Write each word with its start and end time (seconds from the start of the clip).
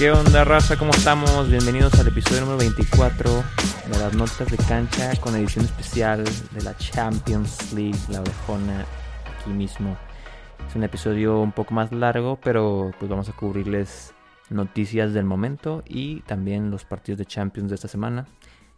¿Qué 0.00 0.10
onda, 0.10 0.44
raza? 0.44 0.78
¿Cómo 0.78 0.92
estamos? 0.92 1.50
Bienvenidos 1.50 1.92
al 2.00 2.08
episodio 2.08 2.40
número 2.40 2.56
24 2.56 3.44
de 3.86 3.98
las 3.98 4.14
notas 4.14 4.50
de 4.50 4.56
cancha 4.56 5.14
con 5.20 5.36
edición 5.36 5.66
especial 5.66 6.24
de 6.24 6.62
la 6.62 6.74
Champions 6.78 7.70
League, 7.74 7.98
la 8.08 8.22
orejona, 8.22 8.86
aquí 9.26 9.50
mismo. 9.50 9.98
Es 10.66 10.74
un 10.74 10.84
episodio 10.84 11.38
un 11.42 11.52
poco 11.52 11.74
más 11.74 11.92
largo, 11.92 12.40
pero 12.42 12.92
pues 12.98 13.10
vamos 13.10 13.28
a 13.28 13.32
cubrirles 13.32 14.14
noticias 14.48 15.12
del 15.12 15.26
momento 15.26 15.82
y 15.86 16.22
también 16.22 16.70
los 16.70 16.86
partidos 16.86 17.18
de 17.18 17.26
Champions 17.26 17.68
de 17.68 17.74
esta 17.74 17.88
semana. 17.88 18.26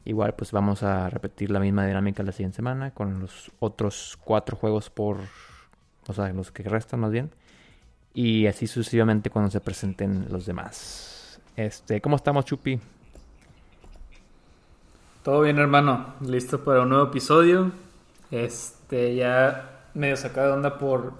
Igual 0.04 0.34
pues 0.34 0.50
vamos 0.50 0.82
a 0.82 1.08
repetir 1.08 1.52
la 1.52 1.60
misma 1.60 1.86
dinámica 1.86 2.24
la 2.24 2.32
siguiente 2.32 2.56
semana 2.56 2.90
con 2.90 3.20
los 3.20 3.52
otros 3.60 4.18
cuatro 4.24 4.56
juegos 4.56 4.90
por... 4.90 5.18
O 6.08 6.12
sea, 6.14 6.32
los 6.32 6.50
que 6.50 6.64
restan 6.64 6.98
más 6.98 7.12
bien. 7.12 7.30
Y 8.12 8.48
así 8.48 8.66
sucesivamente 8.66 9.30
cuando 9.30 9.52
se 9.52 9.60
presenten 9.60 10.26
los 10.28 10.46
demás. 10.46 11.11
Este, 11.56 12.00
¿cómo 12.00 12.16
estamos, 12.16 12.44
Chupi? 12.44 12.80
Todo 15.22 15.42
bien, 15.42 15.58
hermano. 15.58 16.14
Listo 16.20 16.64
para 16.64 16.82
un 16.82 16.88
nuevo 16.88 17.04
episodio. 17.06 17.72
Este, 18.30 19.14
ya 19.14 19.88
medio 19.94 20.16
sacado 20.16 20.48
de 20.48 20.52
onda 20.54 20.78
por 20.78 21.12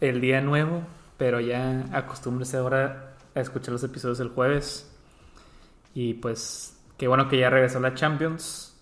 el 0.00 0.20
día 0.20 0.40
nuevo, 0.40 0.82
pero 1.16 1.40
ya 1.40 1.84
acostúmbrese 1.92 2.56
ahora 2.56 3.16
a 3.34 3.40
escuchar 3.40 3.72
los 3.72 3.84
episodios 3.84 4.20
el 4.20 4.28
jueves. 4.28 4.90
Y 5.94 6.14
pues 6.14 6.80
Qué 7.00 7.08
bueno 7.08 7.28
que 7.28 7.38
ya 7.38 7.48
regresó 7.48 7.80
la 7.80 7.94
Champions. 7.94 8.78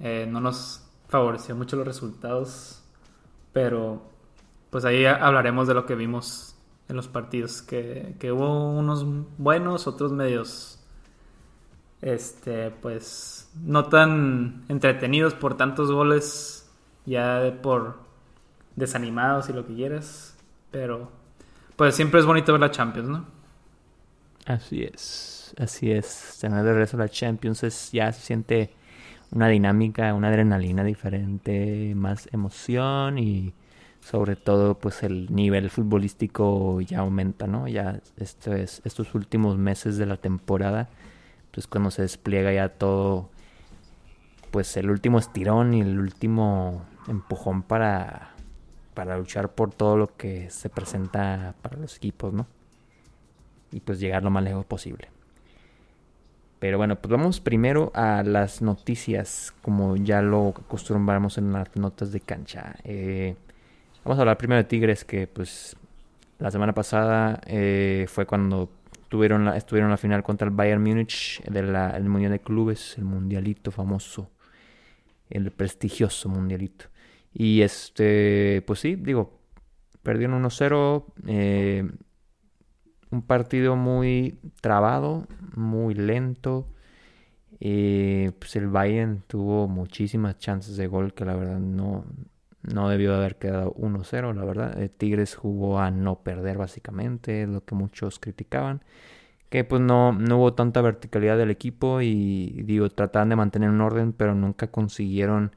Eh, 0.00 0.26
no 0.26 0.40
nos 0.40 0.88
favoreció 1.10 1.54
mucho 1.54 1.76
los 1.76 1.86
resultados. 1.86 2.82
Pero 3.52 4.00
pues 4.70 4.86
ahí 4.86 5.04
hablaremos 5.04 5.68
de 5.68 5.74
lo 5.74 5.84
que 5.84 5.94
vimos 5.94 6.51
en 6.92 6.96
los 6.96 7.08
partidos. 7.08 7.62
Que, 7.62 8.14
hubo 8.32 8.70
unos 8.70 9.04
buenos, 9.38 9.86
otros 9.86 10.12
medios. 10.12 10.78
Este, 12.00 12.70
pues 12.70 13.50
no 13.62 13.86
tan 13.86 14.64
entretenidos 14.68 15.34
por 15.34 15.56
tantos 15.56 15.90
goles. 15.90 16.70
Ya 17.04 17.58
por 17.62 17.98
desanimados 18.76 19.48
y 19.48 19.52
lo 19.52 19.66
que 19.66 19.74
quieras. 19.74 20.36
Pero 20.70 21.10
pues 21.74 21.96
siempre 21.96 22.20
es 22.20 22.26
bonito 22.26 22.52
ver 22.52 22.60
la 22.60 22.70
Champions, 22.70 23.08
¿no? 23.08 23.26
Así 24.46 24.84
es 24.84 25.32
así 25.58 25.90
es. 25.90 26.38
Tener 26.40 26.64
de 26.64 26.72
regreso 26.72 26.96
la 26.96 27.08
Champions 27.08 27.62
es, 27.62 27.90
ya 27.92 28.12
se 28.12 28.20
siente 28.20 28.70
una 29.30 29.48
dinámica, 29.48 30.14
una 30.14 30.28
adrenalina 30.28 30.84
diferente, 30.84 31.94
más 31.94 32.28
emoción 32.32 33.18
y 33.18 33.54
sobre 34.02 34.36
todo 34.36 34.74
pues 34.74 35.02
el 35.04 35.32
nivel 35.34 35.70
futbolístico 35.70 36.80
ya 36.80 37.00
aumenta, 37.00 37.46
¿no? 37.46 37.68
Ya 37.68 38.00
esto 38.16 38.52
es, 38.52 38.82
estos 38.84 39.14
últimos 39.14 39.56
meses 39.56 39.96
de 39.96 40.06
la 40.06 40.16
temporada, 40.16 40.88
pues 41.52 41.66
cuando 41.66 41.90
se 41.90 42.02
despliega 42.02 42.52
ya 42.52 42.68
todo, 42.68 43.30
pues 44.50 44.76
el 44.76 44.90
último 44.90 45.18
estirón 45.18 45.72
y 45.74 45.80
el 45.80 45.98
último 45.98 46.84
empujón 47.08 47.62
para, 47.62 48.34
para 48.94 49.16
luchar 49.16 49.54
por 49.54 49.72
todo 49.72 49.96
lo 49.96 50.16
que 50.16 50.50
se 50.50 50.68
presenta 50.68 51.54
para 51.62 51.78
los 51.78 51.96
equipos, 51.96 52.32
¿no? 52.32 52.46
Y 53.70 53.80
pues 53.80 54.00
llegar 54.00 54.24
lo 54.24 54.30
más 54.30 54.42
lejos 54.42 54.66
posible. 54.66 55.08
Pero 56.58 56.76
bueno, 56.76 56.96
pues 56.96 57.10
vamos 57.10 57.40
primero 57.40 57.92
a 57.94 58.22
las 58.22 58.62
noticias, 58.62 59.54
como 59.62 59.96
ya 59.96 60.22
lo 60.22 60.48
acostumbramos 60.48 61.38
en 61.38 61.52
las 61.52 61.74
notas 61.76 62.12
de 62.12 62.20
cancha. 62.20 62.76
Eh, 62.84 63.36
vamos 64.04 64.18
a 64.18 64.22
hablar 64.22 64.38
primero 64.38 64.58
de 64.58 64.64
Tigres, 64.64 65.04
que 65.04 65.26
pues 65.26 65.76
la 66.38 66.50
semana 66.50 66.72
pasada 66.72 67.40
eh, 67.46 68.06
fue 68.08 68.26
cuando 68.26 68.70
tuvieron 69.08 69.44
la, 69.44 69.56
estuvieron 69.56 69.90
la 69.90 69.96
final 69.96 70.22
contra 70.22 70.48
el 70.48 70.54
Bayern 70.54 70.82
Múnich 70.82 71.42
del 71.44 71.72
Mundial 72.08 72.32
de 72.32 72.40
Clubes, 72.40 72.96
el 72.98 73.04
mundialito 73.04 73.70
famoso, 73.70 74.30
el 75.30 75.50
prestigioso 75.50 76.28
mundialito. 76.28 76.86
Y 77.32 77.62
este, 77.62 78.62
pues 78.66 78.80
sí, 78.80 78.96
digo, 78.96 79.38
perdieron 80.02 80.42
1-0. 80.42 81.04
Eh, 81.26 81.90
un 83.10 83.22
partido 83.22 83.76
muy 83.76 84.38
trabado, 84.60 85.26
muy 85.54 85.94
lento. 85.94 86.66
Eh, 87.60 88.32
pues 88.38 88.56
el 88.56 88.68
Bayern 88.68 89.22
tuvo 89.26 89.68
muchísimas 89.68 90.38
chances 90.38 90.76
de 90.76 90.86
gol 90.88 91.14
que 91.14 91.24
la 91.24 91.36
verdad 91.36 91.60
no, 91.60 92.04
no 92.62 92.88
debió 92.88 93.14
haber 93.14 93.36
quedado 93.36 93.74
1-0, 93.74 94.34
la 94.34 94.44
verdad. 94.44 94.80
El 94.80 94.90
Tigres 94.90 95.34
jugó 95.34 95.80
a 95.80 95.90
no 95.90 96.22
perder 96.22 96.58
básicamente, 96.58 97.46
lo 97.46 97.64
que 97.64 97.74
muchos 97.74 98.18
criticaban. 98.18 98.82
Que 99.50 99.64
pues 99.64 99.82
no, 99.82 100.12
no 100.12 100.38
hubo 100.38 100.54
tanta 100.54 100.80
verticalidad 100.82 101.38
del 101.38 101.50
equipo 101.50 102.00
y 102.02 102.62
digo, 102.64 102.88
trataban 102.90 103.28
de 103.30 103.36
mantener 103.36 103.70
un 103.70 103.80
orden, 103.82 104.12
pero 104.12 104.34
nunca 104.34 104.70
consiguieron 104.70 105.54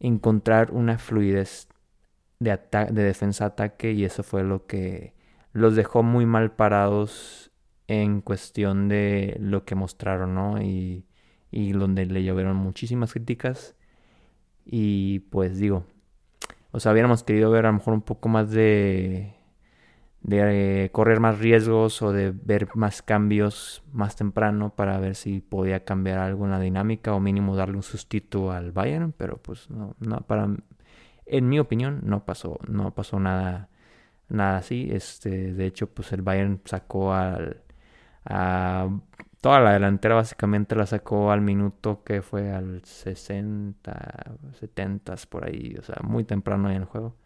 encontrar 0.00 0.72
una 0.72 0.98
fluidez 0.98 1.68
de, 2.40 2.58
de 2.90 3.02
defensa-ataque 3.02 3.92
y 3.92 4.04
eso 4.04 4.22
fue 4.22 4.44
lo 4.44 4.66
que 4.66 5.14
los 5.52 5.76
dejó 5.76 6.02
muy 6.02 6.26
mal 6.26 6.52
parados 6.52 7.50
en 7.88 8.20
cuestión 8.22 8.88
de 8.88 9.36
lo 9.40 9.64
que 9.64 9.74
mostraron, 9.74 10.34
¿no? 10.34 10.62
Y, 10.62 11.06
y 11.50 11.72
donde 11.72 12.06
le 12.06 12.24
llovieron 12.24 12.56
muchísimas 12.56 13.12
críticas. 13.12 13.76
Y 14.64 15.20
pues 15.30 15.58
digo, 15.58 15.84
o 16.78 16.80
sea, 16.80 16.92
hubiéramos 16.92 17.24
querido 17.24 17.50
ver 17.50 17.66
a 17.66 17.70
lo 17.70 17.74
mejor 17.78 17.94
un 17.94 18.02
poco 18.02 18.28
más 18.28 18.50
de, 18.52 19.34
de 20.22 20.84
eh, 20.84 20.90
correr 20.90 21.20
más 21.20 21.40
riesgos 21.40 22.02
o 22.02 22.12
de 22.12 22.30
ver 22.32 22.68
más 22.76 23.02
cambios 23.02 23.82
más 23.92 24.14
temprano 24.16 24.70
para 24.76 24.98
ver 25.00 25.16
si 25.16 25.40
podía 25.40 25.84
cambiar 25.84 26.18
algo 26.20 26.44
en 26.44 26.52
la 26.52 26.60
dinámica 26.60 27.12
o 27.14 27.20
mínimo 27.20 27.56
darle 27.56 27.76
un 27.76 27.82
sustituto 27.82 28.52
al 28.52 28.70
Bayern, 28.72 29.12
pero 29.12 29.38
pues 29.38 29.68
no, 29.70 29.96
no 29.98 30.20
para 30.20 30.48
en 31.26 31.48
mi 31.48 31.58
opinión 31.58 32.00
no 32.04 32.24
pasó, 32.24 32.58
no 32.68 32.94
pasó 32.94 33.18
nada 33.20 33.68
nada 34.28 34.58
así. 34.58 34.88
Este, 34.92 35.52
de 35.54 35.66
hecho, 35.66 35.88
pues 35.88 36.12
el 36.12 36.22
Bayern 36.22 36.60
sacó 36.64 37.12
al, 37.12 37.62
a 38.24 38.88
toda 39.40 39.60
la 39.60 39.72
delantera 39.72 40.14
básicamente 40.14 40.74
la 40.76 40.86
sacó 40.86 41.30
al 41.30 41.40
minuto 41.40 42.02
que 42.04 42.22
fue 42.22 42.50
al 42.52 42.82
60, 42.84 44.36
70 44.58 45.14
por 45.28 45.46
ahí, 45.46 45.76
o 45.78 45.82
sea, 45.82 45.96
muy 46.02 46.24
temprano 46.24 46.70
en 46.70 46.76
el 46.76 46.84
juego. 46.84 47.16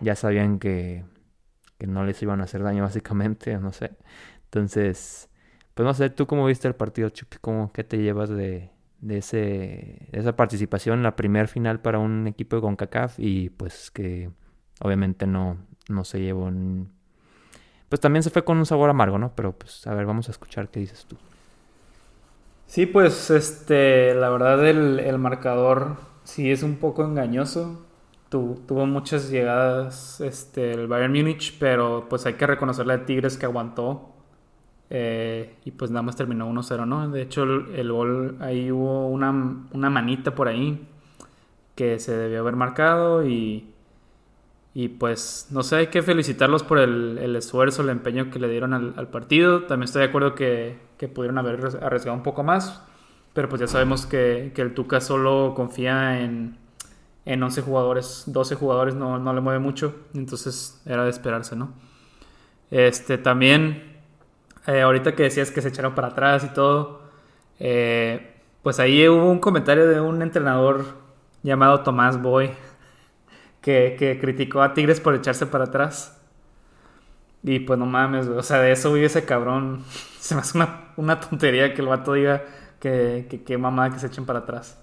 Ya 0.00 0.16
sabían 0.16 0.58
que, 0.58 1.04
que 1.78 1.86
no 1.86 2.04
les 2.04 2.22
iban 2.22 2.40
a 2.40 2.44
hacer 2.44 2.62
daño 2.62 2.82
básicamente, 2.84 3.58
no 3.58 3.72
sé. 3.72 3.92
Entonces, 4.44 5.30
pues 5.74 5.86
no 5.86 5.94
sé, 5.94 6.10
tú 6.10 6.26
cómo 6.26 6.46
viste 6.46 6.68
el 6.68 6.74
partido, 6.74 7.10
Chupi, 7.10 7.38
¿Cómo, 7.40 7.72
¿qué 7.72 7.84
te 7.84 7.98
llevas 7.98 8.30
de, 8.30 8.70
de, 9.00 9.18
ese, 9.18 10.08
de 10.12 10.20
esa 10.20 10.36
participación 10.36 11.02
la 11.02 11.16
primer 11.16 11.48
final 11.48 11.80
para 11.80 11.98
un 11.98 12.26
equipo 12.26 12.56
de 12.56 12.62
CONCACAF 12.62 13.18
y 13.18 13.50
pues 13.50 13.90
que 13.90 14.30
obviamente 14.80 15.26
no, 15.26 15.58
no 15.88 16.04
se 16.04 16.20
llevó 16.20 16.50
Pues 17.88 18.00
también 18.00 18.22
se 18.22 18.30
fue 18.30 18.44
con 18.44 18.58
un 18.58 18.66
sabor 18.66 18.90
amargo, 18.90 19.18
¿no? 19.18 19.34
Pero 19.34 19.56
pues 19.58 19.86
a 19.86 19.94
ver, 19.94 20.06
vamos 20.06 20.28
a 20.28 20.32
escuchar 20.32 20.68
qué 20.70 20.80
dices 20.80 21.06
tú. 21.06 21.16
Sí, 22.66 22.86
pues 22.86 23.30
este, 23.30 24.14
la 24.14 24.30
verdad 24.30 24.66
el, 24.68 24.98
el 25.00 25.18
marcador 25.18 25.96
sí 26.24 26.50
es 26.50 26.62
un 26.62 26.76
poco 26.76 27.04
engañoso. 27.04 27.86
tuvo 28.30 28.86
muchas 28.86 29.30
llegadas 29.30 30.20
este, 30.20 30.72
el 30.72 30.88
Bayern 30.88 31.12
Múnich, 31.12 31.56
pero 31.58 32.06
pues 32.08 32.26
hay 32.26 32.34
que 32.34 32.46
reconocerle 32.46 32.94
a 32.94 33.06
Tigres 33.06 33.36
que 33.38 33.46
aguantó. 33.46 34.10
Eh, 34.90 35.56
y 35.64 35.70
pues 35.72 35.90
nada 35.90 36.02
más 36.02 36.16
terminó 36.16 36.48
1-0, 36.50 36.86
¿no? 36.86 37.08
De 37.10 37.22
hecho, 37.22 37.44
el, 37.44 37.74
el, 37.76 37.92
gol, 37.92 38.36
ahí 38.40 38.70
hubo 38.70 39.08
una, 39.08 39.30
una 39.72 39.90
manita 39.90 40.34
por 40.34 40.48
ahí 40.48 40.86
que 41.74 41.98
se 41.98 42.16
debió 42.16 42.40
haber 42.40 42.56
marcado 42.56 43.26
y 43.26 43.73
y 44.76 44.88
pues, 44.88 45.46
no 45.50 45.62
sé, 45.62 45.76
hay 45.76 45.86
que 45.86 46.02
felicitarlos 46.02 46.64
por 46.64 46.78
el, 46.78 47.36
esfuerzo, 47.36 47.82
el 47.82 47.90
empeño 47.90 48.30
que 48.30 48.40
le 48.40 48.48
dieron 48.48 48.74
al, 48.74 49.08
partido. 49.08 49.62
También 49.62 49.84
estoy 49.84 50.02
de 50.02 50.08
acuerdo 50.08 50.34
que, 50.34 50.76
pudieron 51.14 51.38
haber 51.38 51.60
arriesgado 51.80 52.16
un 52.16 52.24
poco 52.24 52.42
más. 52.42 52.82
Pero 53.34 53.48
pues 53.48 53.60
ya 53.60 53.68
sabemos 53.68 54.04
que, 54.04 54.52
el 54.56 54.74
Tuca 54.74 55.00
solo 55.00 55.54
confía 55.54 56.20
en, 56.20 56.58
en 57.24 57.42
11 57.42 57.62
jugadores. 57.62 58.24
12 58.26 58.56
jugadores 58.56 58.96
no, 58.96 59.32
le 59.32 59.40
mueve 59.40 59.60
mucho. 59.60 59.94
Entonces 60.12 60.82
era 60.86 61.04
de 61.04 61.10
esperarse, 61.10 61.54
¿no? 61.54 61.72
Este, 62.72 63.16
también, 63.16 64.00
eh, 64.66 64.80
ahorita 64.80 65.14
que 65.14 65.22
decías 65.22 65.52
que 65.52 65.62
se 65.62 65.68
echaron 65.68 65.94
para 65.94 66.08
atrás 66.08 66.42
y 66.42 66.48
todo, 66.48 67.02
eh, 67.60 68.40
pues 68.64 68.80
ahí 68.80 69.06
hubo 69.08 69.30
un 69.30 69.38
comentario 69.38 69.86
de 69.86 70.00
un 70.00 70.20
entrenador 70.20 70.84
llamado 71.44 71.82
Tomás 71.82 72.20
Boy 72.20 72.50
que, 73.64 74.18
criticó 74.20 74.62
a 74.62 74.74
Tigres 74.74 75.00
por 75.00 75.14
echarse 75.14 75.46
para 75.46 75.64
atrás. 75.64 76.20
Y 77.42 77.60
pues 77.60 77.78
no 77.78 77.86
mames, 77.86 78.26
o 78.28 78.42
sea, 78.42 78.60
de 78.60 78.72
eso 78.72 78.92
vive 78.92 79.06
ese 79.06 79.24
cabrón. 79.24 79.82
Se 80.20 80.34
me 80.34 80.42
hace 80.42 80.58
una, 80.96 81.20
tontería 81.20 81.74
que 81.74 81.80
el 81.80 81.88
vato 81.88 82.12
diga 82.12 82.44
que, 82.78 83.26
que, 83.28 83.42
que 83.42 83.58
mamá 83.58 83.90
que 83.90 83.98
se 83.98 84.06
echen 84.06 84.26
para 84.26 84.40
atrás. 84.40 84.80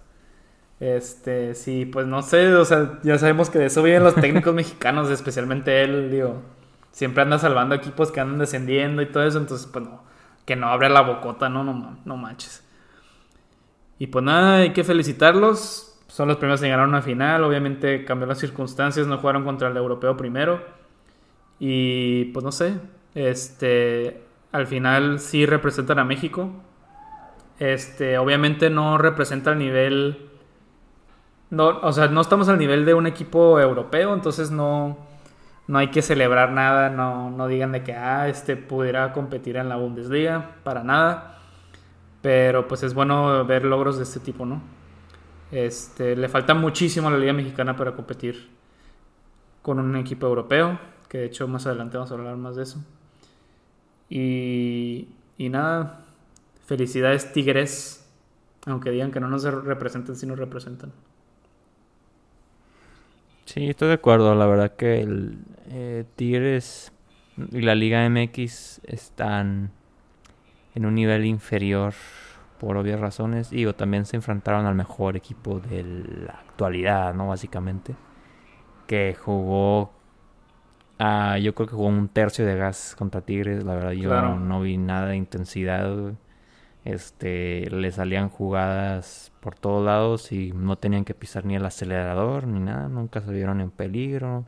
Este, 0.79 1.55
sí, 1.55 1.85
pues 1.85 2.07
no 2.07 2.21
sé, 2.23 2.53
o 2.55 2.65
sea, 2.65 2.99
ya 3.03 3.17
sabemos 3.17 3.49
que 3.49 3.59
de 3.59 3.67
eso 3.67 3.83
viven 3.83 4.03
los 4.03 4.15
técnicos 4.15 4.53
mexicanos, 4.55 5.09
especialmente 5.09 5.83
él, 5.83 6.11
digo, 6.11 6.41
siempre 6.91 7.23
anda 7.23 7.37
salvando 7.39 7.75
equipos 7.75 8.11
que 8.11 8.19
andan 8.19 8.39
descendiendo 8.39 9.01
y 9.01 9.07
todo 9.07 9.23
eso, 9.23 9.37
entonces, 9.39 9.67
pues 9.71 9.85
no, 9.85 10.03
que 10.45 10.55
no 10.55 10.67
abre 10.69 10.89
la 10.89 11.01
bocota, 11.01 11.49
no, 11.49 11.63
no, 11.63 11.97
no 12.03 12.17
manches. 12.17 12.63
Y 13.99 14.07
pues 14.07 14.25
nada, 14.25 14.57
hay 14.57 14.73
que 14.73 14.83
felicitarlos. 14.83 15.90
Son 16.11 16.27
los 16.27 16.35
primeros 16.35 16.59
en 16.59 16.65
llegar 16.65 16.81
a 16.81 16.83
una 16.83 17.01
final. 17.01 17.41
Obviamente 17.45 18.03
cambió 18.03 18.27
las 18.27 18.37
circunstancias, 18.37 19.07
no 19.07 19.17
jugaron 19.19 19.45
contra 19.45 19.69
el 19.69 19.77
europeo 19.77 20.17
primero. 20.17 20.61
Y 21.57 22.25
pues 22.33 22.43
no 22.43 22.51
sé, 22.51 22.73
este, 23.15 24.21
al 24.51 24.67
final 24.67 25.19
sí 25.21 25.45
representan 25.45 25.99
a 25.99 26.03
México. 26.03 26.49
Este, 27.59 28.17
obviamente 28.17 28.69
no 28.69 28.97
representa 28.97 29.53
el 29.53 29.59
nivel. 29.59 30.29
No, 31.49 31.79
o 31.79 31.93
sea, 31.93 32.09
no 32.09 32.19
estamos 32.19 32.49
al 32.49 32.57
nivel 32.59 32.83
de 32.83 32.93
un 32.93 33.07
equipo 33.07 33.57
europeo, 33.61 34.13
entonces 34.13 34.51
no, 34.51 34.97
no 35.67 35.79
hay 35.79 35.91
que 35.91 36.01
celebrar 36.01 36.51
nada, 36.51 36.89
no, 36.89 37.29
no 37.29 37.47
digan 37.47 37.71
de 37.71 37.83
que 37.83 37.93
ah, 37.93 38.27
este 38.27 38.57
pudiera 38.57 39.13
competir 39.13 39.55
en 39.55 39.69
la 39.69 39.77
Bundesliga, 39.77 40.55
para 40.65 40.83
nada. 40.83 41.39
Pero 42.21 42.67
pues 42.67 42.83
es 42.83 42.93
bueno 42.93 43.45
ver 43.45 43.63
logros 43.63 43.95
de 43.95 44.03
este 44.03 44.19
tipo, 44.19 44.45
¿no? 44.45 44.61
Este, 45.51 46.15
le 46.15 46.29
falta 46.29 46.53
muchísimo 46.53 47.09
a 47.09 47.11
la 47.11 47.17
Liga 47.17 47.33
Mexicana 47.33 47.75
para 47.75 47.93
competir 47.93 48.49
con 49.61 49.79
un 49.79 49.95
equipo 49.97 50.25
europeo, 50.27 50.79
que 51.09 51.19
de 51.19 51.25
hecho 51.25 51.47
más 51.47 51.67
adelante 51.67 51.97
vamos 51.97 52.11
a 52.11 52.15
hablar 52.15 52.37
más 52.37 52.55
de 52.55 52.63
eso. 52.63 52.83
Y, 54.09 55.07
nada, 55.37 56.05
felicidades 56.65 57.31
Tigres, 57.33 58.05
aunque 58.65 58.91
digan 58.91 59.11
que 59.11 59.19
no 59.19 59.27
nos 59.27 59.43
representan, 59.43 60.15
sí 60.15 60.25
nos 60.25 60.39
representan. 60.39 60.91
Sí, 63.45 63.69
estoy 63.69 63.89
de 63.89 63.95
acuerdo. 63.95 64.33
La 64.35 64.45
verdad 64.45 64.75
que 64.75 65.05
eh, 65.69 66.05
Tigres 66.15 66.91
y 67.51 67.61
la 67.61 67.75
Liga 67.75 68.07
MX 68.09 68.81
están 68.83 69.71
en 70.75 70.85
un 70.85 70.95
nivel 70.95 71.25
inferior 71.25 71.93
por 72.61 72.77
obvias 72.77 72.99
razones. 72.99 73.49
Digo, 73.49 73.73
también 73.73 74.05
se 74.05 74.17
enfrentaron 74.17 74.67
al 74.67 74.75
mejor 74.75 75.17
equipo 75.17 75.59
de 75.59 75.83
la 75.83 76.33
actualidad, 76.33 77.11
¿no? 77.15 77.29
Básicamente. 77.29 77.95
Que 78.85 79.15
jugó. 79.19 79.91
Ah, 80.99 81.39
yo 81.39 81.55
creo 81.55 81.67
que 81.67 81.73
jugó 81.73 81.87
un 81.87 82.07
tercio 82.07 82.45
de 82.45 82.55
gas 82.55 82.95
contra 82.95 83.21
Tigres. 83.21 83.63
La 83.63 83.73
verdad, 83.73 83.91
yo 83.93 84.11
no, 84.35 84.61
vi 84.61 84.77
nada 84.77 85.07
de 85.07 85.15
intensidad. 85.15 86.13
Este, 86.85 87.67
le 87.71 87.91
salían 87.91 88.29
jugadas 88.29 89.31
por 89.39 89.55
todos 89.55 89.83
lados 89.83 90.31
y 90.31 90.51
no 90.51 90.75
tenían 90.75 91.03
que 91.03 91.15
pisar 91.15 91.45
ni 91.45 91.55
el 91.55 91.65
acelerador 91.65 92.45
ni 92.45 92.59
nada, 92.59 92.89
nunca 92.89 93.21
se 93.21 93.31
vieron 93.31 93.59
en 93.61 93.71
peligro. 93.71 94.45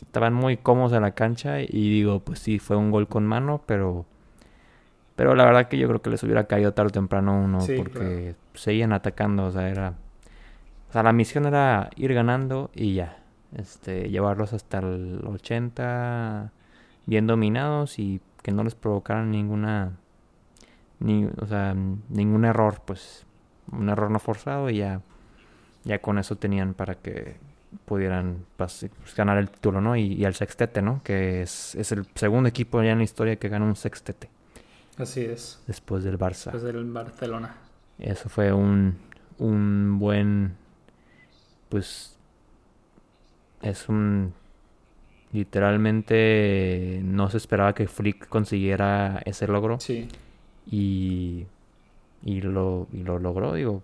Estaban 0.00 0.32
muy 0.34 0.56
cómodos 0.56 0.92
en 0.94 1.02
la 1.02 1.12
cancha 1.12 1.60
y 1.60 1.90
digo, 1.90 2.20
pues 2.20 2.38
sí, 2.38 2.58
fue 2.58 2.76
un 2.76 2.90
gol 2.90 3.08
con 3.08 3.26
mano, 3.26 3.62
pero 3.66 4.06
pero 5.16 5.34
la 5.34 5.44
verdad 5.44 5.68
que 5.68 5.78
yo 5.78 5.88
creo 5.88 6.02
que 6.02 6.10
les 6.10 6.22
hubiera 6.22 6.44
caído 6.44 6.72
tarde 6.72 6.88
o 6.88 6.92
temprano 6.92 7.40
uno 7.40 7.58
porque 7.76 8.34
seguían 8.54 8.92
atacando, 8.92 9.46
o 9.46 9.50
sea, 9.50 9.68
era 9.68 9.94
o 10.88 10.92
sea, 10.92 11.02
la 11.02 11.12
misión 11.14 11.46
era 11.46 11.88
ir 11.96 12.12
ganando 12.12 12.70
y 12.74 12.94
ya, 12.94 13.16
este 13.56 14.10
llevarlos 14.10 14.52
hasta 14.52 14.80
el 14.80 15.22
80 15.24 16.52
bien 17.06 17.26
dominados 17.26 17.98
y 17.98 18.20
que 18.42 18.52
no 18.52 18.62
les 18.62 18.74
provocaran 18.74 19.30
ninguna 19.30 19.92
ni, 21.00 21.24
o 21.24 21.46
sea, 21.46 21.74
ningún 22.10 22.44
error, 22.44 22.82
pues 22.84 23.24
un 23.70 23.88
error 23.88 24.10
no 24.10 24.18
forzado 24.18 24.68
y 24.68 24.78
ya, 24.78 25.00
ya 25.84 26.00
con 26.00 26.18
eso 26.18 26.36
tenían 26.36 26.74
para 26.74 26.94
que 26.94 27.36
pudieran 27.86 28.44
pues, 28.58 28.86
ganar 29.16 29.38
el 29.38 29.50
título, 29.50 29.80
¿no? 29.80 29.96
Y, 29.96 30.12
y, 30.12 30.24
el 30.24 30.34
sextete, 30.34 30.82
¿no? 30.82 31.00
Que 31.02 31.40
es, 31.42 31.74
es 31.74 31.90
el 31.92 32.06
segundo 32.14 32.48
equipo 32.50 32.82
ya 32.82 32.92
en 32.92 32.98
la 32.98 33.04
historia 33.04 33.36
que 33.36 33.48
gana 33.48 33.64
un 33.64 33.76
sextete. 33.76 34.28
Así 34.98 35.20
es. 35.24 35.62
Después 35.66 36.04
del 36.04 36.18
Barça. 36.18 36.52
Después 36.52 36.62
del 36.62 36.84
Barcelona. 36.90 37.56
Eso 37.98 38.28
fue 38.28 38.52
un, 38.52 38.96
un 39.38 39.98
buen, 39.98 40.54
pues, 41.68 42.16
es 43.60 43.88
un 43.88 44.34
literalmente 45.32 47.00
no 47.04 47.30
se 47.30 47.38
esperaba 47.38 47.74
que 47.74 47.88
Flick 47.88 48.28
consiguiera 48.28 49.22
ese 49.24 49.46
logro. 49.48 49.80
Sí 49.80 50.08
y, 50.70 51.46
y, 52.22 52.40
lo, 52.40 52.86
y 52.92 53.02
lo 53.02 53.18
logró, 53.18 53.54
digo. 53.54 53.82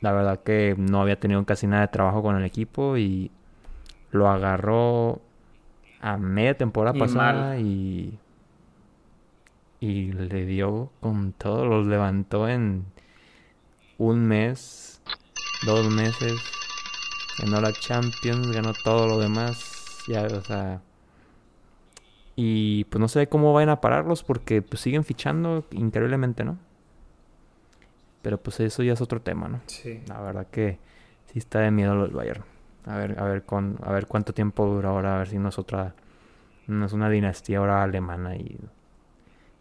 La 0.00 0.12
verdad 0.12 0.40
que 0.42 0.74
no 0.76 1.00
había 1.00 1.18
tenido 1.18 1.44
casi 1.44 1.66
nada 1.66 1.82
de 1.82 1.88
trabajo 1.88 2.22
con 2.22 2.36
el 2.36 2.44
equipo 2.44 2.96
y 2.96 3.30
lo 4.10 4.28
agarró 4.28 5.20
a 6.00 6.16
media 6.16 6.56
temporada 6.56 6.98
pasada 6.98 7.58
y 7.58 8.18
y 9.82 10.12
le 10.12 10.46
dio 10.46 10.92
con 11.00 11.32
todo, 11.32 11.66
los 11.66 11.88
levantó 11.88 12.48
en 12.48 12.84
un 13.98 14.24
mes, 14.24 15.02
dos 15.66 15.92
meses, 15.92 16.40
ganó 17.40 17.60
la 17.60 17.72
Champions, 17.72 18.52
ganó 18.52 18.74
todo 18.84 19.08
lo 19.08 19.18
demás, 19.18 20.04
ya, 20.06 20.22
o 20.22 20.40
sea, 20.40 20.80
y 22.36 22.84
pues 22.84 23.00
no 23.00 23.08
sé 23.08 23.26
cómo 23.26 23.52
vayan 23.52 23.70
a 23.70 23.80
pararlos 23.80 24.22
porque 24.22 24.62
pues 24.62 24.80
siguen 24.80 25.02
fichando 25.02 25.64
increíblemente, 25.72 26.44
¿no? 26.44 26.58
Pero 28.22 28.40
pues 28.40 28.60
eso 28.60 28.84
ya 28.84 28.92
es 28.92 29.00
otro 29.00 29.20
tema, 29.20 29.48
¿no? 29.48 29.62
Sí. 29.66 30.00
La 30.06 30.20
verdad 30.20 30.46
que 30.48 30.78
sí 31.26 31.40
está 31.40 31.58
de 31.58 31.72
miedo 31.72 31.96
los 31.96 32.12
Bayern. 32.12 32.44
A 32.86 32.98
ver, 32.98 33.18
a 33.18 33.24
ver 33.24 33.42
con, 33.42 33.80
a 33.82 33.90
ver 33.90 34.06
cuánto 34.06 34.32
tiempo 34.32 34.64
dura 34.64 34.90
ahora, 34.90 35.16
a 35.16 35.18
ver 35.18 35.28
si 35.28 35.38
no 35.38 35.48
es 35.48 35.58
otra, 35.58 35.96
no 36.68 36.86
es 36.86 36.92
una 36.92 37.10
dinastía 37.10 37.58
ahora 37.58 37.82
alemana 37.82 38.36
y 38.36 38.60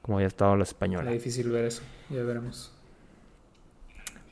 como 0.02 0.20
ya 0.20 0.28
estado 0.28 0.56
la 0.56 0.64
española. 0.64 1.12
Es 1.12 1.24
difícil 1.24 1.50
ver 1.50 1.66
eso, 1.66 1.84
ya 2.10 2.24
veremos. 2.24 2.74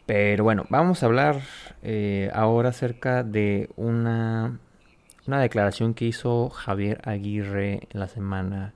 Pero 0.05 0.43
bueno, 0.43 0.65
vamos 0.69 1.03
a 1.03 1.05
hablar 1.05 1.41
eh, 1.83 2.31
ahora 2.33 2.69
acerca 2.69 3.23
de 3.23 3.69
una 3.75 4.59
una 5.29 5.41
declaración 5.41 5.93
que 5.93 6.05
hizo 6.05 6.49
Javier 6.49 7.01
Aguirre 7.03 7.87
la 7.91 8.07
semana 8.07 8.73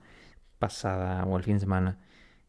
pasada 0.59 1.25
o 1.25 1.35
el 1.37 1.43
fin 1.43 1.55
de 1.55 1.59
semana. 1.61 1.97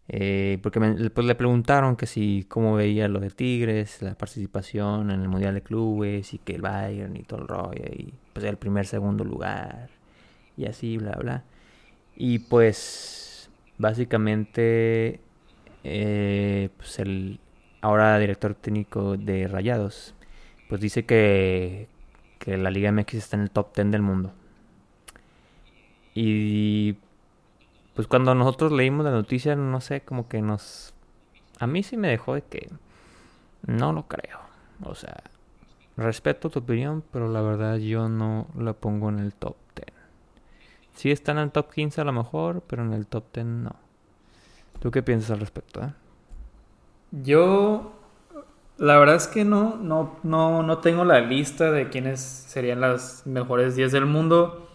Eh, 0.08 0.58
porque 0.62 0.78
pues 1.14 1.26
le 1.26 1.34
preguntaron 1.34 1.96
que 1.96 2.04
si 2.06 2.44
cómo 2.46 2.74
veía 2.74 3.08
lo 3.08 3.20
de 3.20 3.30
Tigres, 3.30 4.02
la 4.02 4.14
participación 4.14 5.10
en 5.10 5.22
el 5.22 5.28
Mundial 5.28 5.54
de 5.54 5.62
Clubes 5.62 6.34
y 6.34 6.38
que 6.38 6.54
el 6.56 6.60
Bayern 6.60 7.16
y 7.16 7.22
todo 7.22 7.40
el 7.40 7.48
rollo 7.48 7.84
y 7.96 8.12
pues 8.34 8.44
el 8.44 8.58
primer, 8.58 8.86
segundo 8.86 9.24
lugar 9.24 9.88
y 10.56 10.66
así, 10.66 10.98
bla, 10.98 11.12
bla. 11.12 11.44
Y 12.16 12.40
pues 12.40 13.33
básicamente 13.78 15.20
eh, 15.84 16.68
pues 16.76 16.98
el 16.98 17.40
ahora 17.80 18.18
director 18.18 18.54
técnico 18.54 19.16
de 19.16 19.46
Rayados 19.46 20.14
pues 20.68 20.80
dice 20.80 21.04
que, 21.04 21.88
que 22.38 22.56
la 22.56 22.70
Liga 22.70 22.90
MX 22.90 23.14
está 23.14 23.36
en 23.36 23.42
el 23.42 23.50
top 23.50 23.74
10 23.74 23.90
del 23.90 24.02
mundo. 24.02 24.32
Y 26.14 26.96
pues 27.94 28.06
cuando 28.06 28.34
nosotros 28.34 28.72
leímos 28.72 29.04
la 29.04 29.10
noticia, 29.10 29.56
no 29.56 29.80
sé, 29.80 30.00
como 30.02 30.28
que 30.28 30.40
nos... 30.40 30.94
A 31.58 31.66
mí 31.66 31.82
sí 31.82 31.96
me 31.96 32.08
dejó 32.08 32.34
de 32.34 32.42
que 32.42 32.68
no 33.66 33.92
lo 33.92 34.06
creo. 34.08 34.38
O 34.82 34.94
sea, 34.94 35.22
respeto 35.96 36.50
tu 36.50 36.60
opinión, 36.60 37.04
pero 37.12 37.28
la 37.28 37.40
verdad 37.40 37.76
yo 37.76 38.08
no 38.08 38.48
la 38.58 38.72
pongo 38.72 39.08
en 39.08 39.18
el 39.18 39.32
top 39.32 39.56
10. 39.56 39.63
Sí 40.94 41.10
están 41.10 41.38
en 41.38 41.44
el 41.44 41.50
top 41.50 41.72
15 41.72 42.00
a 42.00 42.04
lo 42.04 42.12
mejor, 42.12 42.62
pero 42.66 42.82
en 42.82 42.92
el 42.92 43.06
top 43.06 43.24
10 43.32 43.46
no. 43.46 43.76
¿Tú 44.80 44.90
qué 44.90 45.02
piensas 45.02 45.30
al 45.30 45.40
respecto? 45.40 45.82
Eh? 45.82 45.92
Yo 47.10 47.92
la 48.76 48.98
verdad 48.98 49.16
es 49.16 49.28
que 49.28 49.44
no, 49.44 49.76
no, 49.76 50.18
no, 50.22 50.62
no 50.62 50.78
tengo 50.78 51.04
la 51.04 51.20
lista 51.20 51.70
de 51.70 51.88
quiénes 51.88 52.20
serían 52.20 52.80
las 52.80 53.26
mejores 53.26 53.76
10 53.76 53.92
del 53.92 54.06
mundo, 54.06 54.68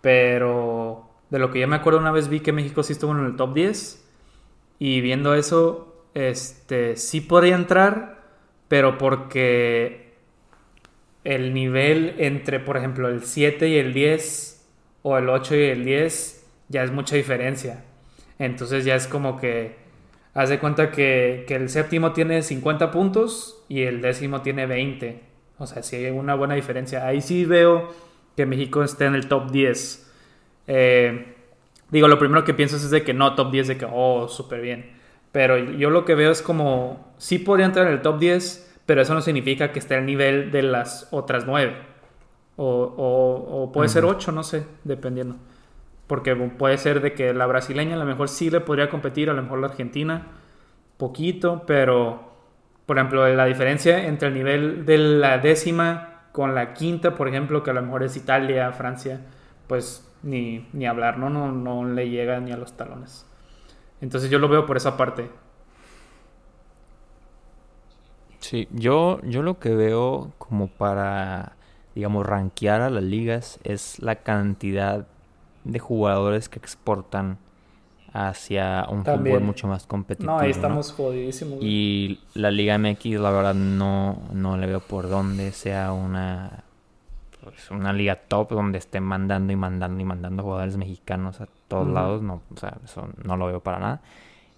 pero 0.00 1.08
de 1.30 1.38
lo 1.38 1.50
que 1.50 1.60
ya 1.60 1.66
me 1.66 1.76
acuerdo 1.76 1.98
una 1.98 2.12
vez 2.12 2.28
vi 2.28 2.40
que 2.40 2.52
México 2.52 2.82
sí 2.82 2.92
estuvo 2.92 3.12
en 3.12 3.24
el 3.24 3.36
top 3.36 3.54
10 3.54 4.06
y 4.78 5.00
viendo 5.00 5.34
eso, 5.34 6.04
este, 6.12 6.96
sí 6.96 7.22
podría 7.22 7.54
entrar, 7.54 8.22
pero 8.68 8.98
porque 8.98 10.12
el 11.24 11.54
nivel 11.54 12.16
entre, 12.18 12.60
por 12.60 12.76
ejemplo, 12.76 13.08
el 13.08 13.22
7 13.22 13.68
y 13.68 13.76
el 13.76 13.94
10 13.94 14.51
o 15.02 15.18
el 15.18 15.28
8 15.28 15.54
y 15.56 15.64
el 15.64 15.84
10 15.84 16.46
ya 16.68 16.82
es 16.82 16.90
mucha 16.90 17.16
diferencia. 17.16 17.84
Entonces 18.38 18.84
ya 18.84 18.94
es 18.94 19.06
como 19.06 19.38
que 19.38 19.82
Haz 20.34 20.48
de 20.48 20.58
cuenta 20.58 20.90
que, 20.90 21.44
el 21.46 21.68
séptimo 21.68 22.12
tiene 22.12 22.42
50 22.42 22.90
puntos 22.90 23.62
y 23.68 23.82
el 23.82 24.00
décimo 24.00 24.40
tiene 24.40 24.66
20. 24.66 25.20
O 25.58 25.66
sea, 25.66 25.82
sí 25.82 25.96
hay 25.96 26.10
una 26.10 26.34
buena 26.34 26.54
diferencia. 26.54 27.06
Ahí 27.06 27.20
sí 27.20 27.44
veo 27.44 27.92
que 28.34 28.46
México 28.46 28.82
esté 28.82 29.04
en 29.04 29.14
el 29.14 29.28
top 29.28 29.50
10. 29.50 30.10
Eh, 30.68 31.34
digo, 31.90 32.08
lo 32.08 32.18
primero 32.18 32.44
que 32.44 32.54
pienso 32.54 32.76
es 32.76 32.90
de 32.90 33.02
que 33.04 33.12
no, 33.12 33.34
top 33.34 33.52
10 33.52 33.68
de 33.68 33.76
que, 33.76 33.86
oh, 33.90 34.26
súper 34.28 34.62
bien. 34.62 34.92
Pero 35.32 35.58
yo 35.58 35.90
lo 35.90 36.06
que 36.06 36.14
veo 36.14 36.30
es 36.30 36.40
como, 36.40 37.12
sí 37.18 37.38
podría 37.38 37.66
entrar 37.66 37.86
en 37.86 37.92
el 37.92 38.00
top 38.00 38.18
10, 38.18 38.80
pero 38.86 39.02
eso 39.02 39.12
no 39.12 39.20
significa 39.20 39.70
que 39.70 39.80
esté 39.80 39.96
al 39.96 40.06
nivel 40.06 40.50
de 40.50 40.62
las 40.62 41.08
otras 41.10 41.46
9. 41.46 41.74
O, 42.56 42.94
o, 42.96 43.72
puede 43.72 43.88
ser 43.88 44.04
8, 44.04 44.30
no 44.32 44.42
sé, 44.42 44.66
dependiendo. 44.84 45.36
Porque 46.06 46.34
puede 46.34 46.78
ser 46.78 47.00
de 47.00 47.14
que 47.14 47.32
la 47.32 47.46
brasileña 47.46 47.94
a 47.94 47.98
lo 47.98 48.04
mejor 48.04 48.28
sí 48.28 48.50
le 48.50 48.60
podría 48.60 48.90
competir, 48.90 49.30
a 49.30 49.32
lo 49.32 49.42
mejor 49.42 49.60
la 49.60 49.68
argentina, 49.68 50.26
poquito, 50.98 51.64
pero 51.66 52.32
por 52.86 52.98
ejemplo, 52.98 53.26
la 53.34 53.44
diferencia 53.44 54.06
entre 54.06 54.28
el 54.28 54.34
nivel 54.34 54.84
de 54.84 54.98
la 54.98 55.38
décima 55.38 56.24
con 56.32 56.54
la 56.54 56.74
quinta, 56.74 57.14
por 57.14 57.28
ejemplo, 57.28 57.62
que 57.62 57.70
a 57.70 57.74
lo 57.74 57.82
mejor 57.82 58.02
es 58.02 58.16
Italia, 58.16 58.72
Francia, 58.72 59.20
pues 59.66 60.08
ni, 60.22 60.68
ni 60.72 60.86
hablar, 60.86 61.18
¿no? 61.18 61.30
¿no? 61.30 61.52
No 61.52 61.84
le 61.84 62.10
llega 62.10 62.40
ni 62.40 62.52
a 62.52 62.56
los 62.56 62.76
talones. 62.76 63.26
Entonces 64.00 64.30
yo 64.30 64.38
lo 64.38 64.48
veo 64.48 64.66
por 64.66 64.76
esa 64.76 64.96
parte. 64.96 65.30
Sí, 68.40 68.66
yo, 68.72 69.20
yo 69.22 69.42
lo 69.42 69.60
que 69.60 69.74
veo 69.74 70.32
como 70.38 70.66
para, 70.66 71.52
digamos, 71.94 72.26
rankear 72.26 72.80
a 72.80 72.90
las 72.90 73.02
ligas 73.02 73.58
es 73.64 73.98
la 74.00 74.16
cantidad 74.16 75.06
de 75.64 75.78
jugadores 75.78 76.48
que 76.48 76.58
exportan 76.58 77.38
hacia 78.12 78.86
un 78.90 79.04
fútbol 79.04 79.40
mucho 79.40 79.66
más 79.68 79.86
competitivo. 79.86 80.32
No, 80.32 80.38
ahí 80.38 80.50
estamos 80.50 80.92
jodidísimos. 80.92 81.58
Y 81.62 82.20
la 82.34 82.50
Liga 82.50 82.76
MX, 82.78 83.20
la 83.20 83.30
verdad, 83.30 83.54
no, 83.54 84.18
no 84.32 84.56
le 84.58 84.66
veo 84.66 84.80
por 84.80 85.08
dónde 85.08 85.52
sea 85.52 85.92
una, 85.92 86.64
pues, 87.42 87.70
una 87.70 87.92
liga 87.92 88.16
top 88.16 88.50
donde 88.50 88.78
estén 88.78 89.02
mandando 89.02 89.52
y 89.52 89.56
mandando 89.56 90.00
y 90.00 90.04
mandando 90.04 90.42
jugadores 90.42 90.76
mexicanos 90.76 91.40
a 91.40 91.48
todos 91.68 91.88
lados. 91.88 92.22
No, 92.22 92.42
o 92.54 92.58
sea, 92.58 92.76
eso 92.84 93.08
no 93.24 93.36
lo 93.36 93.46
veo 93.46 93.60
para 93.60 93.78
nada. 93.78 94.02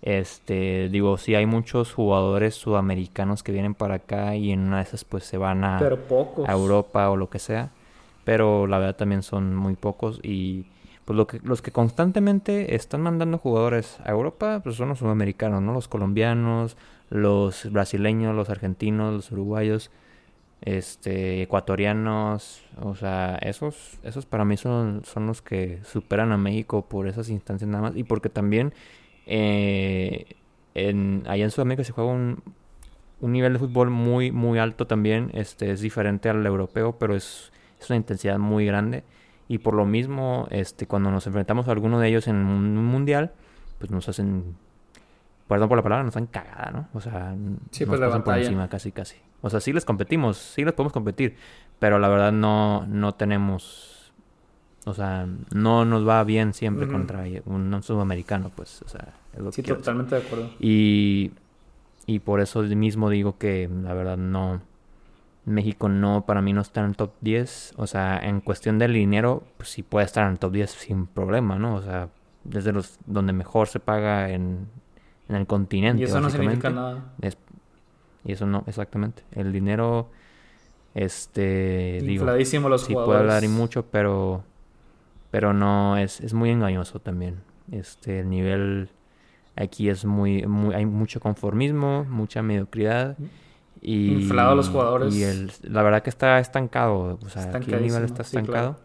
Este, 0.04 0.90
digo, 0.90 1.16
sí 1.16 1.34
hay 1.34 1.46
muchos 1.46 1.94
jugadores 1.94 2.54
sudamericanos 2.56 3.42
que 3.42 3.52
vienen 3.52 3.74
para 3.74 3.94
acá 3.94 4.36
y 4.36 4.52
en 4.52 4.60
una 4.60 4.76
de 4.76 4.82
esas 4.82 5.02
pues 5.02 5.24
se 5.24 5.38
van 5.38 5.64
a, 5.64 5.78
a 5.78 6.52
Europa 6.52 7.08
o 7.08 7.16
lo 7.16 7.30
que 7.30 7.38
sea. 7.38 7.70
Pero 8.24 8.66
la 8.66 8.78
verdad 8.78 8.96
también 8.96 9.22
son 9.22 9.56
muy 9.56 9.76
pocos 9.76 10.20
y 10.22 10.66
pues 11.06 11.16
lo 11.16 11.26
que, 11.26 11.40
los 11.42 11.62
que 11.62 11.70
constantemente 11.70 12.74
están 12.74 13.00
mandando 13.00 13.38
jugadores 13.38 13.98
a 14.04 14.10
Europa 14.10 14.60
pues 14.62 14.76
son 14.76 14.90
los 14.90 14.98
sudamericanos, 14.98 15.62
¿no? 15.62 15.72
Los 15.72 15.88
colombianos, 15.88 16.76
los 17.08 17.72
brasileños, 17.72 18.36
los 18.36 18.50
argentinos, 18.50 19.14
los 19.14 19.32
uruguayos, 19.32 19.90
este, 20.60 21.40
ecuatorianos, 21.40 22.62
o 22.82 22.94
sea, 22.94 23.36
esos, 23.36 23.98
esos 24.02 24.26
para 24.26 24.44
mí 24.44 24.58
son, 24.58 25.00
son 25.06 25.26
los 25.26 25.40
que 25.40 25.80
superan 25.82 26.30
a 26.30 26.36
México 26.36 26.82
por 26.82 27.08
esas 27.08 27.30
instancias 27.30 27.70
nada 27.70 27.84
más 27.84 27.96
y 27.96 28.04
porque 28.04 28.28
también 28.28 28.74
eh, 29.26 30.36
en, 30.74 31.24
allá 31.26 31.44
en 31.44 31.50
Sudamérica 31.50 31.84
se 31.84 31.92
juega 31.92 32.10
un, 32.10 32.42
un 33.20 33.32
nivel 33.32 33.54
de 33.54 33.58
fútbol 33.58 33.90
muy, 33.90 34.30
muy 34.32 34.58
alto 34.58 34.86
también, 34.86 35.30
este, 35.34 35.70
es 35.70 35.80
diferente 35.80 36.28
al 36.28 36.44
europeo, 36.46 36.96
pero 36.98 37.14
es, 37.14 37.52
es 37.80 37.90
una 37.90 37.96
intensidad 37.96 38.38
muy 38.38 38.66
grande 38.66 39.04
y 39.48 39.58
por 39.58 39.74
lo 39.74 39.84
mismo, 39.84 40.46
este, 40.50 40.86
cuando 40.86 41.10
nos 41.10 41.26
enfrentamos 41.26 41.68
a 41.68 41.72
alguno 41.72 41.98
de 42.00 42.08
ellos 42.08 42.28
en 42.28 42.36
un 42.36 42.84
mundial, 42.86 43.32
pues 43.78 43.90
nos 43.90 44.08
hacen, 44.08 44.56
perdón 45.48 45.68
por 45.68 45.76
la 45.76 45.82
palabra, 45.82 46.04
nos 46.04 46.16
hacen 46.16 46.26
cagada, 46.26 46.70
¿no? 46.72 46.88
O 46.94 47.00
sea, 47.00 47.34
nos 47.34 47.58
pues 47.70 48.00
pasan 48.00 48.24
por 48.24 48.38
encima 48.38 48.68
casi, 48.68 48.92
casi. 48.92 49.16
O 49.42 49.50
sea, 49.50 49.60
sí 49.60 49.72
les 49.74 49.84
competimos, 49.84 50.38
sí 50.38 50.64
les 50.64 50.72
podemos 50.72 50.92
competir, 50.92 51.36
pero 51.78 51.98
la 51.98 52.08
verdad 52.08 52.32
no, 52.32 52.86
no 52.86 53.14
tenemos, 53.14 53.93
o 54.84 54.94
sea, 54.94 55.26
no 55.54 55.84
nos 55.84 56.06
va 56.06 56.22
bien 56.24 56.52
siempre 56.52 56.86
contra 56.86 57.24
un 57.46 57.82
sudamericano, 57.82 58.50
pues, 58.54 58.82
o 58.82 58.88
sea, 58.88 59.14
es 59.32 59.40
lo 59.40 59.52
sí, 59.52 59.62
totalmente 59.62 60.16
de 60.16 60.22
acuerdo. 60.22 60.50
Y, 60.60 61.32
y 62.06 62.18
por 62.18 62.40
eso 62.40 62.62
mismo 62.62 63.10
digo 63.10 63.38
que 63.38 63.68
la 63.82 63.94
verdad 63.94 64.16
no 64.16 64.60
México 65.46 65.88
no, 65.88 66.24
para 66.24 66.40
mí 66.40 66.52
no 66.52 66.62
está 66.62 66.80
en 66.80 66.86
el 66.86 66.96
top 66.96 67.12
10. 67.20 67.74
O 67.76 67.86
sea, 67.86 68.18
en 68.18 68.40
cuestión 68.40 68.78
del 68.78 68.92
dinero, 68.92 69.44
pues 69.56 69.68
sí 69.70 69.82
puede 69.82 70.06
estar 70.06 70.24
en 70.24 70.32
el 70.32 70.38
top 70.38 70.52
10 70.52 70.70
sin 70.70 71.06
problema, 71.06 71.58
¿no? 71.58 71.76
O 71.76 71.82
sea, 71.82 72.08
desde 72.44 72.72
los 72.72 72.98
donde 73.06 73.32
mejor 73.32 73.68
se 73.68 73.80
paga 73.80 74.30
en, 74.30 74.68
en 75.28 75.36
el 75.36 75.46
continente. 75.46 76.02
Y 76.02 76.04
eso 76.04 76.20
no 76.20 76.30
significa 76.30 76.70
nada. 76.70 77.12
y 78.24 78.32
eso 78.32 78.46
no, 78.46 78.64
exactamente. 78.66 79.22
El 79.32 79.52
dinero, 79.52 80.08
este, 80.94 82.00
Infladísimo 82.02 82.68
los 82.68 82.82
sí 82.82 82.94
puede 82.94 83.18
hablar 83.18 83.44
y 83.44 83.48
mucho, 83.48 83.84
pero, 83.90 84.44
pero 85.34 85.52
no, 85.52 85.96
es, 85.96 86.20
es 86.20 86.32
muy 86.32 86.50
engañoso 86.50 87.00
también. 87.00 87.40
Este, 87.72 88.20
el 88.20 88.30
nivel 88.30 88.88
aquí 89.56 89.88
es 89.88 90.04
muy, 90.04 90.46
muy, 90.46 90.76
hay 90.76 90.86
mucho 90.86 91.18
conformismo, 91.18 92.04
mucha 92.04 92.40
mediocridad. 92.40 93.18
Y, 93.82 94.12
Inflado 94.12 94.54
los 94.54 94.68
jugadores. 94.68 95.12
Y 95.12 95.24
el, 95.24 95.50
la 95.62 95.82
verdad 95.82 96.04
que 96.04 96.10
está 96.10 96.38
estancado. 96.38 97.18
O 97.20 97.28
sea, 97.28 97.50
aquí 97.52 97.72
el 97.72 97.82
nivel 97.82 98.04
está 98.04 98.22
estancado. 98.22 98.78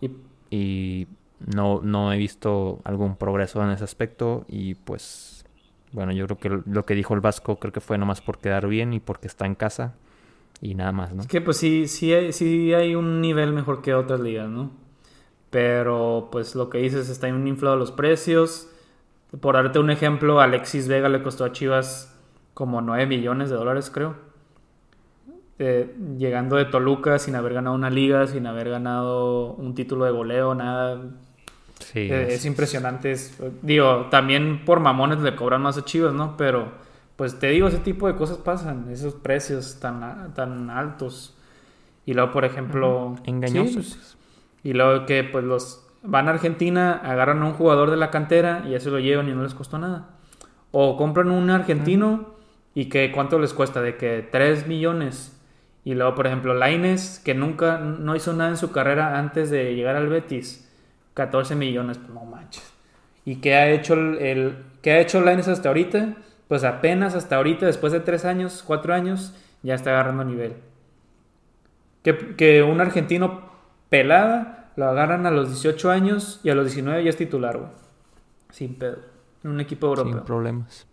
y... 0.00 0.10
y, 0.50 1.06
no, 1.46 1.80
no 1.80 2.12
he 2.12 2.16
visto 2.16 2.80
algún 2.82 3.14
progreso 3.14 3.62
en 3.62 3.70
ese 3.70 3.84
aspecto. 3.84 4.46
Y 4.48 4.74
pues, 4.74 5.44
bueno, 5.92 6.10
yo 6.10 6.26
creo 6.26 6.38
que 6.38 6.68
lo 6.68 6.84
que 6.84 6.96
dijo 6.96 7.14
el 7.14 7.20
Vasco 7.20 7.60
creo 7.60 7.72
que 7.72 7.80
fue 7.80 7.98
nomás 7.98 8.20
por 8.20 8.38
quedar 8.38 8.66
bien 8.66 8.92
y 8.92 8.98
porque 8.98 9.28
está 9.28 9.46
en 9.46 9.54
casa. 9.54 9.94
Y 10.60 10.74
nada 10.74 10.90
más, 10.90 11.14
¿no? 11.14 11.22
Es 11.22 11.28
que 11.28 11.40
pues 11.40 11.56
sí, 11.56 11.86
sí 11.86 12.12
hay, 12.12 12.32
sí 12.32 12.74
hay 12.74 12.96
un 12.96 13.20
nivel 13.20 13.52
mejor 13.52 13.80
que 13.80 13.94
otras 13.94 14.18
ligas, 14.18 14.48
¿no? 14.48 14.87
Pero 15.50 16.28
pues 16.30 16.54
lo 16.54 16.68
que 16.70 16.78
dices, 16.78 17.08
está 17.08 17.28
inflado 17.28 17.76
los 17.76 17.92
precios. 17.92 18.68
Por 19.40 19.54
darte 19.54 19.78
un 19.78 19.90
ejemplo, 19.90 20.40
Alexis 20.40 20.88
Vega 20.88 21.08
le 21.08 21.22
costó 21.22 21.44
a 21.44 21.52
Chivas 21.52 22.14
como 22.54 22.80
9 22.80 23.06
millones 23.06 23.50
de 23.50 23.56
dólares, 23.56 23.90
creo. 23.92 24.16
Eh, 25.60 25.92
llegando 26.16 26.56
de 26.56 26.66
Toluca 26.66 27.18
sin 27.18 27.34
haber 27.34 27.54
ganado 27.54 27.74
una 27.74 27.90
liga, 27.90 28.26
sin 28.26 28.46
haber 28.46 28.68
ganado 28.68 29.54
un 29.54 29.74
título 29.74 30.04
de 30.04 30.12
goleo, 30.12 30.54
nada. 30.54 31.00
Sí, 31.80 32.00
eh, 32.00 32.34
es... 32.34 32.44
impresionante. 32.44 33.14
digo, 33.62 34.06
también 34.10 34.64
por 34.64 34.80
mamones 34.80 35.20
le 35.20 35.34
cobran 35.34 35.62
más 35.62 35.76
a 35.78 35.84
Chivas, 35.84 36.14
¿no? 36.14 36.36
Pero, 36.36 36.72
pues 37.16 37.38
te 37.38 37.48
digo, 37.48 37.68
ese 37.68 37.78
tipo 37.78 38.06
de 38.06 38.14
cosas 38.16 38.38
pasan, 38.38 38.88
esos 38.90 39.14
precios 39.14 39.78
tan, 39.80 40.32
tan 40.34 40.70
altos. 40.70 41.36
Y 42.06 42.14
luego, 42.14 42.32
por 42.32 42.44
ejemplo... 42.44 43.16
Engañosos. 43.24 43.96
Pues, 43.96 44.17
y 44.68 44.74
luego 44.74 45.06
que, 45.06 45.24
pues, 45.24 45.44
los 45.44 45.82
van 46.02 46.28
a 46.28 46.32
Argentina, 46.32 47.00
agarran 47.02 47.42
a 47.42 47.46
un 47.46 47.54
jugador 47.54 47.90
de 47.90 47.96
la 47.96 48.10
cantera 48.10 48.64
y 48.66 48.72
ya 48.72 48.80
se 48.80 48.90
lo 48.90 48.98
llevan 48.98 49.26
y 49.26 49.32
no 49.32 49.42
les 49.42 49.54
costó 49.54 49.78
nada. 49.78 50.10
O 50.72 50.98
compran 50.98 51.30
un 51.30 51.48
argentino 51.48 52.34
y 52.74 52.90
que 52.90 53.10
cuánto 53.10 53.38
les 53.38 53.54
cuesta, 53.54 53.80
de 53.80 53.96
que 53.96 54.28
3 54.30 54.66
millones. 54.66 55.40
Y 55.84 55.94
luego, 55.94 56.14
por 56.14 56.26
ejemplo, 56.26 56.52
Laines, 56.52 57.18
que 57.24 57.32
nunca, 57.32 57.78
no 57.78 58.14
hizo 58.14 58.34
nada 58.34 58.50
en 58.50 58.58
su 58.58 58.70
carrera 58.70 59.18
antes 59.18 59.48
de 59.48 59.74
llegar 59.74 59.96
al 59.96 60.10
Betis, 60.10 60.70
14 61.14 61.54
millones, 61.54 61.96
pues 61.96 62.10
no 62.10 62.26
manches. 62.26 62.70
¿Y 63.24 63.36
qué 63.36 63.54
ha 63.54 63.70
hecho 63.70 63.94
el, 63.94 64.66
¿qué 64.82 64.92
ha 64.92 65.00
hecho 65.00 65.22
Laines 65.22 65.48
hasta 65.48 65.70
ahorita? 65.70 66.14
Pues 66.46 66.64
apenas 66.64 67.14
hasta 67.14 67.36
ahorita, 67.36 67.64
después 67.64 67.94
de 67.94 68.00
3 68.00 68.26
años, 68.26 68.62
4 68.66 68.92
años, 68.92 69.34
ya 69.62 69.74
está 69.74 69.92
agarrando 69.92 70.24
nivel. 70.24 70.56
Que, 72.02 72.36
que 72.36 72.62
un 72.62 72.82
argentino 72.82 73.48
pelada 73.88 74.57
lo 74.78 74.88
agarran 74.88 75.26
a 75.26 75.32
los 75.32 75.48
18 75.48 75.90
años 75.90 76.38
y 76.44 76.50
a 76.50 76.54
los 76.54 76.64
19 76.66 77.02
ya 77.02 77.10
es 77.10 77.16
titular, 77.16 77.58
güey. 77.58 77.70
Sin 78.50 78.76
pedo. 78.76 78.98
En 79.42 79.50
un 79.50 79.60
equipo 79.60 79.88
europeo. 79.88 80.12
Sin 80.12 80.22
problemas. 80.22 80.86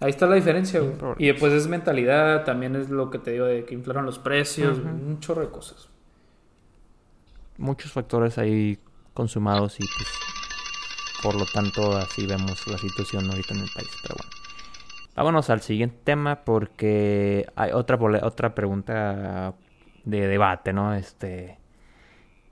Ahí 0.00 0.10
está 0.10 0.26
la 0.26 0.34
diferencia, 0.34 0.80
güey. 0.80 0.96
Y 1.16 1.28
después 1.28 1.52
es 1.52 1.68
mentalidad, 1.68 2.44
también 2.44 2.74
es 2.74 2.90
lo 2.90 3.08
que 3.08 3.20
te 3.20 3.30
digo 3.30 3.46
de 3.46 3.64
que 3.64 3.74
inflaron 3.74 4.04
los 4.04 4.18
precios, 4.18 4.78
un 4.78 5.20
chorro 5.20 5.42
de 5.42 5.50
cosas. 5.50 5.88
Muchos 7.56 7.92
factores 7.92 8.36
ahí 8.36 8.80
consumados 9.14 9.78
y 9.78 9.84
pues 9.84 10.08
por 11.22 11.36
lo 11.36 11.46
tanto 11.46 11.96
así 11.96 12.26
vemos 12.26 12.66
la 12.66 12.78
situación 12.78 13.30
ahorita 13.30 13.54
en 13.54 13.60
el 13.60 13.70
país, 13.72 13.90
pero 14.02 14.16
bueno. 14.18 14.30
Vámonos 15.14 15.50
al 15.50 15.60
siguiente 15.60 15.98
tema 16.02 16.44
porque 16.44 17.46
hay 17.54 17.70
otra 17.70 17.96
otra 18.24 18.56
pregunta 18.56 19.54
de 20.04 20.26
debate, 20.26 20.72
¿no? 20.72 20.94
Este 20.94 21.57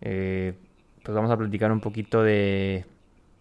eh, 0.01 0.55
pues 1.03 1.15
vamos 1.15 1.31
a 1.31 1.37
platicar 1.37 1.71
un 1.73 1.81
poquito 1.81 2.23
de 2.23 2.85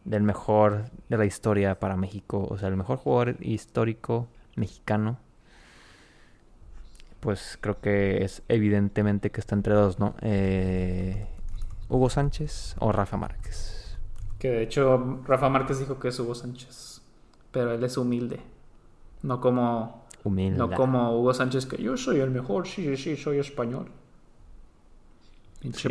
del 0.05 0.21
mejor 0.21 0.85
de 1.09 1.17
la 1.17 1.25
historia 1.25 1.79
para 1.79 1.97
México, 1.97 2.47
o 2.49 2.57
sea, 2.57 2.69
el 2.69 2.77
mejor 2.77 2.97
jugador 2.99 3.37
histórico 3.41 4.27
mexicano, 4.55 5.17
pues 7.19 7.57
creo 7.59 7.81
que 7.81 8.23
es 8.23 8.43
evidentemente 8.47 9.31
que 9.31 9.41
está 9.41 9.55
entre 9.55 9.73
dos, 9.73 9.99
¿no? 9.99 10.13
Eh, 10.21 11.25
Hugo 11.89 12.09
Sánchez 12.09 12.75
o 12.79 12.91
Rafa 12.91 13.17
Márquez. 13.17 13.97
Que 14.37 14.49
de 14.49 14.63
hecho 14.63 15.21
Rafa 15.25 15.49
Márquez 15.49 15.79
dijo 15.79 15.99
que 15.99 16.09
es 16.09 16.19
Hugo 16.19 16.35
Sánchez, 16.35 17.01
pero 17.51 17.73
él 17.73 17.83
es 17.83 17.97
humilde, 17.97 18.39
no 19.23 19.41
como 19.41 20.05
humilde. 20.23 20.59
no 20.59 20.69
como 20.69 21.17
Hugo 21.19 21.33
Sánchez 21.33 21.65
que 21.65 21.81
yo 21.81 21.97
soy 21.97 22.19
el 22.19 22.29
mejor, 22.29 22.67
sí, 22.67 22.95
sí, 22.95 23.17
soy 23.17 23.39
español. 23.39 23.87
Pinche 25.61 25.89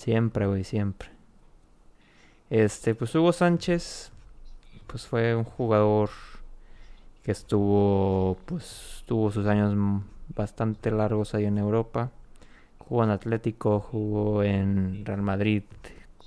Siempre, 0.00 0.46
güey, 0.46 0.64
siempre. 0.64 1.10
Este, 2.48 2.94
pues 2.94 3.14
Hugo 3.14 3.32
Sánchez, 3.32 4.10
pues 4.86 5.06
fue 5.06 5.36
un 5.36 5.44
jugador 5.44 6.08
que 7.22 7.32
estuvo, 7.32 8.38
pues 8.46 9.04
tuvo 9.04 9.30
sus 9.30 9.46
años 9.46 10.02
bastante 10.34 10.90
largos 10.90 11.34
ahí 11.34 11.44
en 11.44 11.58
Europa. 11.58 12.10
Jugó 12.78 13.04
en 13.04 13.10
Atlético, 13.10 13.80
jugó 13.80 14.42
en 14.42 15.04
Real 15.04 15.20
Madrid, 15.20 15.64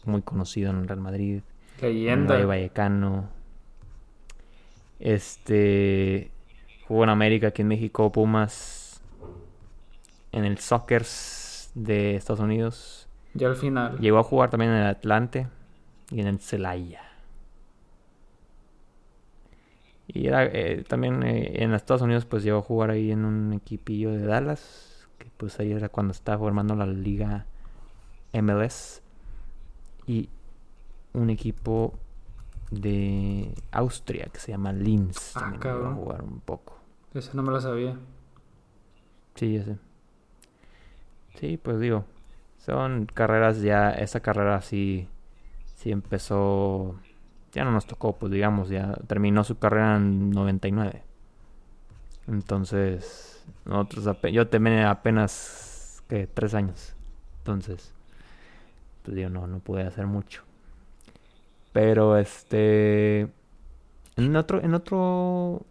muy 0.06 0.22
conocido 0.22 0.70
en 0.70 0.88
Real 0.88 1.01
Madrid. 1.01 1.42
Leyenda. 1.82 2.39
En 2.39 2.48
Vallecano. 2.48 3.27
Este 5.00 6.30
jugó 6.88 7.06
en 7.06 7.10
América, 7.10 7.48
aquí 7.48 7.63
en 7.63 7.70
México, 7.70 8.12
Pumas. 8.12 9.01
En 10.32 10.46
el 10.46 10.60
Soccer 10.60 11.03
de 11.74 12.15
Estados 12.15 12.39
Unidos. 12.39 13.08
Ya 13.34 13.48
al 13.48 13.56
final. 13.56 13.98
Llegó 14.00 14.20
a 14.20 14.24
jugar 14.24 14.50
también 14.50 14.72
en 14.72 14.78
el 14.78 14.88
Atlante 14.88 15.48
y 16.12 16.22
en 16.22 16.28
el 16.28 16.40
Celaya. 16.40 17.02
Y 20.08 20.28
era 20.28 20.46
eh, 20.46 20.84
también 20.88 21.24
eh, 21.24 21.63
en 21.63 21.74
Estados 21.74 22.02
Unidos 22.02 22.25
pues 22.25 22.44
llegó 22.44 22.60
a 22.60 22.62
jugar 22.62 22.92
ahí 22.92 23.12
en 23.12 23.25
un 23.25 23.54
equipillo 23.54 24.12
de 24.12 24.25
Dallas, 24.25 25.08
que 25.18 25.32
pues 25.38 25.60
ahí 25.60 25.72
era 25.72 25.90
cuando 25.90 26.12
estaba 26.12 26.38
formando 26.38 26.75
la 26.75 26.86
liga 26.86 27.46
MLS. 28.34 29.02
Y 30.06 30.30
un 31.13 31.30
equipo 31.30 31.94
de 32.70 33.54
Austria 33.72 34.25
que 34.32 34.40
se 34.40 34.52
llama 34.52 34.74
Linz. 34.74 35.36
Ah, 35.36 35.40
también 35.40 35.62
llegó 35.62 35.75
a 35.75 35.82
cabrón. 35.82 35.96
jugar 35.96 36.24
un 36.24 36.40
poco. 36.42 36.78
Ese 37.13 37.32
no 37.34 37.44
me 37.44 37.52
lo 37.52 37.62
sabía. 37.62 37.98
Sí, 39.36 39.54
ya 39.54 39.63
sé. 39.63 39.78
Sí, 41.40 41.58
pues 41.58 41.80
digo, 41.80 42.06
son 42.65 43.08
carreras 43.08 43.62
ya, 43.62 43.91
esa 43.91 44.22
carrera 44.22 44.62
sí, 44.62 45.10
sí 45.75 45.91
empezó, 45.91 46.96
ya 47.51 47.65
no 47.65 47.72
nos 47.72 47.86
tocó, 47.86 48.17
pues 48.17 48.32
digamos, 48.32 48.70
ya 48.70 48.93
terminó 49.08 49.43
su 49.43 49.58
carrera 49.58 49.98
en 49.98 50.29
99. 50.32 51.03
Entonces, 52.27 53.46
nosotros, 53.65 54.17
yo 54.32 54.48
tenía 54.48 54.89
apenas, 54.91 56.03
que 56.08 56.25
tres 56.25 56.53
años. 56.53 56.96
Entonces, 57.39 57.93
pues 59.03 59.15
digo, 59.15 59.29
no, 59.29 59.46
no 59.46 59.60
pude 59.60 59.84
hacer 59.84 60.08
mucho. 60.08 60.43
Pero 61.74 62.17
este, 62.17 63.27
en 64.15 64.36
otro, 64.38 64.62
en 64.62 64.74
otro, 64.74 65.65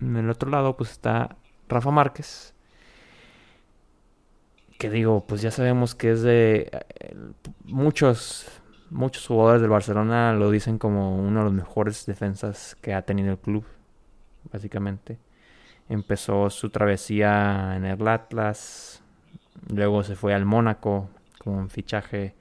en 0.00 0.16
el 0.16 0.30
otro 0.30 0.48
lado, 0.48 0.78
pues 0.78 0.92
está 0.92 1.36
Rafa 1.68 1.90
Márquez. 1.90 2.53
Que 4.78 4.90
digo, 4.90 5.24
pues 5.26 5.42
ya 5.42 5.50
sabemos 5.50 5.94
que 5.94 6.12
es 6.12 6.22
de 6.22 6.70
eh, 6.72 7.16
muchos, 7.64 8.46
muchos 8.90 9.26
jugadores 9.26 9.60
del 9.60 9.70
Barcelona 9.70 10.32
lo 10.34 10.50
dicen 10.50 10.78
como 10.78 11.16
uno 11.16 11.40
de 11.40 11.44
los 11.44 11.54
mejores 11.54 12.06
defensas 12.06 12.76
que 12.80 12.94
ha 12.94 13.02
tenido 13.02 13.32
el 13.32 13.38
club, 13.38 13.64
básicamente. 14.52 15.18
Empezó 15.88 16.50
su 16.50 16.70
travesía 16.70 17.76
en 17.76 17.84
el 17.84 18.08
Atlas, 18.08 19.02
luego 19.68 20.02
se 20.02 20.16
fue 20.16 20.34
al 20.34 20.44
Mónaco 20.44 21.08
como 21.38 21.58
un 21.58 21.68
fichaje 21.70 22.34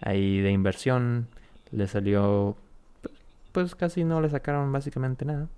ahí 0.00 0.40
de 0.40 0.50
inversión, 0.50 1.28
le 1.70 1.86
salió, 1.86 2.56
pues 3.52 3.74
casi 3.74 4.04
no 4.04 4.20
le 4.20 4.28
sacaron 4.28 4.72
básicamente 4.72 5.24
nada. 5.24 5.48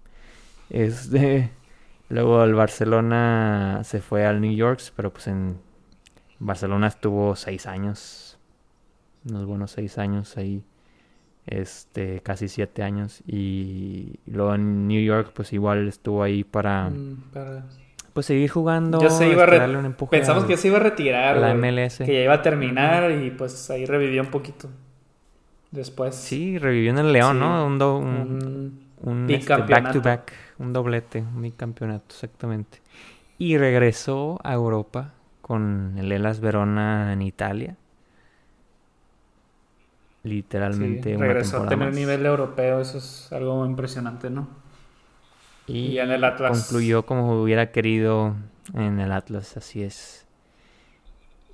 Este, 0.71 1.51
luego 2.09 2.41
al 2.41 2.55
Barcelona 2.55 3.81
se 3.85 4.01
fue 4.01 4.27
al 4.27 4.41
New 4.41 4.55
York, 4.55 4.81
pero 4.95 5.13
pues 5.13 5.27
en 5.27 5.59
Barcelona 6.45 6.89
estuvo 6.89 7.37
seis 7.37 7.67
años, 7.67 8.39
unos 9.29 9.47
buenos 9.47 9.71
seis 9.71 9.97
años 9.99 10.37
ahí, 10.37 10.65
este, 11.47 12.21
casi 12.21 12.49
siete 12.49 12.83
años 12.83 13.23
y 13.27 14.19
luego 14.27 14.55
en 14.55 14.87
New 14.89 15.03
York 15.03 15.33
pues 15.35 15.53
igual 15.53 15.89
estuvo 15.89 16.23
ahí 16.23 16.45
para 16.45 16.91
Mm, 16.91 17.23
para- 17.33 17.65
pues 18.13 18.27
seguir 18.27 18.51
jugando, 18.51 19.01
Ya 19.01 19.09
se 19.11 19.29
iba 19.29 19.45
a 19.45 19.47
re- 19.47 19.59
darle 19.59 19.79
un 19.79 19.87
empuje 19.87 20.11
Pensamos 20.11 20.43
al- 20.43 20.49
que 20.49 20.55
ya 20.57 20.61
se 20.61 20.69
iba 20.69 20.77
a 20.77 20.81
retirar. 20.81 21.37
a 21.37 21.41
la 21.41 21.51
MLS. 21.55 22.05
Que 22.05 22.13
ya 22.15 22.21
iba 22.25 22.35
a 22.35 22.43
terminar 22.43 23.11
y 23.11 23.31
pues 23.31 23.71
ahí 23.71 23.87
revivió 23.87 24.21
un 24.23 24.29
poquito. 24.31 24.69
Después. 25.71 26.15
Sí, 26.15 26.59
revivió 26.59 26.91
en 26.91 26.99
el 26.99 27.13
León, 27.13 27.37
Sí. 27.37 27.41
¿no? 27.41 27.67
Un, 27.67 27.79
do- 27.79 27.97
un, 27.99 28.09
Un 28.09 28.83
un 29.03 29.31
este, 29.31 29.39
bicampeonato. 29.39 29.85
back 29.85 29.93
to 29.95 30.03
back, 30.03 30.33
un 30.59 30.73
doblete, 30.75 31.21
un 31.23 31.41
bicampeonato, 31.43 32.05
exactamente. 32.11 32.81
Y 33.39 33.57
regresó 33.57 34.39
a 34.45 34.53
Europa 34.53 35.15
con 35.53 35.97
el 35.99 36.13
Elas 36.13 36.41
Verona 36.41 37.13
en 37.13 37.23
Italia. 37.23 37.77
Literalmente 40.25 41.15
Sí, 41.15 41.17
una 41.17 41.35
regresó 41.35 41.59
a 41.59 41.69
tener 41.69 41.93
más. 41.93 41.93
nivel 41.93 42.25
europeo, 42.27 42.81
eso 42.81 42.99
es 42.99 43.31
algo 43.33 43.65
impresionante, 43.67 44.31
¿no? 44.31 44.49
Y 45.85 45.99
Y 45.99 45.99
en 45.99 46.11
el 46.11 46.25
Atlas. 46.25 46.91
concluyó 46.91 47.07
como 47.07 47.41
hubiera 47.43 47.73
querido 47.73 48.37
en 48.75 49.01
el 49.01 49.13
Atlas, 49.13 49.57
así 49.57 49.83
es. 49.83 50.27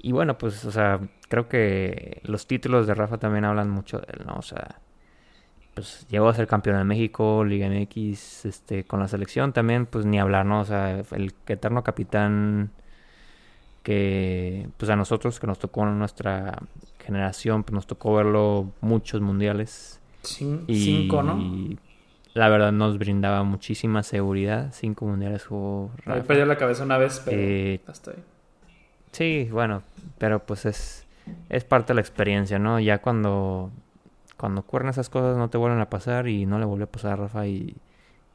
Y 0.00 0.12
bueno, 0.12 0.38
pues, 0.38 0.64
o 0.64 0.70
sea, 0.70 1.00
creo 1.28 1.48
que 1.48 2.20
los 2.24 2.46
títulos 2.46 2.86
de 2.86 2.94
Rafa 2.94 3.18
también 3.18 3.44
hablan 3.44 3.70
mucho 3.70 3.98
de 3.98 4.06
él, 4.12 4.26
¿no? 4.26 4.34
O 4.36 4.42
sea, 4.42 4.80
pues 5.74 6.06
llegó 6.08 6.28
a 6.28 6.34
ser 6.34 6.46
campeón 6.48 6.78
de 6.78 6.84
México, 6.84 7.44
Liga 7.44 7.66
MX, 7.68 8.46
este, 8.46 8.84
con 8.86 9.00
la 9.00 9.08
selección 9.08 9.52
también, 9.52 9.86
pues 9.86 10.06
ni 10.06 10.20
hablar, 10.20 10.46
¿no? 10.46 10.60
O 10.62 10.64
sea, 10.64 11.00
el 11.12 11.34
eterno 11.48 11.84
capitán 11.84 12.72
que, 13.92 14.68
pues 14.76 14.90
a 14.90 14.96
nosotros, 14.96 15.40
que 15.40 15.46
nos 15.46 15.58
tocó 15.58 15.82
en 15.84 15.98
nuestra 15.98 16.58
generación, 17.06 17.64
pues 17.64 17.72
nos 17.72 17.86
tocó 17.86 18.14
verlo 18.14 18.70
muchos 18.82 19.22
mundiales. 19.22 19.98
Cin- 20.22 20.64
Y 20.68 20.74
Cinco, 20.74 21.22
¿no? 21.22 21.42
la 22.34 22.50
verdad 22.50 22.70
nos 22.70 22.98
brindaba 22.98 23.44
muchísima 23.44 24.02
seguridad. 24.02 24.72
Cinco 24.74 25.06
mundiales 25.06 25.46
jugó 25.46 25.90
Rafa. 26.04 26.22
perdió 26.24 26.44
la 26.44 26.58
cabeza 26.58 26.84
una 26.84 26.98
vez, 26.98 27.22
pero 27.24 27.38
Eh, 27.40 27.80
hasta 27.86 28.10
ahí. 28.10 28.22
sí, 29.12 29.48
bueno, 29.50 29.82
pero 30.18 30.44
pues 30.44 30.66
es, 30.66 31.06
es 31.48 31.64
parte 31.64 31.88
de 31.88 31.94
la 31.94 32.02
experiencia, 32.02 32.58
¿no? 32.58 32.78
Ya 32.80 32.98
cuando, 32.98 33.70
cuando 34.36 34.60
ocurren 34.60 34.90
esas 34.90 35.08
cosas 35.08 35.38
no 35.38 35.48
te 35.48 35.56
vuelven 35.56 35.80
a 35.80 35.88
pasar 35.88 36.28
y 36.28 36.44
no 36.44 36.58
le 36.58 36.66
volvió 36.66 36.84
a 36.84 36.90
pasar 36.90 37.12
a 37.12 37.16
Rafa 37.16 37.46
y, 37.46 37.74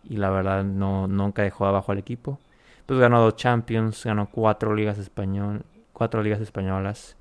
y 0.10 0.18
la 0.18 0.32
verdad 0.32 0.64
no, 0.64 1.08
nunca 1.08 1.44
dejó 1.44 1.68
abajo 1.68 1.92
al 1.92 2.00
equipo. 2.00 2.40
Pues 2.86 3.00
ganó 3.00 3.22
dos 3.22 3.36
Champions, 3.36 4.04
ganó 4.04 4.30
cuatro 4.30 4.76
ligas 4.76 4.98
español, 4.98 5.64
cuatro 5.94 6.22
ligas 6.22 6.42
españolas, 6.42 7.16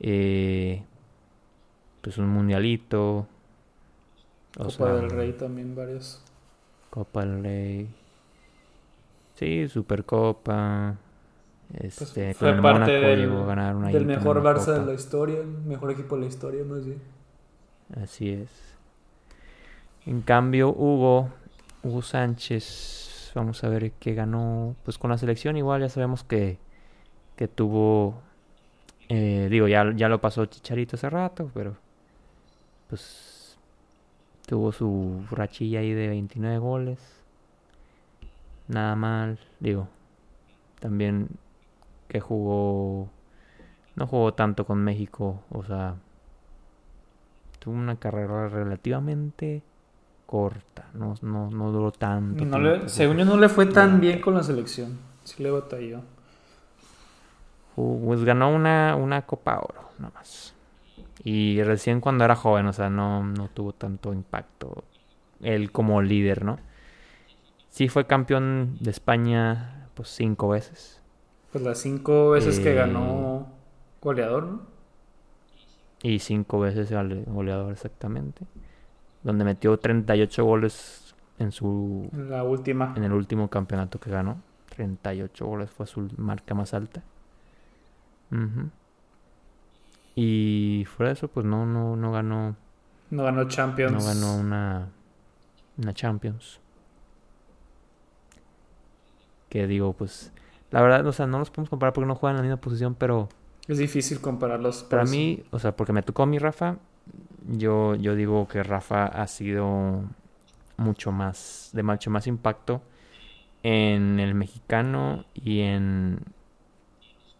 eh, 0.00 0.82
pues 2.00 2.18
un 2.18 2.28
mundialito, 2.28 3.26
o 4.56 4.64
Copa 4.64 4.70
sea, 4.70 4.94
del 4.94 5.10
Rey 5.10 5.32
también, 5.32 5.74
varios. 5.74 6.22
Copa 6.90 7.24
del 7.24 7.42
Rey. 7.42 7.88
Sí, 9.34 9.68
Supercopa. 9.68 10.96
Pues 11.68 12.00
Este, 12.00 12.26
con 12.28 12.34
fue 12.34 12.50
el 12.50 12.62
parte 12.62 12.80
Mónaco 12.80 12.92
del, 12.92 13.20
llegó 13.20 13.42
a 13.42 13.46
ganar 13.46 13.76
una 13.76 13.88
del 13.88 14.06
mejor 14.06 14.42
Barça 14.42 14.72
de 14.72 14.86
la 14.86 14.94
historia, 14.94 15.38
el 15.40 15.46
mejor 15.46 15.90
equipo 15.90 16.16
de 16.16 16.22
la 16.22 16.28
historia, 16.28 16.64
más 16.64 16.84
bien. 16.86 17.00
Así 18.02 18.30
es. 18.30 18.48
En 20.06 20.22
cambio, 20.22 20.70
Hugo, 20.70 21.28
Hugo 21.82 22.00
Sánchez, 22.00 22.97
vamos 23.34 23.62
a 23.64 23.68
ver 23.68 23.92
qué 23.92 24.14
ganó. 24.14 24.76
Pues 24.84 24.98
con 24.98 25.10
la 25.10 25.18
selección 25.18 25.56
igual 25.56 25.80
ya 25.82 25.88
sabemos 25.88 26.24
que, 26.24 26.58
que 27.36 27.48
tuvo, 27.48 28.20
eh, 29.08 29.48
digo, 29.50 29.68
ya, 29.68 29.92
ya 29.94 30.08
lo 30.08 30.20
pasó 30.20 30.46
Chicharito 30.46 30.96
hace 30.96 31.10
rato, 31.10 31.50
pero 31.54 31.76
pues 32.88 33.58
tuvo 34.46 34.72
su 34.72 35.24
rachilla 35.30 35.80
ahí 35.80 35.92
de 35.92 36.08
29 36.08 36.58
goles. 36.58 36.98
Nada 38.68 38.96
mal, 38.96 39.38
digo. 39.60 39.88
También 40.80 41.28
que 42.08 42.20
jugó, 42.20 43.08
no 43.96 44.06
jugó 44.06 44.34
tanto 44.34 44.66
con 44.66 44.82
México, 44.82 45.42
o 45.50 45.64
sea, 45.64 45.96
tuvo 47.58 47.74
una 47.74 47.96
carrera 47.96 48.48
relativamente 48.48 49.62
corta, 50.28 50.84
no, 50.92 51.14
no, 51.22 51.50
no 51.50 51.72
duró 51.72 51.90
tanto. 51.90 52.44
No 52.44 52.58
le- 52.58 52.70
tiempo. 52.72 52.88
según 52.90 53.16
yo 53.16 53.24
no 53.24 53.38
le 53.38 53.48
fue 53.48 53.64
tan 53.64 53.74
Durante. 53.86 54.06
bien 54.06 54.20
con 54.20 54.34
la 54.34 54.42
selección. 54.42 54.98
Sí 55.24 55.42
le 55.42 55.50
batalló. 55.50 56.02
Jugó- 57.74 58.06
Pues 58.08 58.24
ganó 58.24 58.50
una, 58.54 58.94
una 58.96 59.22
Copa 59.22 59.58
Oro, 59.58 59.88
nomás. 59.98 60.54
Y 61.24 61.62
recién 61.62 62.00
cuando 62.00 62.24
era 62.24 62.36
joven, 62.36 62.66
o 62.66 62.72
sea, 62.72 62.90
no, 62.90 63.24
no 63.24 63.48
tuvo 63.48 63.72
tanto 63.72 64.12
impacto 64.12 64.84
él 65.40 65.72
como 65.72 66.02
líder, 66.02 66.44
¿no? 66.44 66.58
Sí 67.70 67.88
fue 67.88 68.06
campeón 68.06 68.76
de 68.80 68.90
España, 68.90 69.88
pues 69.94 70.08
cinco 70.10 70.48
veces. 70.50 71.00
Pues 71.52 71.64
las 71.64 71.78
cinco 71.78 72.30
veces 72.30 72.60
que 72.60 72.72
Eh, 72.72 72.74
ganó 72.74 73.46
goleador, 74.02 74.44
¿no? 74.44 74.60
Y 76.02 76.18
cinco 76.18 76.60
veces 76.60 76.90
gole- 76.92 77.24
goleador 77.26 77.72
exactamente. 77.72 78.44
Donde 79.22 79.44
metió 79.44 79.76
38 79.78 80.44
goles 80.44 81.14
en 81.38 81.52
su 81.52 82.08
En 82.12 82.30
la 82.30 82.42
última. 82.44 82.94
en 82.96 83.04
el 83.04 83.12
último 83.12 83.48
campeonato 83.48 83.98
que 84.00 84.10
ganó. 84.10 84.40
38 84.76 85.44
goles 85.46 85.70
fue 85.70 85.86
su 85.86 86.08
marca 86.16 86.54
más 86.54 86.72
alta. 86.74 87.02
Y 90.14 90.84
fuera 90.96 91.08
de 91.10 91.14
eso, 91.14 91.28
pues 91.28 91.46
no, 91.46 91.64
no, 91.66 91.96
no 91.96 92.12
ganó, 92.12 92.56
No 93.10 93.22
ganó 93.24 93.46
Champions. 93.48 93.92
no 93.92 94.00
ganó 94.04 94.36
una, 94.36 94.88
una 95.76 95.94
Champions. 95.94 96.60
Que 99.48 99.66
digo, 99.66 99.92
pues 99.94 100.32
La 100.70 100.82
verdad, 100.82 101.06
o 101.06 101.12
sea, 101.12 101.26
no 101.26 101.38
los 101.38 101.50
podemos 101.50 101.70
comparar 101.70 101.92
porque 101.94 102.06
no 102.06 102.14
juegan 102.14 102.36
en 102.36 102.42
la 102.42 102.48
misma 102.48 102.60
posición, 102.60 102.94
pero 102.94 103.28
Es 103.68 103.78
difícil 103.78 104.20
compararlos. 104.20 104.82
para 104.84 105.04
eso. 105.04 105.12
mí, 105.12 105.42
o 105.50 105.58
sea, 105.58 105.74
porque 105.76 105.92
me 105.92 106.02
tocó 106.02 106.24
a 106.24 106.26
mí 106.26 106.38
Rafa, 106.38 106.76
yo, 107.46 107.94
yo 107.94 108.14
digo 108.14 108.48
que 108.48 108.62
Rafa 108.62 109.06
ha 109.06 109.26
sido 109.26 110.02
mucho 110.76 111.12
más, 111.12 111.70
de 111.72 111.82
mucho 111.82 112.10
más 112.10 112.26
impacto 112.26 112.82
en 113.62 114.20
el 114.20 114.34
mexicano 114.34 115.24
y 115.34 115.60
en, 115.60 116.20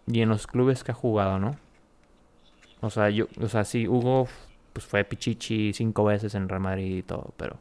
y 0.07 0.21
en 0.21 0.29
los 0.29 0.47
clubes 0.47 0.85
que 0.85 0.93
ha 0.93 0.95
jugado, 0.95 1.39
¿no? 1.39 1.57
O 2.81 2.91
sea, 2.91 3.11
yo, 3.11 3.27
o 3.41 3.49
sea, 3.49 3.65
sí, 3.65 3.89
Hugo, 3.89 4.29
pues 4.73 4.87
fue 4.87 5.05
Pichichi 5.05 5.73
cinco 5.73 6.05
veces 6.05 6.35
en 6.35 6.49
Real 6.49 6.61
Madrid 6.61 6.97
y 6.97 7.03
todo, 7.03 7.33
pero 7.37 7.57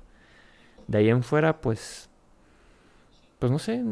de 0.88 1.00
ahí 1.00 1.10
en 1.10 1.24
fuera, 1.24 1.60
pues, 1.62 2.10
pues 3.40 3.52
no 3.52 3.60
sé, 3.60 3.84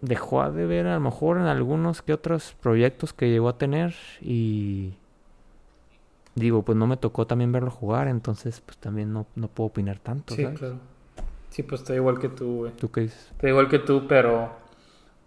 dejó 0.00 0.50
de 0.50 0.66
ver 0.66 0.86
a 0.86 0.94
lo 0.94 1.00
mejor 1.00 1.38
en 1.38 1.44
algunos 1.44 2.02
que 2.02 2.12
otros 2.12 2.54
proyectos 2.60 3.12
que 3.12 3.30
llegó 3.30 3.48
a 3.48 3.58
tener 3.58 3.94
y 4.20 4.94
digo, 6.38 6.62
pues 6.64 6.76
no 6.76 6.86
me 6.86 6.96
tocó 6.96 7.26
también 7.26 7.52
verlo 7.52 7.70
jugar, 7.70 8.08
entonces 8.08 8.60
pues 8.60 8.78
también 8.78 9.12
no, 9.12 9.26
no 9.36 9.48
puedo 9.48 9.68
opinar 9.68 9.98
tanto, 9.98 10.34
Sí, 10.34 10.42
¿sabes? 10.42 10.58
claro. 10.58 10.76
Sí, 11.50 11.62
pues 11.62 11.80
estoy 11.82 11.96
igual 11.96 12.18
que 12.18 12.28
tú, 12.28 12.56
güey. 12.58 12.72
¿Tú 12.72 12.90
qué 12.90 13.02
dices? 13.02 13.28
Estoy 13.32 13.50
igual 13.50 13.68
que 13.68 13.78
tú, 13.78 14.06
pero 14.08 14.50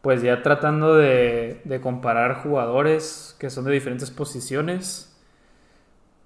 pues 0.02 0.22
ya 0.24 0.42
tratando 0.44 0.96
de, 0.96 1.62
de 1.64 1.82
comparar 1.82 2.44
jugadores 2.44 3.36
que 3.40 3.50
son 3.50 3.66
de 3.66 3.72
diferentes 3.72 4.12
posiciones, 4.12 5.16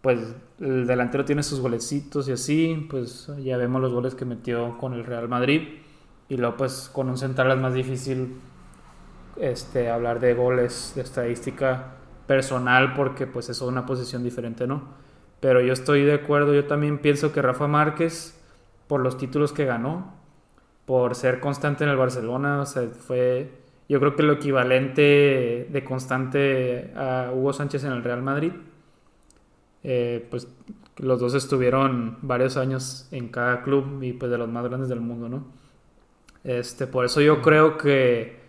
pues 0.02 0.36
el 0.60 0.86
delantero 0.88 1.26
tiene 1.26 1.44
sus 1.44 1.60
golecitos 1.60 2.28
y 2.30 2.34
así, 2.34 2.88
pues 2.90 3.30
ya 3.44 3.58
vemos 3.58 3.82
los 3.82 3.94
goles 3.94 4.14
que 4.16 4.26
metió 4.26 4.78
con 4.78 4.94
el 4.94 5.04
Real 5.06 5.28
Madrid 5.28 5.80
y 6.30 6.38
luego 6.38 6.58
pues 6.58 6.90
con 6.94 7.10
un 7.10 7.18
central 7.18 7.52
es 7.52 7.58
más 7.58 7.74
difícil 7.74 8.36
este, 9.38 9.90
hablar 9.90 10.20
de 10.20 10.34
goles, 10.34 10.94
de 10.96 11.02
estadística 11.02 11.96
personal 12.28 12.94
porque 12.94 13.28
pues 13.28 13.50
es 13.50 13.62
una 13.62 13.86
posición 13.86 14.24
diferente, 14.24 14.68
¿no? 14.68 14.84
Pero 15.40 15.62
yo 15.62 15.74
estoy 15.74 16.04
de 16.04 16.14
acuerdo, 16.14 16.54
yo 16.54 16.66
también 16.66 17.00
pienso 17.00 17.32
que 17.32 17.42
Rafa 17.42 17.68
Márquez, 17.68 18.40
por 18.88 19.02
los 19.02 19.18
títulos 19.18 19.54
que 19.54 19.66
ganó, 19.66 20.14
por 20.86 21.16
ser 21.16 21.40
constante 21.40 21.84
en 21.84 21.90
el 21.90 21.98
Barcelona, 21.98 22.62
o 22.62 22.66
sea, 22.66 22.88
fue 22.88 23.52
yo 23.88 24.00
creo 24.00 24.16
que 24.16 24.24
lo 24.24 24.34
equivalente 24.34 25.68
de 25.70 25.84
constante 25.84 26.92
a 26.96 27.32
Hugo 27.34 27.54
Sánchez 27.54 27.84
en 27.84 27.92
el 27.92 28.04
Real 28.04 28.24
Madrid. 28.24 28.52
Eh, 29.84 30.26
pues 30.32 30.48
los 30.98 31.20
dos 31.20 31.36
estuvieron 31.36 32.18
varios 32.22 32.58
años 32.58 33.08
en 33.12 33.28
cada 33.30 33.62
club 33.62 34.02
y 34.02 34.14
pues 34.14 34.32
de 34.32 34.38
los 34.40 34.50
más 34.50 34.66
grandes 34.66 34.90
del 34.90 35.02
mundo, 35.02 35.30
¿no? 35.30 35.46
Este, 36.44 36.88
por 36.88 37.06
eso 37.06 37.22
yo 37.22 37.42
creo 37.42 37.78
que, 37.78 38.40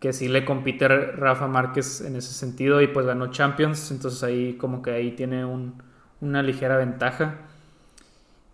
que 0.00 0.12
sí 0.12 0.28
le 0.28 0.44
compite 0.44 0.88
Rafa 0.88 1.48
Márquez 1.48 2.00
en 2.02 2.16
ese 2.16 2.32
sentido 2.32 2.80
y 2.80 2.86
pues 2.88 3.06
ganó 3.06 3.30
Champions, 3.30 3.90
entonces 3.90 4.22
ahí 4.22 4.54
como 4.54 4.82
que 4.82 4.92
ahí 4.92 5.12
tiene 5.12 5.44
un, 5.44 5.82
una 6.20 6.42
ligera 6.42 6.76
ventaja. 6.76 7.38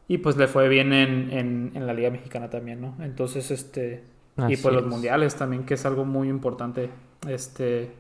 Y 0.07 0.19
pues 0.19 0.37
le 0.37 0.49
fue 0.49 0.69
bien 0.69 0.93
en, 0.93 1.31
en, 1.33 1.73
en 1.75 1.87
la 1.87 1.95
Liga 1.95 2.11
Mexicana 2.11 2.51
también, 2.51 2.81
¿no? 2.81 2.95
Entonces, 3.01 3.51
este, 3.51 4.05
y 4.47 4.57
pues 4.59 4.75
los 4.75 4.85
es. 4.85 4.87
mundiales 4.87 5.35
también, 5.37 5.65
que 5.65 5.75
es 5.75 5.87
algo 5.87 6.05
muy 6.05 6.29
importante. 6.29 6.91
Este, 7.27 7.95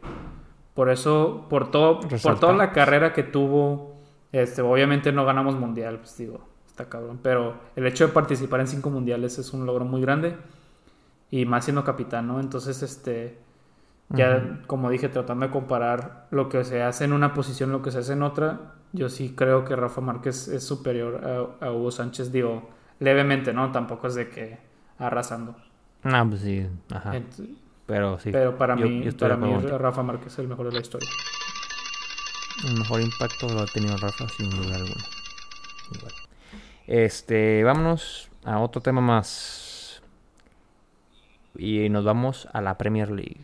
por 0.74 0.90
eso, 0.90 1.46
por 1.48 1.70
todo, 1.70 2.00
por 2.22 2.38
toda 2.38 2.52
la 2.52 2.72
carrera 2.72 3.12
que 3.14 3.22
tuvo, 3.22 3.96
este, 4.32 4.60
obviamente 4.62 5.12
no 5.12 5.24
ganamos 5.24 5.54
mundial, 5.58 5.98
pues 6.00 6.16
digo, 6.18 6.46
está 6.66 6.88
cabrón. 6.90 7.20
Pero 7.22 7.54
el 7.76 7.86
hecho 7.86 8.06
de 8.06 8.12
participar 8.12 8.60
en 8.60 8.68
cinco 8.68 8.90
mundiales 8.90 9.38
es 9.38 9.52
un 9.54 9.64
logro 9.64 9.84
muy 9.86 10.02
grande. 10.02 10.36
Y 11.30 11.46
más 11.46 11.64
siendo 11.64 11.84
capitán, 11.84 12.28
¿no? 12.28 12.38
Entonces, 12.40 12.82
este, 12.82 13.38
ya 14.10 14.60
como 14.66 14.90
dije, 14.90 15.08
tratando 15.08 15.46
de 15.46 15.52
comparar 15.52 16.26
lo 16.30 16.48
que 16.48 16.64
se 16.64 16.82
hace 16.82 17.04
en 17.04 17.12
una 17.12 17.34
posición, 17.34 17.72
lo 17.72 17.82
que 17.82 17.90
se 17.90 17.98
hace 17.98 18.12
en 18.12 18.22
otra, 18.22 18.74
yo 18.92 19.08
sí 19.08 19.34
creo 19.36 19.64
que 19.64 19.74
Rafa 19.74 20.00
Márquez 20.00 20.46
es 20.48 20.62
superior 20.64 21.56
a, 21.60 21.66
a 21.66 21.72
Hugo 21.72 21.90
Sánchez, 21.90 22.30
digo, 22.30 22.70
levemente, 23.00 23.52
¿no? 23.52 23.72
Tampoco 23.72 24.06
es 24.06 24.14
de 24.14 24.28
que 24.28 24.58
arrasando. 24.98 25.56
Ah, 26.04 26.24
pues 26.28 26.42
sí, 26.42 26.66
ajá. 26.92 27.14
Pero 27.86 28.18
sí, 28.18 28.30
Pero 28.30 28.56
para 28.56 28.76
yo- 28.76 28.86
mí, 28.86 29.02
yo 29.02 29.16
para 29.16 29.36
mí. 29.36 29.52
Rafa 29.66 30.02
Márquez 30.02 30.32
es 30.32 30.38
el 30.38 30.48
mejor 30.48 30.66
de 30.66 30.72
la 30.74 30.80
historia. 30.80 31.08
El 32.64 32.78
mejor 32.78 33.00
impacto 33.00 33.48
lo 33.48 33.60
ha 33.62 33.66
tenido 33.66 33.96
Rafa 33.96 34.28
sin 34.28 34.48
duda 34.48 34.76
alguna. 34.76 35.04
Igual. 35.92 36.12
Este, 36.86 37.64
vámonos 37.64 38.30
a 38.44 38.58
otro 38.60 38.80
tema 38.80 39.00
más. 39.00 39.62
Y 41.56 41.88
nos 41.88 42.04
vamos 42.04 42.48
a 42.52 42.60
la 42.60 42.76
Premier 42.76 43.10
League. 43.10 43.40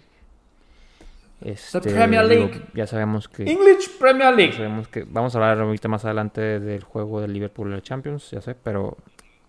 Este, 1.40 1.80
Premier 1.80 2.28
digo, 2.28 2.48
League. 2.48 2.62
ya 2.74 2.86
sabemos 2.86 3.26
que 3.28 3.44
English 3.50 3.98
Premier 3.98 4.34
League. 4.34 4.52
sabemos 4.52 4.88
que 4.88 5.04
vamos 5.04 5.34
a 5.34 5.38
hablar 5.38 5.60
ahorita 5.60 5.88
más 5.88 6.04
adelante 6.04 6.60
del 6.60 6.84
juego 6.84 7.22
del 7.22 7.32
Liverpool 7.32 7.70
la 7.70 7.80
Champions, 7.80 8.30
ya 8.30 8.42
sé, 8.42 8.54
pero 8.54 8.98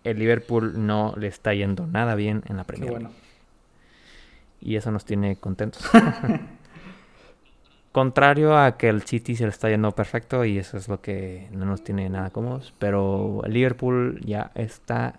el 0.06 0.18
Liverpool 0.18 0.86
no 0.86 1.14
le 1.18 1.28
está 1.28 1.54
yendo 1.54 1.88
nada 1.88 2.16
bien 2.16 2.44
en 2.48 2.56
la 2.58 2.64
Qué 2.64 2.68
Premier 2.68 2.92
bueno. 2.92 3.10
League. 3.10 3.22
Y 4.62 4.76
eso 4.78 4.92
nos 4.92 5.04
tiene 5.06 5.36
contentos. 5.36 5.84
Contrario 7.92 8.58
a 8.58 8.78
que 8.78 8.88
el 8.88 9.02
City 9.02 9.36
se 9.36 9.44
le 9.44 9.50
está 9.50 9.70
yendo 9.70 9.92
perfecto 9.92 10.46
y 10.46 10.58
eso 10.58 10.78
es 10.78 10.88
lo 10.88 11.02
que 11.02 11.50
no 11.52 11.66
nos 11.66 11.84
tiene 11.84 12.10
nada 12.10 12.30
cómodos, 12.30 12.74
pero 12.80 13.42
el 13.44 13.52
Liverpool 13.52 14.22
ya 14.24 14.52
está 14.56 15.16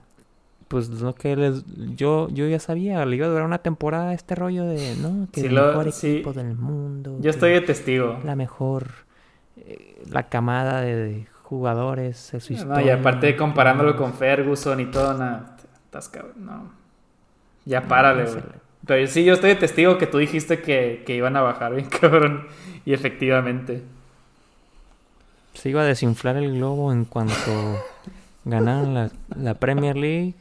pues 0.73 0.89
lo 0.89 1.15
que 1.15 1.37
les 1.37 1.63
yo 1.95 2.29
yo 2.31 2.47
ya 2.49 2.59
sabía, 2.59 3.05
le 3.05 3.17
iba 3.17 3.27
a 3.27 3.29
durar 3.29 3.45
una 3.45 3.59
temporada 3.59 4.15
este 4.15 4.35
rollo 4.35 4.65
de 4.65 4.97
no, 4.97 5.29
que 5.31 5.43
Sí, 5.43 5.47
el 5.49 5.55
lo- 5.55 5.67
mejor 5.67 5.93
sí. 5.93 6.13
equipo 6.13 6.33
del 6.33 6.55
mundo. 6.57 7.19
Yo 7.21 7.29
estoy 7.31 7.53
de 7.53 7.61
testigo. 7.61 8.19
la 8.25 8.35
mejor 8.37 8.89
eh, 9.59 10.03
la 10.11 10.25
camada 10.31 10.81
de, 10.81 10.97
de 10.97 11.27
jugadores 11.43 12.17
su 12.17 12.37
No, 12.55 12.59
historia. 12.59 12.87
y 12.87 12.89
aparte 12.89 13.37
comparándolo 13.37 13.97
con 13.97 14.15
Ferguson 14.15 14.81
y 14.81 14.87
todo, 14.87 15.13
nada, 15.13 15.57
estás 15.85 16.09
cabrón, 16.09 16.47
no. 16.47 16.73
Ya 17.67 17.83
párale, 17.83 18.25
güey. 18.25 18.43
Pero 18.87 19.07
sí, 19.07 19.25
yo 19.25 19.35
estoy 19.35 19.51
de 19.51 19.57
testigo 19.57 19.99
que 19.99 20.07
tú 20.07 20.17
dijiste 20.19 20.63
que, 20.63 21.03
que 21.07 21.15
iban 21.15 21.37
a 21.37 21.43
bajar 21.43 21.75
bien, 21.75 21.89
cabrón. 22.01 22.47
Y 22.87 22.95
efectivamente. 22.95 23.83
Se 25.55 25.69
iba 25.69 25.83
a 25.83 25.85
desinflar 25.85 26.37
el 26.37 26.55
globo 26.55 26.93
en 26.93 27.05
cuanto 27.05 27.35
ganaron 28.47 28.95
la, 28.95 29.11
la 29.37 29.55
Premier 29.55 29.97
League. 29.97 30.35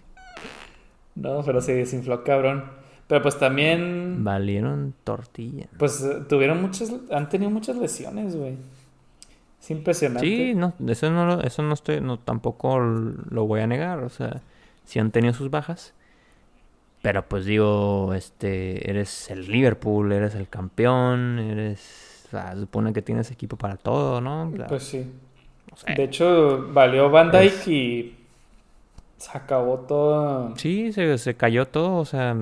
No, 1.15 1.43
pero 1.43 1.61
se 1.61 1.73
desinfló, 1.75 2.23
cabrón. 2.23 2.63
Pero 3.07 3.21
pues 3.21 3.37
también, 3.37 4.23
Valieron 4.23 4.93
tortilla. 5.03 5.67
pues 5.77 6.01
eh, 6.03 6.21
tuvieron 6.29 6.61
muchas, 6.61 6.93
han 7.11 7.27
tenido 7.27 7.51
muchas 7.51 7.75
lesiones, 7.75 8.35
güey. 8.37 8.55
Es 9.61 9.69
impresionante. 9.69 10.25
Sí, 10.25 10.53
no, 10.55 10.73
eso 10.87 11.11
no, 11.11 11.25
lo- 11.25 11.41
eso 11.43 11.61
no 11.61 11.73
estoy, 11.73 11.99
no, 12.01 12.17
tampoco 12.19 12.79
lo 12.79 13.45
voy 13.45 13.59
a 13.59 13.67
negar, 13.67 13.99
o 13.99 14.09
sea, 14.09 14.41
sí 14.85 14.97
han 14.99 15.11
tenido 15.11 15.33
sus 15.33 15.49
bajas, 15.51 15.93
pero 17.01 17.27
pues 17.27 17.45
digo, 17.45 18.13
este, 18.13 18.89
eres 18.89 19.29
el 19.29 19.45
Liverpool, 19.51 20.11
eres 20.13 20.33
el 20.35 20.47
campeón, 20.47 21.37
eres, 21.39 22.23
o 22.27 22.29
sea, 22.31 22.55
supone 22.55 22.93
que 22.93 23.01
tienes 23.01 23.29
equipo 23.29 23.57
para 23.57 23.75
todo, 23.75 24.21
¿no? 24.21 24.49
O 24.49 24.55
sea, 24.55 24.67
Pues 24.67 24.83
sí. 24.83 25.05
no 25.69 25.77
sé. 25.77 25.93
De 25.95 26.03
hecho, 26.05 26.69
valió 26.71 27.09
Van 27.09 27.29
Dyke 27.31 27.45
Es- 27.45 27.67
y 27.67 28.15
se 29.21 29.37
acabó 29.37 29.79
todo. 29.79 30.55
Sí, 30.57 30.91
se, 30.93 31.17
se 31.19 31.35
cayó 31.35 31.67
todo, 31.67 31.97
o 31.97 32.05
sea, 32.05 32.35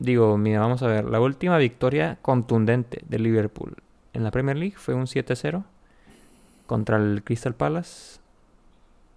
digo, 0.00 0.36
mira, 0.36 0.60
vamos 0.60 0.82
a 0.82 0.88
ver, 0.88 1.04
la 1.04 1.20
última 1.20 1.56
victoria 1.56 2.18
contundente 2.20 3.02
de 3.08 3.18
Liverpool 3.18 3.76
en 4.12 4.24
la 4.24 4.32
Premier 4.32 4.56
League 4.56 4.74
fue 4.76 4.94
un 4.94 5.06
7-0 5.06 5.62
contra 6.66 6.96
el 6.96 7.22
Crystal 7.22 7.54
Palace 7.54 8.18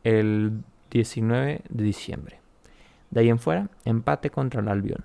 el 0.04 0.62
19 0.92 1.62
de 1.68 1.84
diciembre. 1.84 2.40
De 3.10 3.22
ahí 3.22 3.30
en 3.30 3.40
fuera, 3.40 3.68
empate 3.84 4.30
contra 4.30 4.62
el 4.62 4.68
Albion, 4.68 5.04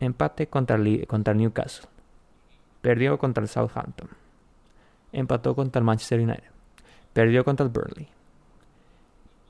empate 0.00 0.48
contra 0.48 0.76
el, 0.76 1.06
contra 1.06 1.32
el 1.32 1.38
Newcastle, 1.38 1.88
perdió 2.82 3.18
contra 3.18 3.42
el 3.42 3.48
Southampton, 3.48 4.08
empató 5.12 5.54
contra 5.54 5.78
el 5.78 5.84
Manchester 5.84 6.18
United, 6.18 6.50
perdió 7.12 7.44
contra 7.44 7.64
el 7.64 7.70
Burnley, 7.70 8.08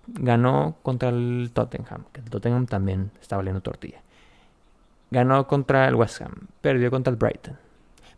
ganó 0.06 0.76
contra 0.82 1.10
el 1.10 1.50
Tottenham, 1.52 2.04
que 2.12 2.20
el 2.20 2.30
Tottenham 2.30 2.66
también 2.66 3.10
está 3.20 3.36
valiendo 3.36 3.60
tortilla. 3.60 4.02
Ganó 5.10 5.46
contra 5.46 5.88
el 5.88 5.94
West 5.94 6.20
Ham, 6.22 6.48
perdió 6.60 6.90
contra 6.90 7.10
el 7.10 7.16
Brighton, 7.16 7.56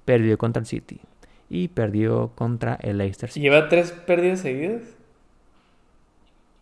perdió 0.04 0.36
contra 0.36 0.60
el 0.60 0.66
City 0.66 1.00
y 1.48 1.68
perdió 1.68 2.32
contra 2.34 2.74
el 2.76 2.98
Leicester 2.98 3.30
City. 3.30 3.40
Lleva 3.40 3.68
tres 3.68 3.92
pérdidas 3.92 4.40
seguidas. 4.40 4.82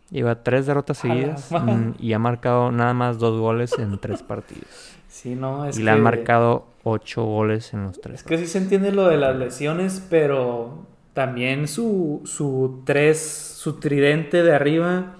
Lleva 0.09 0.43
tres 0.43 0.65
derrotas 0.65 0.97
seguidas 0.97 1.49
mm, 1.51 1.91
y 1.99 2.11
ha 2.11 2.19
marcado 2.19 2.71
nada 2.73 2.93
más 2.93 3.17
dos 3.17 3.39
goles 3.39 3.77
en 3.79 3.97
tres 3.99 4.21
partidos. 4.27 4.97
Sí, 5.07 5.35
no, 5.35 5.65
es 5.65 5.75
y 5.75 5.79
que... 5.79 5.85
le 5.85 5.91
han 5.91 6.01
marcado 6.01 6.67
ocho 6.83 7.23
goles 7.23 7.73
en 7.73 7.83
los 7.83 8.01
tres. 8.01 8.15
Es 8.15 8.23
que 8.23 8.37
sí 8.37 8.47
se 8.47 8.57
entiende 8.57 8.91
lo 8.91 9.07
de 9.07 9.17
las 9.17 9.35
lesiones, 9.35 10.05
pero 10.09 10.85
también 11.13 11.67
su, 11.67 12.21
su 12.25 12.81
tres, 12.85 13.19
su 13.57 13.79
tridente 13.79 14.43
de 14.43 14.55
arriba 14.55 15.15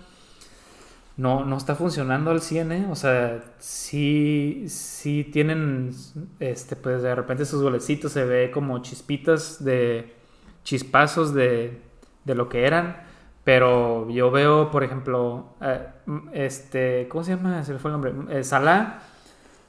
no, 1.17 1.45
no 1.45 1.57
está 1.57 1.75
funcionando 1.75 2.31
al 2.31 2.41
100, 2.41 2.71
¿eh? 2.71 2.87
O 2.89 2.95
sea, 2.95 3.43
sí, 3.59 4.65
sí 4.67 5.23
tienen, 5.31 5.91
este, 6.39 6.75
pues 6.75 7.01
de 7.03 7.13
repente 7.13 7.45
sus 7.45 7.61
golecitos 7.61 8.11
se 8.13 8.25
ve 8.25 8.51
como 8.51 8.81
chispitas 8.81 9.63
de 9.63 10.15
chispazos 10.63 11.33
de, 11.33 11.79
de 12.25 12.35
lo 12.35 12.49
que 12.49 12.65
eran. 12.65 13.03
Pero 13.43 14.09
yo 14.09 14.31
veo, 14.31 14.71
por 14.71 14.83
ejemplo, 14.83 15.55
eh, 15.61 15.87
este, 16.33 17.07
¿cómo 17.09 17.23
se 17.23 17.35
llama? 17.35 17.63
Se 17.63 17.73
le 17.73 17.79
fue 17.79 17.89
el 17.89 17.93
nombre. 17.93 18.13
Eh, 18.39 18.43
Salah. 18.43 19.01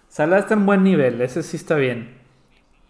Salah 0.08 0.38
está 0.38 0.54
en 0.54 0.66
buen 0.66 0.82
nivel, 0.84 1.20
ese 1.22 1.42
sí 1.42 1.56
está 1.56 1.76
bien. 1.76 2.21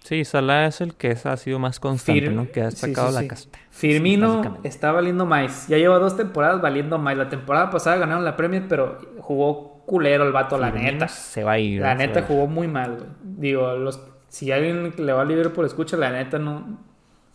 Sí, 0.04 0.24
Salah 0.24 0.66
es 0.66 0.80
el 0.80 0.94
que 0.94 1.16
ha 1.24 1.36
sido 1.36 1.58
más 1.58 1.78
constante, 1.78 2.28
¿no? 2.28 2.50
Que 2.50 2.62
ha 2.62 2.70
sacado 2.72 3.12
la 3.12 3.26
casta. 3.28 3.58
Firmino 3.70 4.58
está 4.64 4.90
valiendo 4.90 5.26
más. 5.26 5.68
Ya 5.68 5.78
lleva 5.78 5.98
dos 5.98 6.16
temporadas 6.16 6.60
valiendo 6.60 6.98
más. 6.98 7.16
La 7.16 7.28
temporada 7.28 7.70
pasada 7.70 7.96
ganaron 7.96 8.24
la 8.24 8.36
Premier, 8.36 8.66
pero 8.68 8.98
jugó 9.20 9.82
culero 9.86 10.24
el 10.24 10.32
vato, 10.32 10.58
la 10.58 10.70
neta. 10.70 11.06
Se 11.06 11.44
va 11.44 11.52
a 11.52 11.58
ir. 11.58 11.80
La 11.80 11.94
neta 11.94 12.22
jugó 12.22 12.48
muy 12.48 12.66
mal, 12.66 12.96
güey. 12.96 13.08
Digo, 13.22 13.74
los, 13.76 14.00
si 14.28 14.50
alguien 14.50 14.92
le 14.96 15.12
va 15.12 15.22
a 15.22 15.52
por 15.54 15.64
escucha, 15.64 15.96
la 15.96 16.10
neta 16.10 16.38
no. 16.38 16.78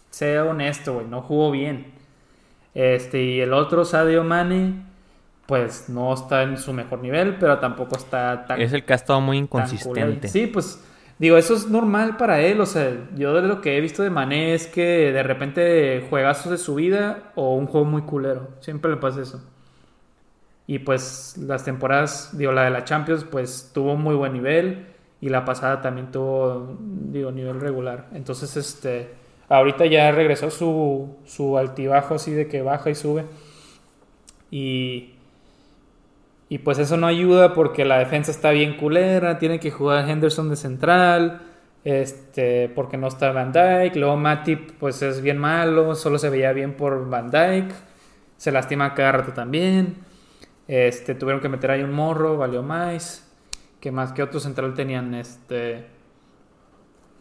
Sea 0.10 0.44
honesto, 0.44 0.96
güey. 0.96 1.08
No 1.08 1.22
jugó 1.22 1.52
bien. 1.52 1.94
Este, 2.74 3.24
y 3.24 3.40
el 3.40 3.54
otro, 3.54 3.86
Sadio 3.86 4.24
Mane, 4.24 4.84
pues 5.46 5.90
no 5.90 6.14
está 6.14 6.44
en 6.44 6.58
su 6.58 6.74
mejor 6.74 7.00
nivel, 7.00 7.38
pero 7.40 7.60
tampoco 7.60 7.96
está 7.96 8.46
tan. 8.46 8.60
Es 8.60 8.74
el 8.74 8.84
que 8.84 8.94
ha 8.94 8.98
estado 8.98 9.22
muy 9.22 9.38
inconsistente. 9.38 10.28
Sí, 10.28 10.48
pues 10.48 10.84
digo, 11.20 11.38
eso 11.38 11.56
es 11.56 11.68
normal 11.68 12.18
para 12.18 12.42
él. 12.42 12.60
O 12.62 12.66
sea, 12.66 13.08
yo 13.16 13.34
de 13.34 13.48
lo 13.48 13.62
que 13.62 13.78
he 13.78 13.82
visto 13.82 14.04
de 14.04 14.10
Mané 14.10 14.54
es 14.54 14.68
que 14.68 15.12
de 15.12 15.24
repente 15.24 16.06
juegazos 16.10 16.52
de 16.52 16.58
su 16.58 16.76
vida 16.76 17.32
o 17.36 17.56
un 17.56 17.68
juego 17.68 17.86
muy 17.86 18.04
culero. 18.04 18.50
Siempre 18.60 18.92
le 18.92 18.98
pasa 18.98 19.22
eso. 19.22 19.44
Y 20.68 20.80
pues 20.80 21.38
las 21.38 21.64
temporadas, 21.64 22.38
digo, 22.38 22.52
la 22.52 22.64
de 22.66 22.72
la 22.72 22.84
Champions, 22.84 23.24
pues 23.24 23.72
tuvo 23.74 23.96
muy 23.96 24.16
buen 24.16 24.34
nivel. 24.34 24.88
Y 25.22 25.30
la 25.30 25.46
pasada 25.46 25.82
también 25.82 26.12
tuvo, 26.12 26.78
digo, 26.80 27.32
nivel 27.32 27.60
regular. 27.60 28.08
Entonces, 28.14 28.56
este 28.56 29.10
Ahorita 29.50 29.86
ya 29.86 30.12
regresó 30.12 30.52
su, 30.52 31.16
su 31.26 31.58
altibajo 31.58 32.16
así 32.16 32.32
de 32.32 32.48
que 32.48 32.62
baja 32.62 32.90
y 32.90 32.96
sube. 32.96 33.26
Y, 34.52 35.14
y 36.50 36.60
pues 36.60 36.80
eso 36.80 36.98
no 36.98 37.08
ayuda 37.08 37.54
porque 37.54 37.86
la 37.86 38.00
defensa 38.00 38.32
está 38.32 38.52
bien 38.52 38.78
culera. 38.78 39.38
Tiene 39.40 39.60
que 39.60 39.72
jugar 39.72 40.10
Henderson 40.10 40.50
de 40.50 40.56
central. 40.56 41.42
Este, 41.84 42.70
porque 42.70 42.98
no 42.98 43.08
está 43.08 43.32
Van 43.32 43.52
Dyke. 43.52 43.98
Luego 43.98 44.16
Matip 44.18 44.72
pues 44.80 45.02
es 45.02 45.22
bien 45.22 45.38
malo. 45.38 45.96
Solo 45.96 46.18
se 46.18 46.30
veía 46.30 46.54
bien 46.54 46.74
por 46.74 47.10
Van 47.10 47.30
Dyke. 47.30 47.74
Se 48.38 48.52
lastima 48.52 48.94
cada 48.94 49.12
rato 49.12 49.34
también. 49.34 49.96
Este, 50.68 51.16
tuvieron 51.16 51.42
que 51.42 51.50
meter 51.50 51.72
ahí 51.72 51.84
un 51.84 51.94
morro, 51.94 52.38
valió 52.38 52.64
más. 52.64 53.30
Que 53.82 53.92
más 53.92 54.14
que 54.14 54.24
otro 54.24 54.40
central 54.40 54.74
tenían 54.74 55.14
este 55.16 55.98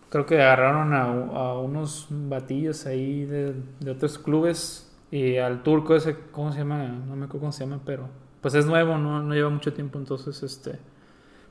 creo 0.08 0.26
que 0.26 0.40
agarraron 0.40 0.94
a, 0.94 1.58
unos 1.58 2.06
batillos 2.10 2.86
ahí 2.86 3.24
de, 3.24 3.54
otros 3.90 4.18
clubes 4.18 4.90
y 5.10 5.36
al 5.36 5.62
turco 5.62 5.94
ese, 5.94 6.16
¿cómo 6.32 6.52
se 6.52 6.58
llama? 6.58 6.86
No 6.86 7.16
me 7.16 7.26
acuerdo 7.26 7.40
cómo 7.40 7.52
se 7.52 7.64
llama, 7.64 7.80
pero 7.84 8.08
pues 8.46 8.54
es 8.54 8.66
nuevo, 8.66 8.96
no, 8.96 9.20
no 9.24 9.34
lleva 9.34 9.50
mucho 9.50 9.72
tiempo, 9.72 9.98
entonces 9.98 10.40
este, 10.44 10.78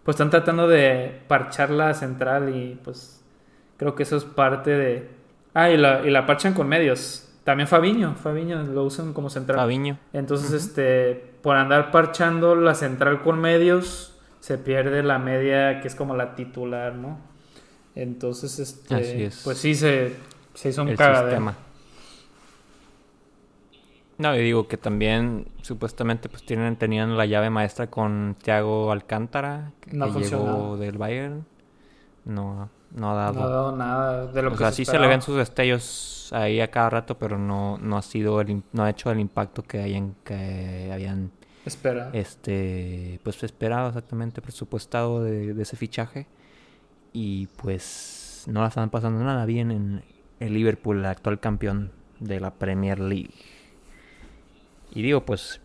pues 0.06 0.16
están 0.16 0.30
tratando 0.30 0.66
de 0.66 1.24
parchar 1.28 1.70
la 1.70 1.94
central 1.94 2.56
y 2.56 2.80
pues 2.86 3.22
creo 3.76 3.96
que 3.96 4.04
eso 4.04 4.16
es 4.16 4.24
parte 4.24 4.72
de... 4.72 5.10
Ah, 5.54 5.70
y 5.70 5.76
la, 5.76 6.08
y 6.08 6.10
la 6.10 6.26
parchan 6.26 6.54
con 6.54 6.70
medios. 6.70 7.28
También 7.44 7.68
Fabiño, 7.68 8.16
Fabiño 8.16 8.64
lo 8.64 8.86
usan 8.86 9.12
como 9.12 9.30
central. 9.30 9.60
Fabiño. 9.60 10.00
Entonces, 10.14 10.54
este, 10.54 11.34
por 11.42 11.58
andar 11.58 11.92
parchando 11.92 12.56
la 12.56 12.76
central 12.76 13.22
con 13.22 13.42
medios, 13.42 14.18
se 14.40 14.58
pierde 14.58 15.04
la 15.04 15.20
media 15.20 15.82
que 15.82 15.90
es 15.90 15.96
como 15.96 16.16
la 16.16 16.34
titular, 16.36 16.96
¿no? 16.96 17.18
Entonces, 17.94 18.58
este, 18.58 19.32
pues 19.44 19.58
sí, 19.58 19.76
se, 19.76 20.16
se 20.54 20.70
hizo 20.70 20.82
un 20.82 20.88
El 20.88 20.98
Sistema. 20.98 21.58
No, 24.17 24.36
y 24.36 24.39
digo 24.39 24.67
que 24.67 24.78
también 24.78 25.47
supuestamente 25.62 26.30
pues 26.30 26.45
tienen 26.45 26.78
tenían 26.78 27.17
la 27.17 27.25
llave 27.25 27.49
maestra 27.49 27.88
con 27.88 28.36
Thiago 28.41 28.91
Alcántara, 28.91 29.71
que, 29.82 29.91
llegó 29.91 30.78
del 30.78 30.97
Bayern. 30.97 31.45
No, 32.23 32.69
no 32.91 33.12
ha 33.12 33.13
dado, 33.13 33.34
no 33.34 33.45
ha 33.45 33.49
dado 33.49 33.75
nada 33.75 34.28
de 34.28 34.41
lo 34.41 34.54
o 34.54 34.58
sea, 34.58 34.71
sí 34.71 34.86
se 34.86 34.97
le 34.97 35.08
ven 35.08 35.21
sus 35.21 35.36
destellos 35.36 36.32
ahí 36.34 36.62
a 36.62 36.71
cada 36.71 36.89
rato, 36.89 37.17
pero 37.17 37.38
no, 37.38 37.78
no 37.78 37.97
ha 37.97 38.01
sido 38.01 38.39
el, 38.41 38.63
no 38.71 38.84
ha 38.84 38.89
hecho 38.89 39.12
el 39.12 39.19
impacto 39.19 39.63
que 39.63 39.82
hayan 39.82 40.15
que 40.23 40.89
habían 40.93 41.32
esperado. 41.65 42.12
Este, 42.13 43.19
pues 43.23 43.43
esperado 43.43 43.89
exactamente 43.89 44.41
presupuestado 44.41 45.23
de, 45.23 45.54
de 45.54 45.62
ese 45.62 45.75
fichaje 45.75 46.28
y 47.12 47.47
pues 47.62 48.45
no 48.47 48.62
la 48.62 48.67
están 48.69 48.89
pasando 48.89 49.23
nada 49.23 49.45
bien 49.45 49.71
en 49.71 50.04
el 50.39 50.54
Liverpool, 50.54 50.99
el 50.99 51.06
actual 51.06 51.39
campeón 51.39 51.91
de 52.19 52.39
la 52.39 52.54
Premier 52.54 52.99
League. 52.99 53.34
Y 54.96 55.04
digo, 55.04 55.24
pues 55.26 55.62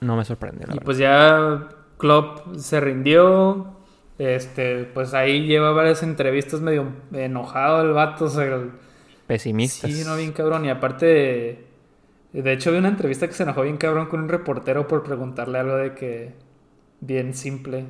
no 0.00 0.16
me 0.16 0.24
sorprende. 0.24 0.66
y 0.72 0.80
pues 0.80 0.98
ya 0.98 1.68
Klopp 1.96 2.56
se 2.56 2.80
rindió. 2.80 3.74
Este, 4.18 4.84
pues 4.84 5.14
ahí 5.14 5.46
lleva 5.46 5.70
varias 5.70 6.02
entrevistas 6.02 6.60
medio 6.60 6.88
enojado 7.12 7.82
el 7.82 7.92
vato. 7.92 8.26
O 8.26 8.62
Pesimista. 9.26 9.88
Sí, 9.88 10.02
no, 10.04 10.16
bien 10.16 10.32
cabrón. 10.32 10.64
Y 10.64 10.70
aparte, 10.70 11.64
de 12.32 12.52
hecho, 12.52 12.72
vi 12.72 12.78
una 12.78 12.88
entrevista 12.88 13.28
que 13.28 13.34
se 13.34 13.44
enojó 13.44 13.62
bien 13.62 13.76
cabrón 13.76 14.06
con 14.06 14.20
un 14.20 14.28
reportero 14.28 14.88
por 14.88 15.04
preguntarle 15.04 15.58
algo 15.58 15.76
de 15.76 15.94
que 15.94 16.34
bien 17.00 17.32
simple 17.32 17.86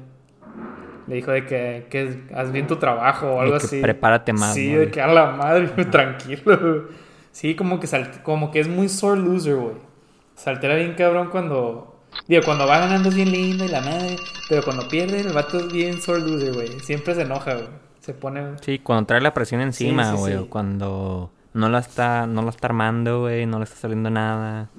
le 1.09 1.15
dijo 1.15 1.31
de 1.31 1.47
que, 1.47 1.87
que 1.89 2.25
haz 2.35 2.53
bien 2.53 2.67
tu 2.67 2.77
trabajo 2.77 3.29
o 3.29 3.41
algo 3.41 3.57
así. 3.57 3.81
Prepárate 3.81 4.35
más. 4.35 4.55
Sí, 4.55 4.75
de 4.75 4.91
que 4.91 5.01
a 5.01 5.07
la 5.07 5.31
madre, 5.31 5.69
tranquilo. 5.91 6.89
Sí, 7.33 7.55
como 7.57 7.81
que, 7.81 7.89
como 8.23 8.51
que 8.51 8.61
es 8.61 8.69
muy 8.69 8.91
sore 8.91 9.21
loser, 9.21 9.57
güey. 9.57 9.88
Saltera 10.39 10.77
bien 10.77 10.95
cabrón 10.95 11.31
cuando. 11.31 11.97
Digo, 12.27 12.43
cuando 12.45 12.67
va 12.67 12.79
ganando 12.79 13.09
es 13.09 13.15
bien 13.15 13.31
lindo 13.33 13.65
y 13.65 13.69
la 13.69 13.81
madre. 13.81 14.17
Pero 14.49 14.63
cuando 14.63 14.89
pierde, 14.89 15.21
el 15.21 15.33
vato 15.33 15.59
es 15.59 15.73
bien 15.73 16.01
sore 16.01 16.21
loser, 16.21 16.55
güey. 16.55 16.81
Siempre 16.81 17.15
se 17.15 17.23
enoja, 17.23 17.55
güey. 17.55 17.69
Se 18.01 18.15
pone. 18.15 18.57
Sí, 18.63 18.79
cuando 18.79 19.07
trae 19.07 19.21
la 19.21 19.35
presión 19.35 19.61
encima, 19.61 20.13
güey. 20.13 20.47
cuando 20.47 21.31
no 21.53 21.69
la 21.69 21.81
está, 21.81 22.27
no 22.27 22.43
la 22.43 22.51
está 22.51 22.69
armando, 22.69 23.23
güey. 23.23 23.47
No 23.47 23.59
le 23.59 23.65
está 23.65 23.77
saliendo 23.77 24.11
nada. 24.11 24.71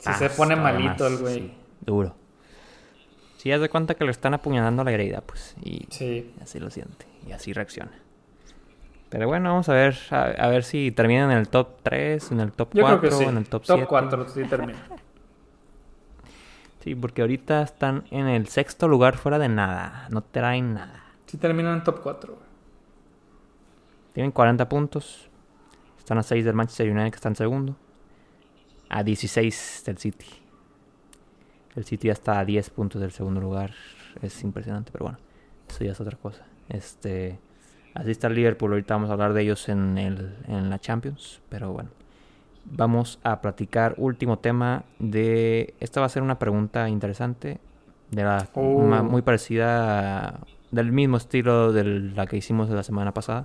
Sí, 0.00 0.12
se 0.18 0.28
pone 0.30 0.56
malito 0.56 1.06
el 1.06 1.16
güey. 1.18 1.54
duro. 1.80 2.14
Si 3.38 3.52
haz 3.52 3.60
de 3.60 3.68
cuenta 3.68 3.94
que 3.94 4.04
le 4.04 4.10
están 4.10 4.34
apuñalando 4.34 4.84
la 4.84 4.92
herida, 4.92 5.20
pues. 5.20 5.54
Y 5.62 5.86
sí. 5.90 6.34
así 6.42 6.58
lo 6.58 6.70
siente. 6.70 7.06
Y 7.26 7.32
así 7.32 7.52
reacciona. 7.52 7.92
Pero 9.08 9.28
bueno, 9.28 9.50
vamos 9.50 9.68
a 9.68 9.74
ver 9.74 9.96
a, 10.10 10.48
ver 10.48 10.64
si 10.64 10.90
terminan 10.90 11.30
en 11.30 11.38
el 11.38 11.48
top 11.48 11.82
3, 11.82 12.32
en 12.32 12.40
el 12.40 12.52
top 12.52 12.70
4, 12.72 13.20
en 13.20 13.36
el 13.36 13.46
top, 13.46 13.62
7. 13.64 13.82
Top 13.82 13.88
4, 13.88 14.28
sí 14.28 14.44
termina. 14.44 14.78
sí, 16.80 16.94
porque 16.94 17.22
ahorita 17.22 17.62
están 17.62 18.04
en 18.10 18.26
el 18.26 18.48
sexto 18.48 18.88
lugar 18.88 19.16
fuera 19.16 19.38
de 19.38 19.48
nada. 19.48 20.08
No 20.10 20.22
traen 20.22 20.74
nada. 20.74 21.04
Sí 21.26 21.36
terminan 21.36 21.74
en 21.74 21.84
top 21.84 22.00
4. 22.02 22.38
Tienen 24.14 24.32
40 24.32 24.68
puntos. 24.68 25.28
Están 25.98 26.18
a 26.18 26.22
6 26.22 26.44
del 26.44 26.54
Manchester 26.54 26.90
United 26.90 27.10
que 27.10 27.16
está 27.16 27.28
en 27.28 27.36
segundo. 27.36 27.76
A 28.88 29.02
16 29.02 29.82
del 29.86 29.98
City. 29.98 30.26
El 31.74 31.84
City 31.84 32.08
ya 32.08 32.12
está 32.12 32.38
a 32.38 32.44
10 32.44 32.70
puntos 32.70 33.00
del 33.00 33.10
segundo 33.10 33.40
lugar. 33.40 33.72
Es 34.22 34.42
impresionante, 34.44 34.92
pero 34.92 35.06
bueno, 35.06 35.18
eso 35.68 35.84
ya 35.84 35.92
es 35.92 36.00
otra 36.00 36.16
cosa. 36.16 36.46
Este, 36.68 37.38
así 37.94 38.10
está 38.10 38.26
el 38.26 38.34
Liverpool. 38.34 38.72
Ahorita 38.72 38.94
vamos 38.94 39.10
a 39.10 39.14
hablar 39.14 39.32
de 39.32 39.42
ellos 39.42 39.68
en, 39.68 39.98
el, 39.98 40.34
en 40.48 40.70
la 40.70 40.78
Champions, 40.78 41.40
pero 41.48 41.72
bueno. 41.72 41.90
Vamos 42.66 43.18
a 43.22 43.40
platicar 43.40 43.94
último 43.98 44.38
tema 44.38 44.84
de... 44.98 45.74
Esta 45.80 46.00
va 46.00 46.06
a 46.06 46.08
ser 46.08 46.22
una 46.22 46.38
pregunta 46.38 46.88
interesante, 46.88 47.58
de 48.10 48.22
la, 48.22 48.48
oh. 48.54 48.80
muy 49.02 49.22
parecida, 49.22 50.40
del 50.70 50.90
mismo 50.92 51.18
estilo 51.18 51.72
de 51.72 51.84
la 51.84 52.26
que 52.26 52.36
hicimos 52.36 52.70
la 52.70 52.82
semana 52.82 53.12
pasada. 53.12 53.44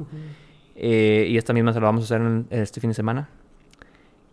Eh, 0.75 1.27
y 1.29 1.37
esta 1.37 1.51
misma 1.51 1.73
se 1.73 1.79
la 1.81 1.87
vamos 1.87 2.03
a 2.03 2.05
hacer 2.05 2.25
en, 2.25 2.47
este 2.51 2.79
fin 2.79 2.91
de 2.91 2.93
semana 2.93 3.29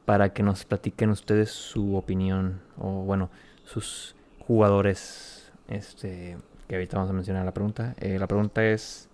para 0.05 0.33
que 0.33 0.45
nos 0.45 0.65
platiquen 0.65 1.11
ustedes 1.11 1.51
su 1.51 1.97
opinión 1.97 2.61
o 2.79 3.03
bueno, 3.03 3.29
sus 3.65 4.15
jugadores 4.47 5.51
este, 5.67 6.37
que 6.69 6.77
ahorita 6.77 6.97
vamos 6.97 7.11
a 7.11 7.13
mencionar 7.13 7.45
la 7.45 7.53
pregunta. 7.53 7.95
Eh, 7.99 8.19
la 8.19 8.29
pregunta 8.29 8.65
es, 8.65 9.09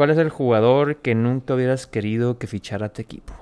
¿cuál 0.00 0.08
es 0.08 0.16
el 0.16 0.30
jugador 0.30 0.96
que 0.96 1.14
nunca 1.14 1.54
hubieras 1.54 1.86
querido 1.86 2.38
que 2.38 2.46
fichara 2.46 2.86
a 2.86 2.88
tu 2.88 3.02
equipo? 3.02 3.34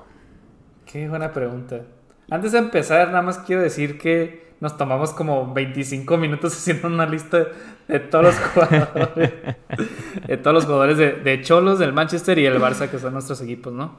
Qué 0.86 1.08
buena 1.08 1.32
pregunta. 1.32 1.82
Antes 2.28 2.50
de 2.50 2.58
empezar, 2.58 3.06
nada 3.10 3.22
más 3.22 3.38
quiero 3.38 3.62
decir 3.62 3.96
que 3.96 4.54
nos 4.58 4.76
tomamos 4.76 5.12
como 5.12 5.54
25 5.54 6.16
minutos 6.16 6.52
haciendo 6.58 6.88
una 6.88 7.06
lista 7.06 7.46
de 7.86 8.00
todos 8.00 8.24
los 8.24 8.38
jugadores. 8.40 9.32
de 10.26 10.36
todos 10.36 10.52
los 10.52 10.64
jugadores 10.64 10.98
de 10.98 11.42
Cholos, 11.42 11.78
del 11.78 11.92
Manchester 11.92 12.36
y 12.40 12.46
el 12.46 12.58
Barça, 12.58 12.90
que 12.90 12.98
son 12.98 13.12
nuestros 13.12 13.40
equipos, 13.40 13.72
¿no? 13.72 13.94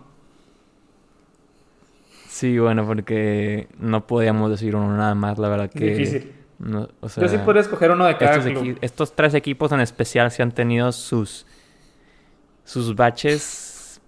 Sí, 2.28 2.60
bueno, 2.60 2.86
porque 2.86 3.69
no 3.80 4.06
podíamos 4.06 4.52
decir 4.52 4.76
uno 4.76 4.98
nada 4.98 5.15
más, 5.15 5.39
la 5.39 5.48
verdad 5.48 5.72
que... 5.72 5.95
Difícil. 5.95 6.34
no, 6.58 6.89
o 7.00 7.08
sea, 7.08 7.24
Yo 7.24 7.30
sí 7.30 7.38
podría 7.38 7.62
escoger 7.62 7.91
uno 7.91 8.06
de 8.06 8.17
cada 8.17 8.36
estos, 8.36 8.52
club. 8.52 8.78
estos 8.82 9.15
tres 9.15 9.34
equipos 9.34 9.72
en 9.72 9.80
especial 9.80 10.30
sí 10.30 10.41
han 10.41 10.52
tenido 10.52 10.91
sus 10.91 11.45
sus 12.70 12.96
baches 12.96 14.00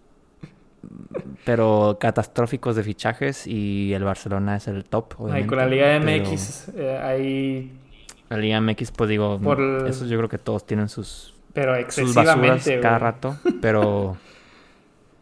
pero 1.43 1.97
catastróficos 2.00 2.76
de 2.76 2.84
fichajes 2.84 3.47
y 3.47 3.91
el 3.93 4.04
Barcelona 4.04 4.56
es 4.56 4.67
el 4.67 4.86
top 4.86 5.15
Ay, 5.32 5.45
con 5.45 5.58
la 5.58 5.65
Liga 5.65 6.00
MX, 6.00 6.69
eh, 6.76 7.00
ahí, 7.02 7.71
la 8.30 8.38
Liga 8.38 8.62
MX 8.62 8.91
pues 8.91 9.10
digo 9.10 9.39
Por 9.39 9.88
esos 9.88 10.10
yo 10.10 10.17
creo 10.17 10.30
que 10.30 10.38
todos 10.38 10.67
tienen 10.67 10.89
sus 10.89 11.34
pero 11.54 11.74
sus 11.89 12.13
basuras 12.13 12.69
cada 12.84 13.00
rato 13.00 13.36
pero 13.62 14.17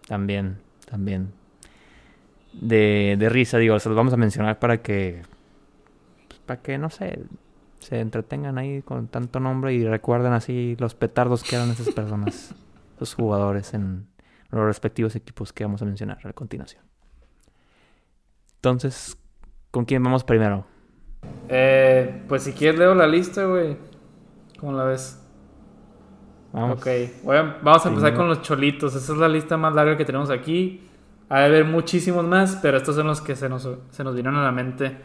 también 0.08 0.58
también. 0.90 1.32
De, 2.52 3.16
de 3.18 3.30
risa 3.30 3.58
digo 3.58 3.80
se 3.80 3.88
los 3.88 3.96
vamos 3.96 4.12
a 4.12 4.18
mencionar 4.18 4.60
para 4.60 4.82
que 4.82 5.22
pues, 6.28 6.42
para 6.46 6.62
que 6.62 6.78
no 6.78 6.90
sé 6.90 7.20
se 7.80 8.02
entretengan 8.02 8.58
ahí 8.58 8.82
con 8.82 9.08
tanto 9.08 9.40
nombre 9.40 9.74
y 9.74 9.86
recuerden 9.86 10.34
así 10.34 10.76
los 10.78 10.94
petardos 10.94 11.44
que 11.44 11.56
eran 11.56 11.70
esas 11.70 11.90
personas 11.92 12.54
esos 13.02 13.16
jugadores 13.16 13.74
en 13.74 14.08
los 14.52 14.64
respectivos 14.66 15.16
equipos 15.16 15.54
que 15.54 15.64
vamos 15.64 15.82
a 15.82 15.86
mencionar 15.86 16.20
a 16.26 16.34
continuación 16.34 16.84
entonces 18.56 19.18
con 19.72 19.86
quién 19.86 20.04
vamos 20.04 20.24
primero 20.24 20.66
Eh, 21.50 22.24
pues 22.28 22.44
si 22.44 22.54
quieres 22.54 22.80
leo 22.80 22.96
la 22.96 23.06
lista, 23.08 23.44
güey. 23.46 23.78
¿Cómo 24.60 24.72
la 24.74 24.86
ves? 24.86 25.22
vamos 26.54 26.80
Ok, 26.80 26.88
a- 27.28 27.58
vamos 27.62 27.86
a 27.86 27.90
empezar 27.90 28.14
con 28.16 28.28
los 28.30 28.42
cholitos. 28.42 28.96
Esa 28.96 29.12
es 29.14 29.20
la 29.20 29.28
lista 29.28 29.58
más 29.58 29.74
larga 29.76 29.98
que 29.98 30.06
tenemos 30.06 30.30
aquí. 30.30 30.88
Ha 31.28 31.40
de 31.42 31.46
haber 31.46 31.66
muchísimos 31.66 32.26
más, 32.26 32.58
pero 32.62 32.78
estos 32.78 32.96
son 32.96 33.06
los 33.08 33.20
que 33.22 33.36
se 33.36 33.50
nos, 33.50 33.68
se 33.92 34.04
nos 34.04 34.16
vinieron 34.16 34.40
a 34.40 34.44
la 34.44 34.52
mente 34.54 34.98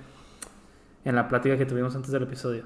en 1.05 1.15
la 1.17 1.27
plática 1.29 1.59
que 1.59 1.67
tuvimos 1.67 1.95
antes 1.97 2.11
del 2.13 2.23
episodio. 2.23 2.65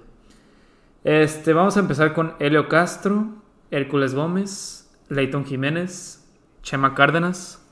Este, 1.04 1.52
vamos 1.54 1.76
a 1.76 1.80
empezar 1.80 2.12
con 2.12 2.34
Helio 2.38 2.68
Castro, 2.68 3.28
Hércules 3.70 4.14
Gómez, 4.14 4.77
Leighton 5.08 5.44
Jiménez, 5.44 6.24
Chema 6.62 6.94
Cárdenas, 6.94 7.64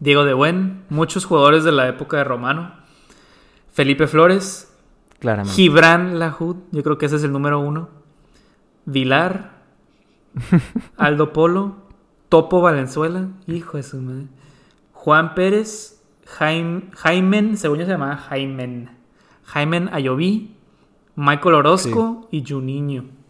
Diego 0.00 0.24
de 0.24 0.34
Buen, 0.34 0.84
muchos 0.88 1.24
jugadores 1.24 1.64
de 1.64 1.72
la 1.72 1.88
época 1.88 2.18
de 2.18 2.24
Romano, 2.24 2.74
Felipe 3.72 4.06
Flores, 4.06 4.76
claramente 5.18 5.54
Gibran 5.54 6.18
Lahoud, 6.18 6.56
yo 6.72 6.82
creo 6.82 6.98
que 6.98 7.06
ese 7.06 7.16
es 7.16 7.24
el 7.24 7.32
número 7.32 7.60
uno. 7.60 7.88
Vilar, 8.84 9.62
Aldo 10.96 11.32
Polo, 11.32 11.76
Topo 12.28 12.60
Valenzuela, 12.60 13.28
hijo 13.46 13.76
de 13.76 13.82
su 13.82 14.00
madre. 14.00 14.26
Juan 14.92 15.34
Pérez, 15.34 16.02
Jaime, 16.26 16.90
Jaimen, 16.92 17.56
según 17.56 17.78
yo 17.78 17.84
se 17.84 17.92
llamaba 17.92 18.16
Jaimen. 18.16 18.90
Jaimen 19.44 19.90
Ayoví, 19.92 20.56
Michael 21.14 21.54
Orozco 21.56 22.28
y 22.30 22.44
Juninho. 22.46 23.21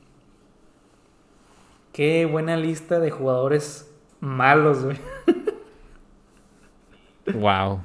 Qué 1.92 2.26
buena 2.26 2.56
lista 2.56 3.00
de 3.00 3.10
jugadores 3.10 3.92
malos, 4.20 4.84
güey. 4.84 4.98
wow 7.34 7.80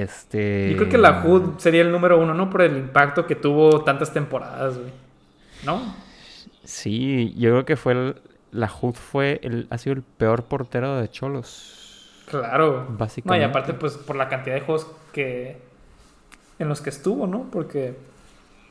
este 0.00 0.70
Yo 0.70 0.76
creo 0.76 0.88
que 0.88 0.98
la 0.98 1.22
Hood 1.22 1.58
sería 1.58 1.82
el 1.82 1.92
número 1.92 2.18
uno, 2.18 2.34
¿no? 2.34 2.50
Por 2.50 2.62
el 2.62 2.76
impacto 2.76 3.26
que 3.26 3.34
tuvo 3.34 3.82
tantas 3.82 4.12
temporadas, 4.12 4.78
güey. 4.78 4.90
¿No? 5.64 5.94
Sí, 6.64 7.34
yo 7.36 7.50
creo 7.50 7.64
que 7.64 7.76
fue 7.76 7.92
el, 7.92 8.22
la 8.50 8.68
Hood 8.68 8.94
fue 8.94 9.40
el, 9.42 9.66
ha 9.70 9.78
sido 9.78 9.96
el 9.96 10.02
peor 10.02 10.44
portero 10.44 10.96
de 10.96 11.10
Cholos. 11.10 12.24
Claro. 12.26 12.86
No, 12.88 12.94
y 12.94 12.98
Básicamente. 12.98 13.44
aparte, 13.44 13.74
pues 13.74 13.96
por 13.96 14.16
la 14.16 14.28
cantidad 14.28 14.54
de 14.54 14.62
juegos 14.62 14.86
que. 15.12 15.58
en 16.58 16.68
los 16.68 16.80
que 16.80 16.90
estuvo, 16.90 17.26
¿no? 17.26 17.48
Porque. 17.50 17.96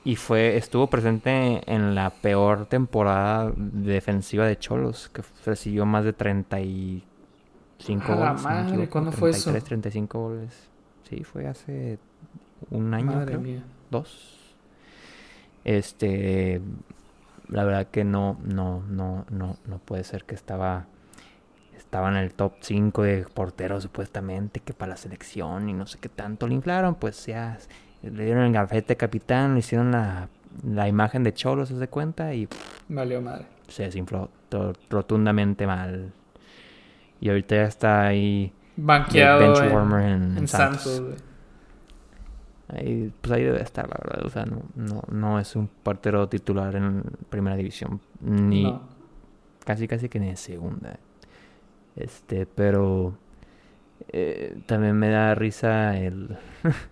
Y 0.04 0.16
fue, 0.16 0.58
estuvo 0.58 0.88
presente 0.90 1.62
en 1.72 1.94
la 1.96 2.10
peor 2.10 2.66
temporada 2.66 3.54
defensiva 3.56 4.48
de 4.48 4.58
Cholos, 4.58 5.10
que 5.10 5.22
recibió 5.46 5.86
más 5.86 6.04
de 6.06 6.14
35 6.14 7.06
A 8.14 8.16
la 8.16 8.34
goles. 8.34 8.42
madre, 8.42 8.62
equivoco, 8.62 8.90
¿cuándo 8.90 9.12
fue 9.12 9.32
eso? 9.32 9.52
33, 9.52 9.64
35 9.64 10.20
goles. 10.20 10.70
Sí, 11.10 11.24
fue 11.24 11.48
hace 11.48 12.00
un 12.70 12.94
año, 12.94 13.16
madre 13.16 13.26
creo. 13.26 13.40
mía. 13.40 13.64
dos. 13.90 14.58
Este, 15.64 16.62
la 17.48 17.64
verdad 17.64 17.88
que 17.90 18.04
no, 18.04 18.40
no, 18.44 18.84
no, 18.88 19.26
no, 19.30 19.58
no 19.66 19.80
puede 19.80 20.04
ser 20.04 20.26
que 20.26 20.36
estaba, 20.36 20.88
estaba 21.78 22.10
en 22.10 22.16
el 22.18 22.34
top 22.34 22.54
5 22.62 23.04
de 23.04 23.26
porteros 23.34 23.84
supuestamente, 23.84 24.60
que 24.62 24.74
para 24.74 24.92
la 24.92 24.98
selección 24.98 25.70
y 25.70 25.74
no 25.74 25.86
sé 25.88 26.00
qué 26.00 26.10
tanto 26.10 26.48
le 26.48 26.56
inflaron, 26.56 26.96
pues 26.96 27.26
ya 27.28 27.58
le 28.04 28.26
dieron 28.26 28.44
el 28.46 28.54
gafete 28.54 28.96
capitán, 28.98 29.54
le 29.54 29.60
hicieron 29.60 29.92
la, 29.92 30.30
la 30.68 30.88
imagen 30.88 31.24
de 31.24 31.34
Cholos, 31.34 31.70
¿se 31.70 31.76
de 31.76 31.88
cuenta? 31.88 32.34
Y 32.34 32.48
Valió 32.90 33.22
madre. 33.22 33.46
se 33.68 33.84
desinfló 33.84 34.30
rotundamente 34.90 35.66
mal. 35.68 36.12
Y 37.20 37.30
ahorita 37.30 37.56
ya 37.56 37.64
está 37.64 38.08
ahí 38.08 38.52
Banqueado 38.76 40.00
en, 40.00 40.38
en, 40.38 40.48
Santos. 40.48 41.04
Ahí, 42.68 43.12
pues 43.22 43.32
ahí 43.34 43.44
debe 43.44 43.62
estar, 43.62 43.88
la 43.88 43.98
verdad. 44.02 44.26
O 44.26 44.30
sea, 44.30 44.46
no, 44.46 44.62
no, 44.76 45.04
no 45.12 45.40
es 45.40 45.56
un 45.56 45.68
portero 45.68 46.28
titular 46.30 46.76
en 46.76 47.04
primera 47.30 47.56
división. 47.56 48.00
Ni 48.22 48.64
No. 48.64 48.82
casi 49.66 49.88
casi 49.88 50.10
que 50.10 50.20
ni 50.20 50.30
en 50.30 50.38
segunda. 50.38 50.98
Este, 51.96 52.46
pero 52.46 53.14
eh, 54.08 54.58
también 54.66 54.98
me 54.98 55.10
da 55.10 55.36
risa 55.36 55.98
el 55.98 56.38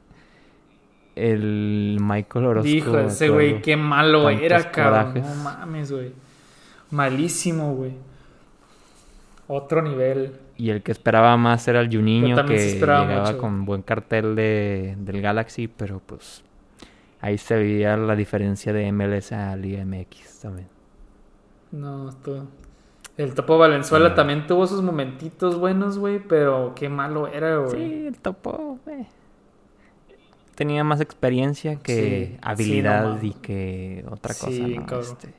el 1.19 1.97
Michael 1.99 2.45
Orozco. 2.45 2.67
Dijo 2.69 2.97
ese 2.99 3.29
güey, 3.29 3.61
qué 3.61 3.75
malo 3.77 4.29
era, 4.29 4.71
cabrón. 4.71 5.13
corajes. 5.13 5.23
No 5.37 5.43
mames, 5.43 5.91
güey. 5.91 6.11
Malísimo, 6.91 7.73
güey. 7.75 7.93
Otro 9.47 9.81
nivel. 9.81 10.33
Y 10.57 10.69
el 10.69 10.81
que 10.83 10.91
esperaba 10.91 11.35
más 11.37 11.67
era 11.67 11.79
el 11.79 11.89
Juninho, 11.89 12.45
que 12.45 12.57
llegaba 12.57 13.21
mucho. 13.21 13.37
con 13.37 13.65
buen 13.65 13.81
cartel 13.81 14.35
de, 14.35 14.95
del 14.99 15.21
Galaxy, 15.21 15.67
pero 15.67 16.01
pues 16.05 16.43
ahí 17.21 17.37
se 17.37 17.55
veía 17.55 17.95
la 17.97 18.15
diferencia 18.15 18.73
de 18.73 18.91
MLS 18.91 19.31
a 19.31 19.55
Liga 19.55 19.83
MX 19.85 20.39
también. 20.41 20.67
No, 21.71 22.09
esto. 22.09 22.47
El 23.17 23.33
Topo 23.33 23.57
Valenzuela 23.57 24.09
No. 24.09 24.15
también 24.15 24.47
tuvo 24.47 24.65
sus 24.67 24.81
momentitos 24.81 25.57
buenos, 25.59 25.97
güey, 25.97 26.19
pero 26.19 26.73
qué 26.75 26.89
malo 26.89 27.27
era, 27.27 27.57
güey. 27.57 27.71
Sí, 27.71 28.07
el 28.07 28.17
topo, 28.19 28.79
eh. 28.87 29.05
Tenía 30.59 30.83
más 30.83 30.99
experiencia 30.99 31.77
que 31.77 31.95
Sí, 31.95 32.31
sí, 32.33 32.37
habilidad 32.41 33.21
y 33.21 33.31
que 33.31 34.05
otra 34.11 34.33
Sí, 34.33 34.45
cosa, 34.45 34.65
bien 34.67 34.85
¿no? 34.85 34.99
Este, 34.99 35.33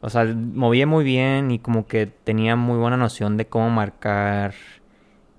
O 0.00 0.08
sea, 0.08 0.24
movía 0.24 0.86
muy 0.86 1.02
bien 1.04 1.50
y 1.50 1.58
como 1.58 1.88
que 1.88 2.06
tenía 2.06 2.54
muy 2.54 2.78
buena 2.78 2.96
noción 2.96 3.36
de 3.36 3.46
cómo 3.48 3.70
marcar 3.70 4.54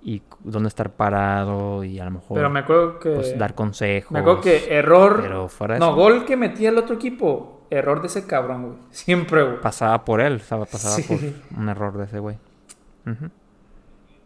y 0.04 0.22
dónde 0.44 0.68
estar 0.68 0.90
parado 0.92 1.86
y 1.86 2.00
a 2.00 2.04
lo 2.04 2.12
mejor 2.12 2.36
Pero 2.36 2.50
me 2.50 2.60
acuerdo 2.60 3.00
que. 3.00 3.12
pues, 3.12 3.38
dar 3.40 3.56
consejos. 3.56 4.12
me 4.12 4.20
acuerdo 4.20 4.42
que 4.42 4.76
error. 4.78 5.20
Pero 5.22 5.48
fuera 5.48 5.80
no, 5.80 5.86
eso, 5.92 5.96
gol 5.96 6.26
que 6.26 6.36
metía 6.36 6.68
el 6.68 6.78
otro 6.78 6.96
equipo. 6.96 7.62
Error 7.70 8.02
de 8.02 8.08
ese 8.08 8.26
cabrón, 8.28 8.62
güey. 8.64 8.78
Siempre, 8.92 9.42
güey. 9.44 9.62
pasaba 9.62 10.04
por 10.04 10.20
él, 10.20 10.34
o 10.36 10.40
sea, 10.40 10.60
pasaba 10.66 10.96
Sí. 10.98 11.04
por 11.04 11.60
un 11.62 11.70
error 11.70 11.98
de 11.98 12.04
ese 12.04 12.20
güey. 12.20 12.36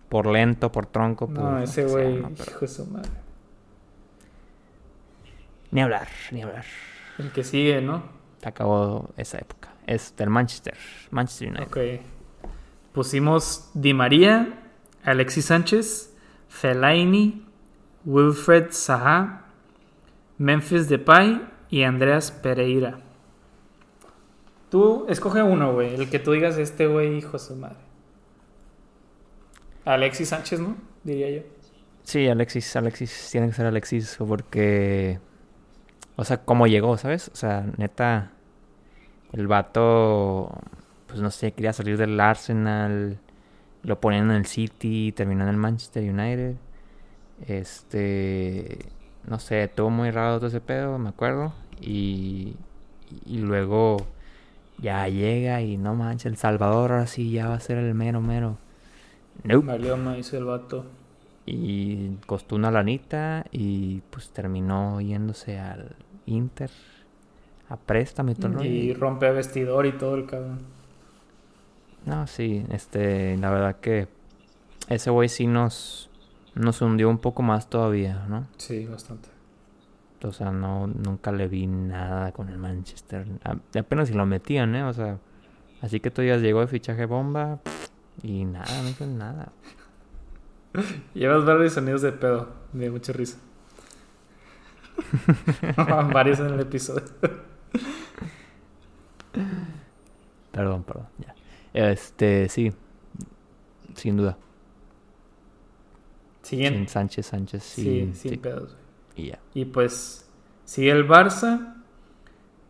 Por 0.10 0.25
lento, 0.25 0.71
por 0.71 0.88
tronco, 0.88 1.27
por 1.27 1.38
No, 1.43 1.60
ese 1.60 1.86
güey, 1.86 2.15
¿no? 2.21 2.30
Pero 2.36 2.49
hijo 2.51 2.60
de 2.62 2.67
su 2.67 2.86
madre. 2.88 3.10
Ni 5.71 5.82
hablar, 5.82 6.08
ni 6.32 6.41
hablar. 6.41 6.65
El 7.17 7.32
que 7.32 7.43
sigue, 7.43 7.82
¿no? 7.82 8.03
Acabó 8.43 9.10
esa 9.17 9.38
época. 9.39 9.69
Es 9.86 10.15
del 10.15 10.30
Manchester. 10.30 10.77
Manchester 11.12 11.49
United. 11.49 11.67
Ok. 11.67 12.06
Pusimos 12.93 13.69
Di 13.73 13.93
María, 13.93 14.60
Alexis 15.03 15.45
Sánchez, 15.45 16.15
Fellaini, 16.47 17.45
Wilfred 18.05 18.72
Zaha, 18.72 19.45
Memphis 20.38 20.88
Depay 20.88 21.47
y 21.70 21.84
Andreas 21.84 22.32
Pereira. 22.32 22.99
Tú 24.70 25.05
escoge 25.09 25.41
uno, 25.41 25.74
güey. 25.74 25.95
El 25.95 26.09
que 26.09 26.20
tú 26.20 26.32
digas 26.32 26.57
este, 26.57 26.88
güey, 26.88 27.18
hijo 27.18 27.34
de 27.34 27.39
su 27.39 27.55
madre. 27.55 27.78
Alexis 29.86 30.30
Sánchez, 30.30 30.59
¿no? 30.59 30.76
Diría 31.03 31.30
yo. 31.30 31.41
Sí, 32.03 32.28
Alexis, 32.28 32.76
Alexis, 32.76 33.30
tiene 33.32 33.47
que 33.47 33.53
ser 33.53 33.65
Alexis 33.65 34.15
porque... 34.18 35.20
O 36.18 36.26
sea, 36.26 36.43
cómo 36.43 36.68
llegó, 36.68 36.97
¿sabes? 36.97 37.30
O 37.34 37.36
sea, 37.36 37.65
neta, 37.78 38.32
el 39.34 39.47
vato, 39.47 40.51
pues 41.07 41.22
no 41.22 41.32
sé, 41.32 41.53
quería 41.53 41.74
salir 41.74 41.97
del 41.97 42.20
Arsenal, 42.20 43.20
lo 43.84 44.01
ponían 44.01 44.32
en 44.32 44.38
el 44.38 44.45
City, 44.47 45.13
terminó 45.15 45.43
en 45.43 45.49
el 45.49 45.57
Manchester 45.57 46.03
United. 46.03 46.55
Este, 47.47 48.80
no 49.28 49.39
sé, 49.39 49.63
estuvo 49.63 49.89
muy 49.91 50.11
raro 50.11 50.38
todo 50.38 50.47
ese 50.47 50.59
pedo, 50.61 50.97
me 50.97 51.09
acuerdo. 51.09 51.53
Y, 51.80 52.55
y 53.26 53.38
luego 53.39 53.97
ya 54.80 55.07
llega 55.07 55.61
y 55.61 55.78
no 55.78 55.95
manches, 55.95 56.26
El 56.26 56.38
Salvador 56.38 56.91
ahora 56.91 57.07
sí 57.07 57.32
ya 57.32 57.47
va 57.47 57.55
a 57.55 57.59
ser 57.59 57.78
el 57.78 57.93
mero 57.93 58.22
mero. 58.22 58.57
Nope. 59.43 59.68
Valió, 59.68 59.95
dice 60.13 60.38
el 60.38 60.45
vato. 60.45 60.86
y 61.45 62.15
costó 62.26 62.55
una 62.55 62.72
lanita 62.72 63.45
y 63.51 64.01
pues 64.09 64.32
terminó 64.32 64.99
yéndose 64.99 65.59
al 65.59 65.95
Inter 66.28 66.69
a 67.69 67.75
préstamo 67.75 68.32
y 68.32 68.36
todo. 68.36 68.63
Y 68.63 68.93
rompe 68.93 69.30
vestidor 69.32 69.86
y 69.86 69.93
todo 69.93 70.15
el 70.15 70.25
cabrón. 70.25 70.59
No, 72.05 72.25
sí, 72.28 72.65
este, 72.69 73.36
la 73.38 73.49
verdad 73.49 73.78
que 73.82 74.07
ese 74.88 75.09
güey 75.09 75.28
sí 75.28 75.47
nos, 75.47 76.09
nos 76.55 76.82
hundió 76.82 77.09
un 77.09 77.17
poco 77.17 77.43
más 77.43 77.69
todavía, 77.69 78.25
¿no? 78.30 78.47
Sí, 78.57 78.86
bastante. 78.86 79.30
O 80.23 80.32
sea, 80.32 80.51
no, 80.51 80.88
nunca 80.88 81.32
le 81.32 81.47
vi 81.47 81.67
nada 81.67 82.32
con 82.32 82.49
el 82.49 82.57
Manchester. 82.57 83.28
apenas 83.78 84.07
si 84.07 84.13
lo 84.13 84.25
metían, 84.25 84.73
¿eh? 84.75 84.84
O 84.84 84.93
sea, 84.93 85.19
así 85.82 85.99
que 85.99 86.09
todavía 86.09 86.38
llegó 86.38 86.61
de 86.61 86.67
fichaje 86.67 87.05
bomba 87.05 87.59
y 88.23 88.45
nada, 88.45 88.82
no 88.82 88.89
hizo 88.89 89.05
nada. 89.05 89.51
Llevas 91.13 91.45
varios 91.45 91.73
sonidos 91.73 92.01
de 92.01 92.13
pedo, 92.13 92.49
de 92.73 92.89
mucha 92.89 93.11
risa. 93.13 93.38
varios 96.14 96.39
en 96.39 96.48
el 96.48 96.60
episodio. 96.60 97.04
perdón, 100.52 100.84
perdón, 100.84 101.08
ya. 101.20 101.36
Este, 101.74 102.50
sí, 102.50 102.72
sin 103.93 104.18
duda. 104.18 104.38
Siguiente. 106.41 106.89
Sánchez, 106.89 107.26
Sánchez, 107.26 107.64
sí. 107.64 108.12
Sí, 108.14 108.30
sin 108.30 108.39
pedos. 108.39 108.76
Y 109.16 109.28
ya. 109.28 109.39
Y 109.54 109.66
pues, 109.66 110.28
sigue 110.64 110.91
el 110.91 111.08
Barça. 111.08 111.76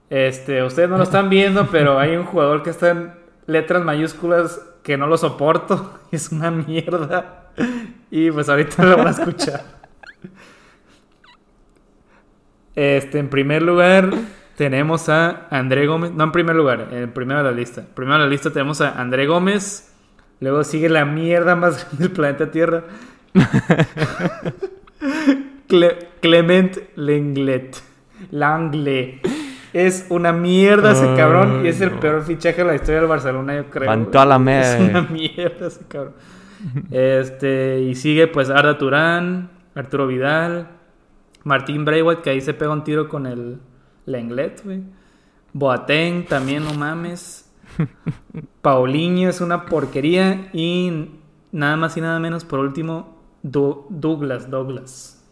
Este, 0.09 0.63
ustedes 0.63 0.89
no 0.89 0.97
lo 0.97 1.03
están 1.03 1.29
viendo, 1.29 1.67
pero 1.71 1.99
hay 1.99 2.15
un 2.15 2.25
jugador 2.25 2.63
que 2.63 2.71
está 2.71 2.89
en 2.89 3.13
letras 3.45 3.83
mayúsculas 3.83 4.61
que 4.83 4.97
no 4.97 5.07
lo 5.07 5.17
soporto. 5.17 5.99
Es 6.11 6.31
una 6.31 6.49
mierda. 6.49 7.51
Y 8.09 8.31
pues 8.31 8.47
ahorita 8.47 8.83
lo 8.83 8.97
van 8.97 9.07
a 9.07 9.11
escuchar. 9.11 9.76
Este, 12.77 13.17
en 13.17 13.29
primer 13.29 13.63
lugar, 13.63 14.11
tenemos 14.55 15.09
a 15.09 15.47
André 15.49 15.87
Gómez. 15.87 16.11
No, 16.11 16.25
en 16.25 16.31
primer 16.31 16.55
lugar, 16.55 16.89
en 16.91 17.09
primero 17.09 17.39
de 17.39 17.49
la 17.49 17.51
lista. 17.51 17.83
Primero 17.95 18.19
de 18.19 18.25
la 18.25 18.29
lista 18.29 18.51
tenemos 18.51 18.81
a 18.81 19.01
André 19.01 19.25
Gómez. 19.25 19.91
Luego 20.41 20.63
sigue 20.63 20.87
la 20.87 21.03
mierda 21.03 21.55
más 21.55 21.83
grande 21.85 22.03
del 22.03 22.11
planeta 22.11 22.51
Tierra. 22.51 22.83
Clement 26.21 26.77
Lenglet. 26.95 27.77
Langle. 28.29 29.21
Es 29.73 30.05
una 30.09 30.31
mierda 30.31 30.91
ese 30.91 31.15
cabrón 31.15 31.65
y 31.65 31.69
es 31.69 31.81
el 31.81 31.91
peor 31.93 32.23
fichaje 32.23 32.61
de 32.61 32.67
la 32.67 32.75
historia 32.75 32.99
del 32.99 33.09
Barcelona, 33.09 33.55
yo 33.55 33.65
creo. 33.71 33.89
a 33.89 34.25
la 34.25 34.51
Es 34.61 34.79
una 34.79 35.01
mierda 35.01 35.67
ese 35.67 35.81
cabrón. 35.87 36.13
Este, 36.91 37.79
y 37.81 37.95
sigue 37.95 38.27
pues 38.27 38.51
Arda 38.51 38.77
Turán, 38.77 39.49
Arturo 39.73 40.05
Vidal, 40.05 40.76
Martín 41.47 41.85
Braithwaite, 41.85 42.21
que 42.21 42.29
ahí 42.31 42.41
se 42.41 42.53
pega 42.53 42.73
un 42.73 42.83
tiro 42.83 43.07
con 43.07 43.25
el 43.25 43.61
Lenglet, 44.05 44.65
güey. 44.65 44.83
Boateng, 45.53 46.25
también, 46.25 46.65
no 46.65 46.73
mames. 46.73 47.49
Paulinho 48.61 49.29
es 49.29 49.39
una 49.39 49.65
porquería. 49.65 50.49
Y 50.51 51.09
nada 51.53 51.77
más 51.77 51.95
y 51.95 52.01
nada 52.01 52.19
menos, 52.19 52.43
por 52.43 52.59
último, 52.59 53.15
Douglas, 53.43 54.49
Douglas. 54.49 55.25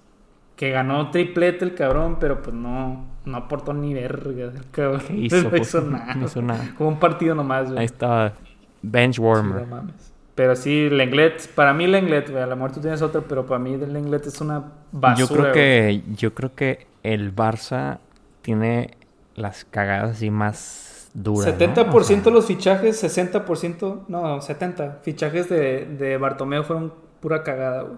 Que 0.55 0.71
ganó 0.71 1.11
triplete 1.11 1.65
el 1.65 1.75
cabrón, 1.75 2.15
pero 2.17 2.41
pues 2.41 2.55
no, 2.55 3.05
no 3.25 3.37
aportó 3.37 3.73
ni 3.73 3.93
verga. 3.93 4.45
El 4.45 4.71
cabrón. 4.71 5.01
Hizo, 5.17 5.43
no 5.51 5.57
hizo, 5.57 5.81
nada. 5.81 6.15
No 6.15 6.27
hizo 6.27 6.41
nada. 6.41 6.73
Como 6.77 6.91
un 6.91 6.99
partido 6.99 7.35
nomás, 7.35 7.67
güey. 7.67 7.79
Ahí 7.79 7.85
está. 7.85 8.33
Bench 8.81 9.19
warmer. 9.19 9.63
no 9.63 9.67
mames. 9.67 10.14
Pero 10.35 10.55
sí, 10.57 10.89
Lenglet, 10.89 11.47
para 11.55 11.73
mí 11.73 11.87
Lenglet, 11.87 12.29
güey, 12.29 12.43
a 12.43 12.45
lo 12.45 12.55
mejor 12.57 12.73
tú 12.73 12.81
tienes 12.81 13.01
otro, 13.01 13.23
pero 13.23 13.45
para 13.45 13.57
mí 13.57 13.77
Lenglet 13.77 14.27
es 14.27 14.41
una 14.41 14.73
basura. 14.91 15.15
Yo 15.15 15.27
creo 15.27 15.53
que, 15.53 16.03
yo 16.15 16.33
creo 16.33 16.53
que 16.53 16.87
el 17.03 17.33
Barça 17.33 17.99
tiene 18.41 18.91
las 19.35 19.63
cagadas 19.63 20.11
así 20.17 20.29
más 20.29 21.09
duras. 21.13 21.57
70% 21.57 22.23
de 22.23 22.31
los 22.31 22.45
fichajes, 22.45 23.01
60%, 23.01 24.01
no, 24.09 24.41
70 24.41 24.99
fichajes 25.03 25.47
de, 25.47 25.85
de 25.85 26.17
Bartomeo 26.17 26.65
fueron 26.65 26.93
pura 27.21 27.41
cagada, 27.41 27.83
güey. 27.83 27.97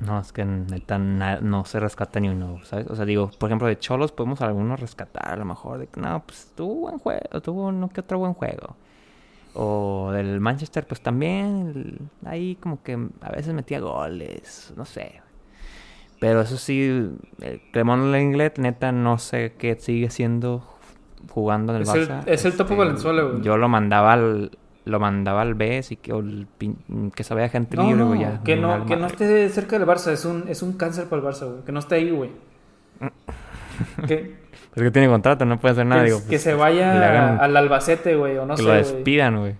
No, 0.00 0.20
es 0.20 0.32
que 0.32 0.44
neta 0.44 0.96
no 0.96 1.64
se 1.64 1.80
rescata 1.80 2.20
ni 2.20 2.28
uno, 2.28 2.64
¿sabes? 2.64 2.86
O 2.88 2.94
sea, 2.94 3.04
digo, 3.04 3.30
por 3.36 3.48
ejemplo, 3.48 3.66
de 3.66 3.78
Cholos 3.78 4.12
podemos 4.12 4.40
algunos 4.40 4.78
rescatar, 4.78 5.32
a 5.32 5.36
lo 5.36 5.44
mejor, 5.44 5.78
de 5.78 5.88
que 5.88 6.00
no, 6.00 6.22
pues 6.24 6.52
tuvo 6.54 6.74
buen 6.82 6.98
juego, 6.98 7.40
tuvo 7.42 7.66
uno 7.66 7.88
que 7.88 8.00
otro 8.00 8.18
buen 8.18 8.32
juego. 8.34 8.76
O 9.60 10.12
del 10.12 10.38
Manchester, 10.38 10.86
pues 10.86 11.00
también, 11.00 12.10
ahí 12.24 12.56
como 12.56 12.80
que 12.82 12.96
a 13.20 13.32
veces 13.32 13.52
metía 13.54 13.80
goles, 13.80 14.72
no 14.76 14.84
sé. 14.84 15.20
Pero 16.20 16.42
eso 16.42 16.56
sí, 16.56 17.10
el 17.40 17.60
Clemón 17.72 18.12
Lenglet, 18.12 18.58
neta, 18.58 18.92
no 18.92 19.18
sé 19.18 19.54
qué 19.58 19.76
sigue 19.76 20.10
siendo 20.10 20.64
jugando 21.30 21.74
en 21.74 21.82
el 21.82 21.88
Barça. 21.88 22.22
es 22.26 22.44
el 22.44 22.52
topo 22.52 22.74
este, 22.74 22.84
Valenzuela, 22.84 23.22
güey. 23.22 23.42
Yo 23.42 23.56
lo 23.56 23.68
mandaba 23.68 24.12
al, 24.12 24.52
lo 24.84 25.00
mandaba 25.00 25.42
al 25.42 25.54
BES 25.54 25.92
y 25.92 25.96
que, 25.96 26.46
que 27.14 27.24
se 27.24 27.34
vaya 27.34 27.48
gente 27.48 27.76
libre, 27.76 28.02
güey. 28.04 28.20
No, 28.24 28.44
que 28.44 28.56
no, 28.56 28.86
que 28.86 28.96
no 28.96 29.06
esté 29.06 29.48
cerca 29.48 29.78
del 29.78 29.88
Barça, 29.88 30.12
es 30.12 30.24
un, 30.24 30.44
es 30.48 30.62
un 30.62 30.74
cáncer 30.74 31.08
para 31.08 31.22
el 31.22 31.28
Barça, 31.28 31.50
güey. 31.50 31.64
Que 31.64 31.72
no 31.72 31.80
esté 31.80 31.96
ahí, 31.96 32.10
güey. 32.10 32.30
que, 34.06 34.36
pues 34.74 34.84
que 34.84 34.90
tiene 34.90 35.08
contrato, 35.08 35.44
no 35.44 35.58
puede 35.58 35.72
hacer 35.72 35.86
nada, 35.86 36.02
que, 36.02 36.10
digo. 36.10 36.20
que 36.28 36.38
se 36.38 36.54
vaya 36.54 37.36
al 37.36 37.56
Albacete, 37.56 38.16
güey, 38.16 38.36
o 38.36 38.46
no 38.46 38.54
que 38.54 38.62
sé. 38.62 38.68
Que 38.68 38.68
lo 38.68 38.74
despidan, 38.74 39.38
güey. 39.38 39.54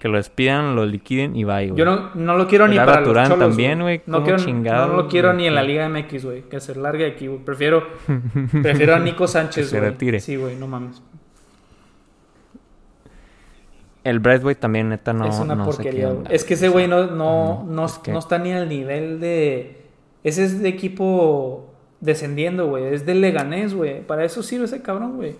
Que 0.00 0.08
lo 0.08 0.16
despidan, 0.16 0.76
lo 0.76 0.86
liquiden 0.86 1.34
y 1.34 1.44
vaya, 1.44 1.72
güey. 1.72 1.78
Yo 1.78 1.84
no, 1.84 2.10
no 2.14 2.36
lo 2.36 2.46
quiero 2.46 2.68
ni 2.68 2.76
para 2.76 3.00
los 3.00 3.38
también, 3.38 3.80
güey. 3.80 4.02
No, 4.06 4.22
quiero, 4.22 4.38
no, 4.38 4.88
lo 4.88 5.08
quiero 5.08 5.32
ni 5.32 5.46
en 5.46 5.54
la 5.54 5.62
Liga 5.62 5.88
MX, 5.88 6.24
güey. 6.24 6.42
Que 6.42 6.60
se 6.60 6.74
largue 6.76 7.06
aquí, 7.06 7.26
güey. 7.26 7.40
Prefiero, 7.44 7.84
prefiero 8.62 8.94
a 8.94 9.00
Nico 9.00 9.26
Sánchez, 9.26 9.70
güey. 9.70 9.82
se 9.82 9.90
retire. 9.90 10.20
Sí, 10.20 10.36
güey, 10.36 10.54
no 10.56 10.68
mames. 10.68 11.02
El 14.04 14.20
Braithwaite 14.20 14.60
también, 14.60 14.88
neta, 14.88 15.12
no. 15.12 15.26
Es 15.26 15.38
una 15.38 15.54
no 15.54 15.64
porquería, 15.64 16.10
güey. 16.10 16.26
Es 16.30 16.44
que 16.44 16.54
ese 16.54 16.68
güey 16.68 16.86
no, 16.86 17.06
no, 17.08 17.64
no, 17.68 17.86
no, 18.06 18.18
está 18.18 18.38
ni 18.38 18.52
al 18.52 18.68
nivel 18.68 19.20
de. 19.20 19.82
Ese 20.22 20.44
es 20.44 20.62
de 20.62 20.68
equipo 20.68 21.67
descendiendo, 22.00 22.68
güey. 22.68 22.86
Es 22.94 23.06
de 23.06 23.14
Leganés, 23.14 23.74
güey. 23.74 24.00
Para 24.06 24.24
eso 24.24 24.42
sirve 24.42 24.66
ese 24.66 24.82
cabrón, 24.82 25.16
güey. 25.16 25.36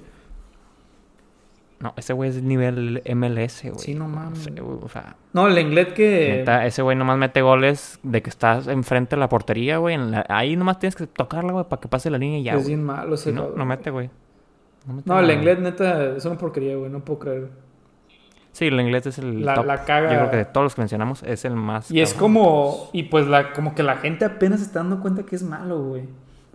No, 1.81 1.95
ese 1.97 2.13
güey 2.13 2.31
es 2.31 2.43
nivel 2.43 3.03
MLS, 3.07 3.63
güey. 3.63 3.79
Sí, 3.79 3.95
no 3.95 4.09
mames. 4.09 4.49
o 4.83 4.89
sea, 4.89 5.15
no, 5.33 5.47
el 5.47 5.57
inglés 5.59 5.93
que. 5.95 6.39
Neta, 6.39 6.67
ese 6.67 6.83
güey 6.83 6.97
nomás 6.97 7.19
mete 7.19 7.41
goles 7.41 8.01
de 8.03 8.21
que 8.21 8.31
estás 8.31 8.67
enfrente 8.67 9.15
de 9.15 9.21
la 9.21 9.29
portería, 9.29 9.79
güey. 9.79 9.97
Ahí 10.29 10.57
nomás 10.57 10.81
tienes 10.81 10.97
que 10.97 11.07
tocarla, 11.07 11.53
güey, 11.53 11.65
para 11.69 11.81
que 11.81 11.87
pase 11.87 12.11
la 12.11 12.19
línea 12.19 12.39
y 12.39 12.43
ya. 12.43 12.55
Es 12.55 12.67
bien 12.67 12.83
malo 12.83 13.15
ese 13.15 13.33
No, 13.33 13.51
no 13.51 13.65
mete, 13.65 13.91
güey. 13.91 14.11
No, 14.87 15.03
no 15.05 15.21
el 15.21 15.31
inglés, 15.31 15.61
neta, 15.61 16.17
es 16.17 16.25
una 16.25 16.37
porquería, 16.37 16.77
güey. 16.77 16.91
No 16.91 17.05
puedo 17.05 17.21
creer. 17.21 17.49
Sí, 18.51 18.67
el 18.67 18.81
inglés 18.81 19.07
es 19.07 19.19
el 19.19 19.45
la, 19.45 19.55
top. 19.55 19.67
La 19.67 19.85
caga. 19.85 20.13
Yo 20.13 20.19
creo 20.19 20.31
que 20.33 20.37
de 20.39 20.45
todos 20.47 20.65
los 20.65 20.75
que 20.75 20.81
mencionamos 20.81 21.23
es 21.23 21.45
el 21.45 21.55
más. 21.55 21.93
Y 21.93 22.01
es 22.01 22.13
como. 22.13 22.91
Y 22.93 23.05
pues 23.05 23.29
la, 23.29 23.53
como 23.53 23.77
que 23.77 23.85
la 23.85 23.99
gente 23.99 24.25
apenas 24.25 24.61
está 24.61 24.81
dando 24.81 24.99
cuenta 24.99 25.23
que 25.23 25.37
es 25.37 25.45
malo, 25.45 25.81
güey. 25.85 26.09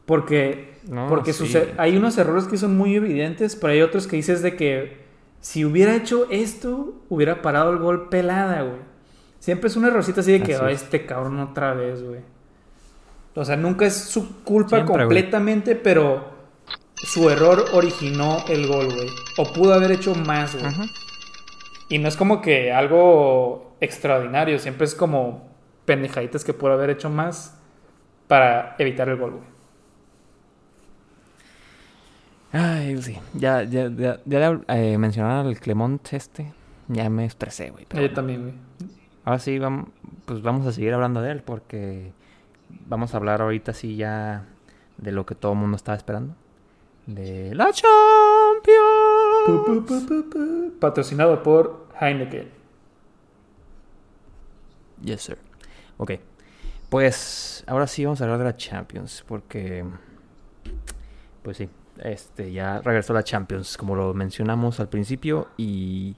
Porque. 0.06 0.74
No, 0.88 1.08
porque 1.08 1.32
sí. 1.34 1.52
hay 1.78 1.96
unos 1.96 2.18
errores 2.18 2.46
que 2.46 2.58
son 2.58 2.76
muy 2.78 2.96
evidentes, 2.96 3.56
pero 3.56 3.72
hay 3.74 3.82
otros 3.82 4.06
que 4.08 4.18
dices 4.18 4.42
de 4.42 4.56
que 4.58 4.98
si 5.40 5.64
hubiera 5.66 5.96
hecho 5.96 6.28
esto, 6.30 7.02
hubiera 7.10 7.42
parado 7.42 7.72
el 7.72 7.80
gol 7.80 8.10
pelada, 8.10 8.62
güey. 8.64 8.80
Siempre 9.40 9.68
es 9.68 9.76
un 9.78 9.86
errorcito 9.86 10.22
así 10.22 10.32
de 10.34 10.42
que, 10.44 10.56
Así 10.56 10.64
"Oh, 10.64 10.68
es. 10.68 10.84
este 10.84 11.06
cabrón 11.06 11.40
otra 11.40 11.74
vez, 11.74 12.02
güey. 12.04 12.20
O 13.36 13.44
sea, 13.46 13.56
nunca 13.56 13.86
es 13.86 13.96
su 13.96 14.44
culpa 14.44 14.78
Siempre, 14.78 14.94
güey. 14.94 15.06
completamente, 15.06 15.76
pero 15.76 16.32
su 16.96 17.30
error 17.30 17.66
originó 17.74 18.38
el 18.48 18.68
gol, 18.68 18.86
güey. 18.94 19.10
O 19.38 19.52
pudo 19.54 19.74
haber 19.74 19.92
hecho 19.92 20.14
más, 20.16 20.54
güey. 20.54 20.66
Ajá. 20.66 20.84
Y 21.90 21.98
no 22.00 22.08
es 22.08 22.16
como 22.16 22.42
que 22.42 22.72
algo 22.72 23.76
extraordinario, 23.82 24.60
siempre 24.60 24.86
es 24.86 24.96
como 24.96 25.50
pendejaditas 25.86 26.44
que 26.46 26.54
pudo 26.54 26.74
haber 26.74 26.90
hecho 26.92 27.10
más 27.10 27.58
para 28.28 28.76
evitar 28.80 29.10
el 29.10 29.18
gol, 29.18 29.32
güey. 29.32 29.53
Ay, 32.54 33.02
sí. 33.02 33.18
Ya, 33.34 33.64
ya, 33.64 33.90
ya, 33.90 34.20
ya 34.26 34.62
eh, 34.68 34.98
mencionar 35.00 35.46
al 35.46 35.60
Clemont 35.60 36.14
este. 36.14 36.54
Ya 36.88 37.10
me 37.10 37.26
estresé, 37.26 37.72
güey. 37.72 37.86
Yo 37.86 38.00
bueno. 38.00 38.14
también, 38.14 38.42
güey. 38.44 38.54
Ahora 39.26 39.40
sí, 39.40 39.58
vamos, 39.58 39.90
pues 40.26 40.44
vamos 40.44 40.68
a 40.68 40.72
seguir 40.72 40.94
hablando 40.94 41.22
de 41.22 41.32
él 41.32 41.42
porque 41.42 42.12
vamos 42.88 43.14
a 43.14 43.18
hablar 43.18 43.42
ahorita 43.42 43.74
sí 43.74 43.96
ya 43.96 44.46
de 44.98 45.12
lo 45.12 45.26
que 45.26 45.34
todo 45.34 45.54
el 45.54 45.58
mundo 45.58 45.78
estaba 45.78 45.98
esperando. 45.98 46.36
De 47.08 47.56
la 47.56 47.72
Champions. 47.72 47.90
Pu, 49.48 49.66
pu, 49.66 49.86
pu, 49.86 50.06
pu, 50.06 50.30
pu. 50.30 50.80
Patrocinado 50.80 51.42
por 51.42 51.88
Heineken. 52.00 52.50
Yes, 55.02 55.22
sir. 55.22 55.40
Ok. 55.98 56.12
Pues 56.90 57.64
ahora 57.66 57.88
sí 57.88 58.06
vamos 58.06 58.22
a 58.22 58.26
hablar 58.26 58.38
de 58.38 58.46
la 58.46 58.56
Champions 58.56 59.24
porque, 59.28 59.84
pues 61.42 61.58
sí, 61.58 61.68
este 62.04 62.52
ya 62.52 62.82
regresó 62.82 63.14
la 63.14 63.24
Champions 63.24 63.78
como 63.78 63.96
lo 63.96 64.14
mencionamos 64.14 64.80
al 64.80 64.90
principio 64.90 65.48
y 65.58 66.16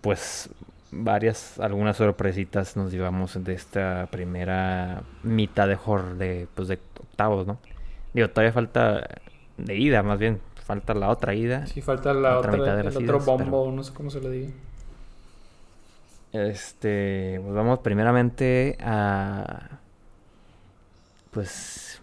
pues 0.00 0.50
varias, 0.90 1.58
algunas 1.58 1.96
sorpresitas 1.96 2.76
nos 2.76 2.92
llevamos 2.92 3.42
de 3.42 3.54
esta 3.54 4.08
primera 4.10 5.02
mitad 5.22 5.68
de, 5.68 5.78
de, 6.16 6.48
pues 6.54 6.68
de 6.68 6.78
octavos, 7.00 7.46
¿no? 7.46 7.58
Digo, 8.14 8.30
todavía 8.30 8.52
falta 8.52 9.06
de 9.56 9.76
ida, 9.76 10.02
más 10.02 10.18
bien, 10.18 10.40
falta 10.64 10.94
la 10.94 11.08
otra 11.08 11.34
ida. 11.34 11.66
Sí, 11.66 11.82
falta 11.82 12.14
la 12.14 12.38
otra, 12.38 12.52
mitad 12.52 12.76
de 12.76 12.88
el 12.88 12.96
otro 12.96 13.20
bombo, 13.20 13.70
no 13.72 13.82
sé 13.82 13.92
cómo 13.92 14.10
se 14.10 14.20
le 14.20 14.30
diga. 14.30 14.52
Este, 16.32 17.40
pues 17.42 17.54
vamos 17.54 17.78
primeramente 17.80 18.76
a, 18.80 19.78
pues, 21.30 22.00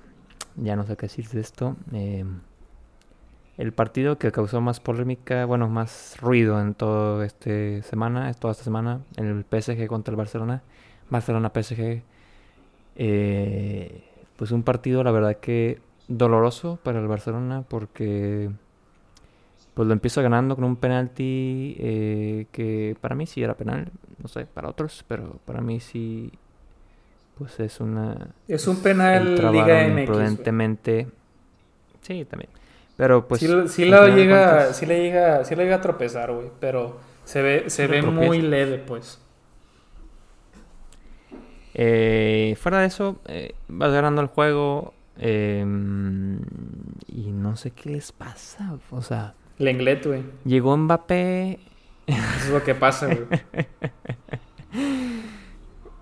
ya 0.55 0.75
no 0.75 0.85
sé 0.85 0.95
qué 0.95 1.03
decir 1.07 1.27
de 1.29 1.41
esto. 1.41 1.75
Eh, 1.93 2.25
el 3.63 3.71
partido 3.71 4.17
que 4.17 4.33
causó 4.33 4.59
más 4.59 4.81
polémica, 4.81 5.45
bueno, 5.45 5.69
más 5.69 6.17
ruido 6.19 6.59
en 6.59 6.73
toda 6.73 7.25
esta 7.25 7.49
semana, 7.83 8.33
toda 8.33 8.51
esta 8.51 8.65
semana, 8.65 8.99
el 9.15 9.45
PSG 9.49 9.87
contra 9.87 10.11
el 10.11 10.17
Barcelona, 10.17 10.61
Barcelona 11.09 11.49
PSG, 11.49 12.01
eh, 12.97 14.03
pues 14.35 14.51
un 14.51 14.63
partido, 14.63 15.01
la 15.01 15.11
verdad 15.11 15.37
que 15.37 15.79
doloroso 16.09 16.77
para 16.83 16.99
el 16.99 17.07
Barcelona 17.07 17.63
porque 17.65 18.49
pues 19.73 19.87
lo 19.87 19.93
empiezo 19.93 20.21
ganando 20.21 20.55
con 20.55 20.65
un 20.65 20.75
penalti 20.75 21.77
eh, 21.79 22.47
que 22.51 22.97
para 22.99 23.15
mí 23.15 23.25
sí 23.25 23.41
era 23.41 23.53
penal, 23.53 23.89
no 24.21 24.27
sé, 24.27 24.45
para 24.45 24.67
otros, 24.67 25.05
pero 25.07 25.39
para 25.45 25.61
mí 25.61 25.79
sí, 25.79 26.33
pues 27.37 27.57
es 27.61 27.79
una... 27.79 28.27
Es 28.45 28.67
un 28.67 28.81
penal 28.81 29.35
Liga 29.35 29.87
MX. 29.87 30.05
Prudentemente. 30.05 31.07
Sí, 32.01 32.25
también. 32.25 32.49
Pero 32.95 33.27
pues... 33.27 33.41
Sí, 33.41 33.47
sí 33.67 33.85
llega, 33.85 34.73
sí 34.73 34.85
le 34.85 35.01
llega, 35.01 35.43
sí 35.43 35.55
le 35.55 35.63
llega 35.63 35.77
a 35.77 35.81
tropezar, 35.81 36.31
güey, 36.31 36.49
pero 36.59 36.99
se 37.25 37.41
ve, 37.41 37.69
se 37.69 37.87
ve 37.87 38.01
muy 38.01 38.41
leve, 38.41 38.77
pues. 38.77 39.19
Eh, 41.73 42.55
fuera 42.59 42.79
de 42.79 42.87
eso, 42.87 43.19
eh, 43.25 43.55
vas 43.67 43.91
ganando 43.91 44.21
el 44.21 44.27
juego 44.27 44.93
em, 45.17 46.39
y 47.07 47.31
no 47.31 47.55
sé 47.55 47.71
qué 47.71 47.89
les 47.89 48.11
pasa, 48.11 48.77
o 48.91 49.01
sea... 49.01 49.33
Lenglet, 49.57 50.05
güey. 50.05 50.23
Llegó 50.45 50.75
Mbappé... 50.77 51.59
Eso 52.05 52.21
es 52.37 52.49
lo 52.49 52.63
que 52.63 52.75
pasa, 52.75 53.07
güey. 53.07 53.25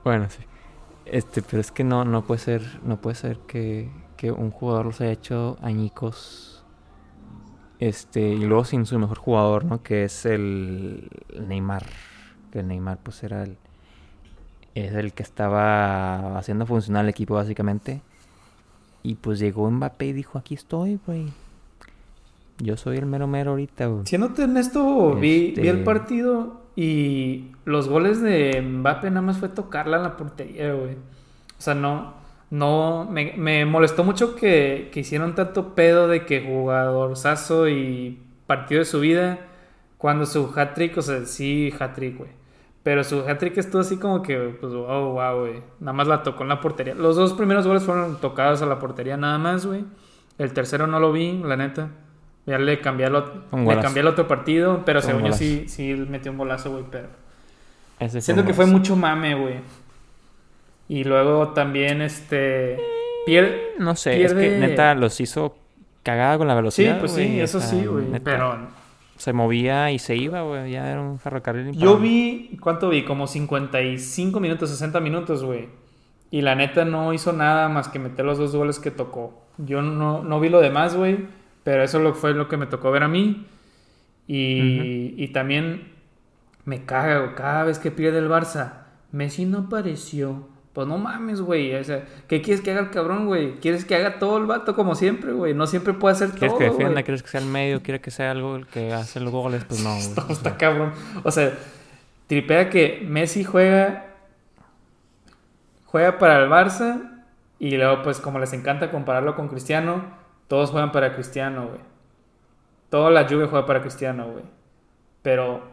bueno, 0.04 0.28
sí. 0.30 0.39
Este, 1.06 1.42
pero 1.42 1.62
es 1.62 1.72
que 1.72 1.84
no, 1.84 2.06
no 2.06 2.24
puede 2.24 2.39
ser, 2.39 2.62
no 2.84 3.00
puede 3.00 3.16
ser 3.16 3.38
que, 3.48 3.89
que 4.18 4.32
un 4.32 4.50
jugador 4.50 4.88
los 4.88 5.02
haya 5.02 5.12
hecho 5.12 5.58
añicos 5.62 6.51
este, 7.82 8.22
y 8.22 8.46
luego 8.46 8.64
sin 8.64 8.86
su 8.86 8.98
mejor 9.00 9.18
jugador, 9.18 9.66
¿no? 9.66 9.82
Que 9.82 10.04
es 10.04 10.28
el 10.28 11.10
Neymar. 11.48 11.84
Que 12.52 12.60
el 12.60 12.68
Neymar, 12.68 13.00
pues 13.02 13.24
era 13.24 13.44
el. 13.44 13.58
Es 14.76 14.94
el 14.94 15.14
que 15.14 15.24
estaba 15.24 16.38
haciendo 16.38 16.68
funcionar 16.68 17.04
el 17.06 17.10
equipo, 17.10 17.34
básicamente. 17.34 18.02
Y 19.02 19.16
pues 19.16 19.40
llegó 19.40 19.70
Mbappé 19.70 20.06
y 20.06 20.14
dijo: 20.14 20.38
Aquí 20.38 20.54
estoy, 20.54 21.00
güey. 21.08 21.34
Yo 22.60 22.78
soy 22.78 22.98
el 22.98 23.08
mero 23.08 23.26
mero 23.26 23.52
ahorita, 23.52 23.88
güey. 23.88 24.06
Siéndote 24.06 24.44
en 24.44 24.58
esto, 24.58 25.16
vi, 25.16 25.52
vi 25.58 25.68
el 25.68 25.78
este 25.78 25.84
partido 25.84 26.62
y 26.76 27.48
los 27.66 27.90
goles 27.90 28.22
de 28.22 28.62
Mbappé 28.62 29.10
nada 29.10 29.24
más 29.24 29.40
fue 29.40 29.50
tocarla 29.50 29.98
en 29.98 30.04
la 30.04 30.18
portería, 30.18 30.72
güey. 30.74 30.94
O 30.94 31.62
sea, 31.62 31.74
no 31.74 32.21
no, 32.52 33.08
me, 33.10 33.66
molestó 33.66 34.04
mucho 34.04 34.36
que, 34.36 34.91
hicieron 34.93 35.36
tanto 35.36 35.74
pedo 35.74 36.10
de 36.10 36.26
que 36.26 36.41
jugador 36.41 37.16
saso 37.16 37.70
y 37.70 38.22
partido 38.45 38.80
de 38.80 38.86
su 38.86 38.99
vida, 38.99 39.39
cuando 39.97 40.26
su 40.26 40.52
hat-trick, 40.54 40.97
o 40.97 41.02
sea, 41.02 41.26
sí, 41.26 41.74
hat-trick, 41.80 42.18
güey. 42.18 42.30
Pero 42.84 43.06
su 43.06 43.22
hat-trick 43.22 43.58
estuvo 43.58 43.82
así 43.82 43.97
como 43.97 44.22
que, 44.22 44.38
pues, 44.60 44.74
wow, 44.74 45.14
wow, 45.14 45.39
güey. 45.39 45.64
Nada 45.80 45.93
más 45.93 46.08
la 46.08 46.24
tocó 46.24 46.43
en 46.43 46.49
la 46.49 46.60
portería. 46.60 46.93
Los 46.93 47.16
dos 47.16 47.34
primeros 47.34 47.66
goles 47.66 47.84
fueron 47.84 48.20
tocados 48.20 48.62
a 48.62 48.66
la 48.66 48.80
portería 48.80 49.16
nada 49.16 49.38
más, 49.38 49.66
güey. 49.66 49.86
El 50.38 50.52
tercero 50.52 50.88
no 50.88 50.99
lo 50.99 51.14
vi, 51.14 51.41
la 51.45 51.56
neta. 51.56 51.91
Ya 52.45 52.58
le 52.58 52.82
cambié 52.82 53.06
al 53.06 53.16
otro, 53.16 53.43
le 53.54 53.80
cambié 53.80 54.02
el 54.02 54.08
otro 54.08 54.28
partido, 54.28 54.82
pero 54.84 55.02
según 55.02 55.24
yo 55.24 55.32
sí, 55.32 55.66
sí 55.70 55.93
metió 55.93 56.32
un 56.32 56.38
golazo, 56.38 56.72
güey, 56.72 56.84
pero... 56.91 57.08
Siento 58.20 58.43
que 58.43 58.54
fue 58.54 58.66
mucho 58.66 58.95
mame, 58.95 59.36
güey. 59.36 59.60
Y 60.92 61.06
luego 61.06 61.54
también, 61.54 62.02
este. 62.02 62.78
Pierde. 63.26 63.76
No 63.80 63.96
sé, 63.96 64.26
es 64.26 64.34
que 64.34 64.60
neta 64.60 64.94
los 64.94 65.22
hizo 65.22 65.56
cagada 66.04 66.38
con 66.38 66.50
la 66.50 66.54
velocidad. 66.54 66.96
Sí, 66.96 67.00
pues 67.00 67.12
sí, 67.14 67.39
eso 67.39 67.62
sí, 67.62 67.86
güey. 67.86 68.08
Pero. 68.22 68.68
Se 69.16 69.32
movía 69.32 69.89
y 69.92 70.00
se 70.00 70.18
iba, 70.18 70.42
güey. 70.42 70.70
Ya 70.70 70.92
era 70.92 71.00
un 71.00 71.18
ferrocarril. 71.18 71.72
Yo 71.78 71.98
vi. 71.98 72.58
¿Cuánto 72.60 72.89
vi? 72.89 73.06
Como 73.06 73.28
55 73.28 74.38
minutos, 74.42 74.70
60 74.70 75.00
minutos, 75.00 75.46
güey. 75.46 75.70
Y 76.30 76.42
la 76.42 76.56
neta 76.56 76.84
no 76.84 77.14
hizo 77.14 77.32
nada 77.32 77.70
más 77.70 77.88
que 77.88 77.98
meter 77.98 78.26
los 78.26 78.38
dos 78.38 78.54
goles 78.54 78.78
que 78.78 78.92
tocó. 78.92 79.46
Yo 79.60 79.82
no, 79.82 80.24
no 80.24 80.42
vi 80.42 80.50
lo 80.50 80.60
demás, 80.60 80.98
güey. 80.98 81.20
Pero 81.64 81.84
eso 81.84 82.00
lo, 82.00 82.16
fue 82.16 82.34
lo 82.34 82.50
que 82.50 82.58
me 82.58 82.66
tocó 82.66 82.92
ver 82.92 83.04
a 83.04 83.08
mí. 83.08 83.46
Y, 84.28 85.14
y 85.16 85.28
también 85.30 85.94
me 86.66 86.84
caga, 86.84 87.34
Cada 87.36 87.64
vez 87.64 87.80
que 87.80 87.92
pierde 87.92 88.20
el 88.20 88.28
Barça, 88.28 88.88
Messi 89.14 89.46
no 89.46 89.60
apareció. 89.60 90.52
Pues 90.74 90.88
no 90.88 90.98
mames, 90.98 91.42
güey. 91.42 91.76
O 91.76 91.84
sea, 91.84 92.06
¿qué 92.28 92.42
quieres 92.42 92.62
que 92.62 92.72
haga 92.72 92.80
el 92.80 92.92
cabrón, 92.92 93.28
güey? 93.28 93.60
¿Quieres 93.60 93.84
que 93.84 93.96
haga 93.96 94.20
todo 94.20 94.38
el 94.38 94.46
vato 94.46 94.74
como 94.74 94.96
siempre, 94.96 95.34
güey? 95.34 95.54
No 95.54 95.68
siempre 95.68 95.94
puede 95.94 96.16
hacer 96.16 96.30
todo. 96.30 96.40
¿Quieres 96.40 96.58
que 96.58 96.64
defienda? 96.64 97.04
¿Quieres 97.04 97.24
que 97.24 97.30
sea 97.30 97.42
el 97.42 97.48
medio? 97.48 97.84
¿Quieres 97.84 98.02
que 98.02 98.12
sea 98.12 98.32
algo 98.32 98.56
el 98.56 98.68
que 98.68 98.94
hace 98.94 99.20
los 99.20 99.32
goles? 99.34 99.66
Pues 99.66 99.84
no, 99.84 99.94
Está, 99.98 100.26
está 100.30 100.58
cabrón. 100.58 100.94
O 101.24 101.32
sea, 101.32 101.54
tripea 102.28 102.70
que 102.70 103.06
Messi 103.06 103.44
juega. 103.44 104.16
Juega 105.86 106.18
para 106.18 106.42
el 106.42 106.50
Barça. 106.50 107.26
Y 107.60 107.76
luego, 107.76 108.02
pues, 108.02 108.20
como 108.20 108.40
les 108.40 108.54
encanta 108.54 108.90
compararlo 108.92 109.36
con 109.36 109.50
Cristiano, 109.50 110.06
todos 110.48 110.72
juegan 110.72 110.92
para 110.94 111.14
Cristiano, 111.14 111.68
güey. 111.68 111.82
Toda 112.90 113.12
la 113.12 113.28
lluvia 113.28 113.48
juega 113.48 113.66
para 113.66 113.82
Cristiano, 113.82 114.32
güey. 114.32 114.46
Pero. 115.22 115.71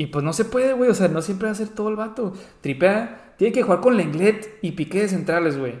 Y 0.00 0.06
pues 0.06 0.24
no 0.24 0.32
se 0.32 0.46
puede, 0.46 0.72
güey. 0.72 0.88
O 0.88 0.94
sea, 0.94 1.08
no 1.08 1.20
siempre 1.20 1.48
va 1.48 1.52
a 1.52 1.54
ser 1.54 1.68
todo 1.68 1.90
el 1.90 1.96
vato. 1.96 2.32
Tripea 2.62 3.34
tiene 3.36 3.52
que 3.52 3.60
jugar 3.62 3.80
con 3.80 3.98
Lenglet 3.98 4.58
y 4.62 4.72
Piqué 4.72 5.02
de 5.02 5.08
centrales, 5.08 5.58
güey. 5.58 5.74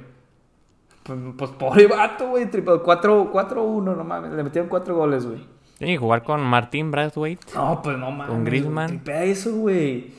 Pues, 1.04 1.18
pues, 1.38 1.50
pobre 1.52 1.86
vato, 1.86 2.28
güey. 2.28 2.44
4-1, 2.50 3.82
no 3.82 4.04
mames. 4.04 4.32
Le 4.32 4.42
metieron 4.42 4.68
4 4.68 4.94
goles, 4.94 5.24
güey. 5.24 5.40
Tiene 5.78 5.94
que 5.94 5.98
jugar 5.98 6.22
con 6.22 6.42
Martín 6.42 6.90
Braithwaite. 6.90 7.46
No, 7.54 7.80
pues 7.82 7.96
no 7.96 8.10
mames. 8.10 8.26
Con 8.26 8.44
Griezmann. 8.44 8.88
Tripea 8.88 9.24
eso, 9.24 9.54
güey. 9.54 10.12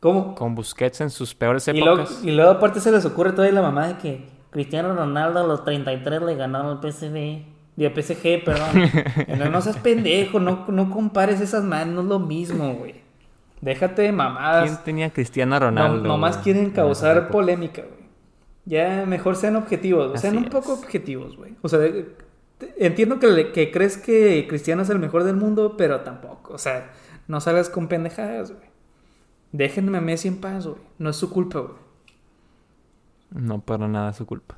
¿Cómo? 0.00 0.34
Con 0.34 0.54
Busquets 0.54 1.02
en 1.02 1.10
sus 1.10 1.34
peores 1.34 1.68
épocas. 1.68 2.24
Y 2.24 2.30
luego, 2.30 2.52
aparte 2.52 2.80
se 2.80 2.90
les 2.90 3.04
ocurre 3.04 3.32
todavía 3.32 3.52
la 3.52 3.60
mamá 3.60 3.88
de 3.88 3.98
que 3.98 4.26
Cristiano 4.48 4.94
Ronaldo 4.94 5.40
a 5.40 5.46
los 5.46 5.64
33 5.66 6.22
le 6.22 6.34
ganaron 6.36 6.78
al 6.78 6.80
PSV. 6.80 7.42
De 7.76 7.90
PSG, 7.90 8.42
perdón. 8.42 9.50
no, 9.52 9.60
seas 9.60 9.76
pendejo, 9.76 10.40
no, 10.40 10.64
no 10.68 10.88
compares 10.88 11.42
esas 11.42 11.62
manos, 11.62 11.94
no 11.94 12.00
es 12.00 12.06
lo 12.06 12.18
mismo, 12.18 12.72
güey. 12.72 13.01
Déjate 13.62 14.02
de 14.02 14.12
mamadas. 14.12 14.64
¿Quién 14.68 14.84
tenía 14.84 15.10
Cristiano 15.10 15.56
Ronaldo? 15.58 16.02
No, 16.02 16.08
nomás 16.08 16.36
quieren 16.38 16.70
causar 16.70 17.28
polémica, 17.28 17.82
güey. 17.82 18.02
Ya 18.64 19.06
mejor 19.06 19.36
sean 19.36 19.54
objetivos. 19.54 20.20
sean 20.20 20.36
un 20.36 20.46
poco 20.46 20.74
objetivos, 20.74 21.36
güey. 21.36 21.54
O 21.62 21.68
sea, 21.68 21.78
entiendo 22.76 23.20
que, 23.20 23.52
que 23.52 23.70
crees 23.70 23.96
que 23.96 24.46
Cristiano 24.48 24.82
es 24.82 24.90
el 24.90 24.98
mejor 24.98 25.22
del 25.22 25.36
mundo, 25.36 25.76
pero 25.76 26.00
tampoco. 26.00 26.54
O 26.54 26.58
sea, 26.58 26.90
no 27.28 27.40
salgas 27.40 27.70
con 27.70 27.86
pendejadas, 27.86 28.50
güey. 28.50 28.66
Déjenme 29.52 29.98
a 29.98 30.00
Messi 30.00 30.26
en 30.26 30.40
paz, 30.40 30.66
güey. 30.66 30.80
No 30.98 31.10
es 31.10 31.16
su 31.16 31.30
culpa, 31.30 31.60
güey. 31.60 31.74
No, 33.30 33.60
para 33.60 33.86
nada 33.86 34.10
es 34.10 34.16
su 34.16 34.26
culpa. 34.26 34.56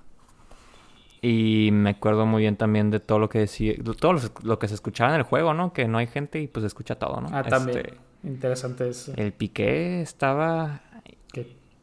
Y 1.21 1.69
me 1.73 1.91
acuerdo 1.91 2.25
muy 2.25 2.43
bien 2.43 2.57
también 2.57 2.91
de 2.91 3.01
todo 3.01 3.19
lo 3.19 3.29
que 3.29 3.41
decía, 3.41 3.75
todo 3.99 4.15
lo, 4.43 4.59
que 4.59 4.69
se 4.69 4.75
escuchaba 4.75 5.11
en 5.11 5.17
el 5.17 5.23
juego, 5.23 5.53
¿no? 5.53 5.75
Que 5.75 5.89
no 5.89 5.99
hay 5.99 6.07
gente 6.07 6.41
y 6.41 6.47
pues 6.47 6.63
se 6.63 6.69
escucha 6.69 6.95
todo, 6.97 7.21
¿no? 7.21 7.29
Ah, 7.33 7.43
también. 7.43 7.79
Este, 7.79 8.04
Interesante 8.25 8.89
eso. 8.89 9.13
El 9.17 9.33
Piqué 9.33 10.01
estaba 10.01 10.81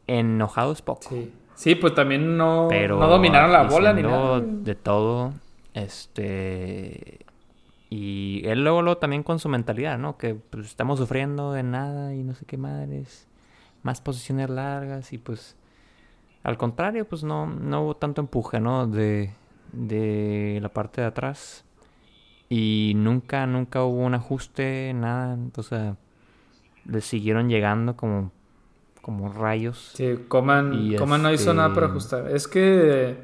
enojado 0.06 0.72
es 0.72 0.82
poco. 0.82 1.08
Sí. 1.08 1.32
sí, 1.54 1.74
pues 1.74 1.94
también 1.94 2.36
no, 2.36 2.68
no 2.68 3.08
dominaron 3.08 3.52
la 3.52 3.62
bola 3.64 3.92
ni 3.92 4.02
nada. 4.02 4.40
De 4.40 4.74
todo. 4.74 5.32
Este. 5.74 7.24
Y 7.88 8.42
él 8.46 8.64
luego, 8.64 8.96
también 8.96 9.22
con 9.22 9.38
su 9.38 9.48
mentalidad, 9.48 9.98
¿no? 9.98 10.16
Que 10.16 10.34
pues, 10.34 10.66
estamos 10.66 10.98
sufriendo 10.98 11.52
de 11.52 11.62
nada 11.62 12.14
y 12.14 12.22
no 12.22 12.34
sé 12.34 12.44
qué 12.46 12.56
madres. 12.56 13.28
Más 13.82 14.00
posiciones 14.00 14.50
largas 14.50 15.12
y 15.12 15.18
pues. 15.18 15.56
Al 16.42 16.56
contrario, 16.56 17.06
pues 17.06 17.22
no, 17.22 17.46
no 17.46 17.82
hubo 17.82 17.96
tanto 17.96 18.20
empuje, 18.20 18.58
¿no? 18.58 18.88
De, 18.88 19.32
de 19.72 20.58
la 20.60 20.70
parte 20.70 21.00
de 21.00 21.06
atrás. 21.06 21.64
Y 22.48 22.94
nunca, 22.96 23.46
nunca 23.46 23.84
hubo 23.84 24.00
un 24.02 24.14
ajuste, 24.14 24.92
nada. 24.92 25.34
Entonces 25.34 25.94
le 26.84 27.00
siguieron 27.00 27.48
llegando 27.48 27.96
como, 27.96 28.32
como 29.00 29.32
rayos. 29.32 29.92
Sí, 29.94 30.18
Coman, 30.28 30.70
no 30.70 31.32
hizo 31.32 31.54
nada 31.54 31.74
para 31.74 31.86
este 31.86 31.90
ajustar. 31.90 32.30
Es 32.30 32.48
que 32.48 33.16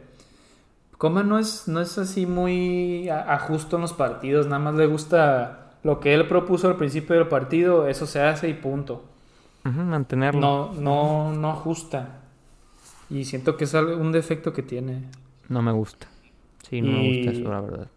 Coman 0.97 1.29
no 1.29 1.39
es, 1.39 1.69
no 1.69 1.81
es 1.81 1.99
así 1.99 2.27
muy 2.27 3.09
ajusto 3.09 3.77
en 3.77 3.83
los 3.83 3.93
partidos, 3.93 4.47
nada 4.47 4.59
más 4.59 4.75
le 4.75 4.87
gusta 4.87 5.77
lo 5.83 6.01
que 6.01 6.15
él 6.15 6.27
propuso 6.27 6.69
al 6.69 6.77
principio 6.77 7.17
del 7.17 7.29
partido, 7.29 7.87
eso 7.87 8.07
se 8.07 8.21
hace 8.21 8.49
y 8.49 8.55
punto. 8.55 9.05
mantenerlo. 9.65 10.41
No, 10.41 10.73
no, 10.75 11.33
no 11.33 11.51
ajusta. 11.51 12.21
Y 13.11 13.25
siento 13.25 13.57
que 13.57 13.65
es 13.65 13.75
un 13.75 14.13
defecto 14.13 14.53
que 14.53 14.63
tiene. 14.63 15.05
No 15.49 15.63
me 15.63 15.73
gusta. 15.73 16.09
Sí, 16.69 16.83
no 16.83 16.93
me 16.93 17.17
gusta 17.17 17.31
eso, 17.33 17.51
la 17.51 17.61
verdad. 17.61 17.89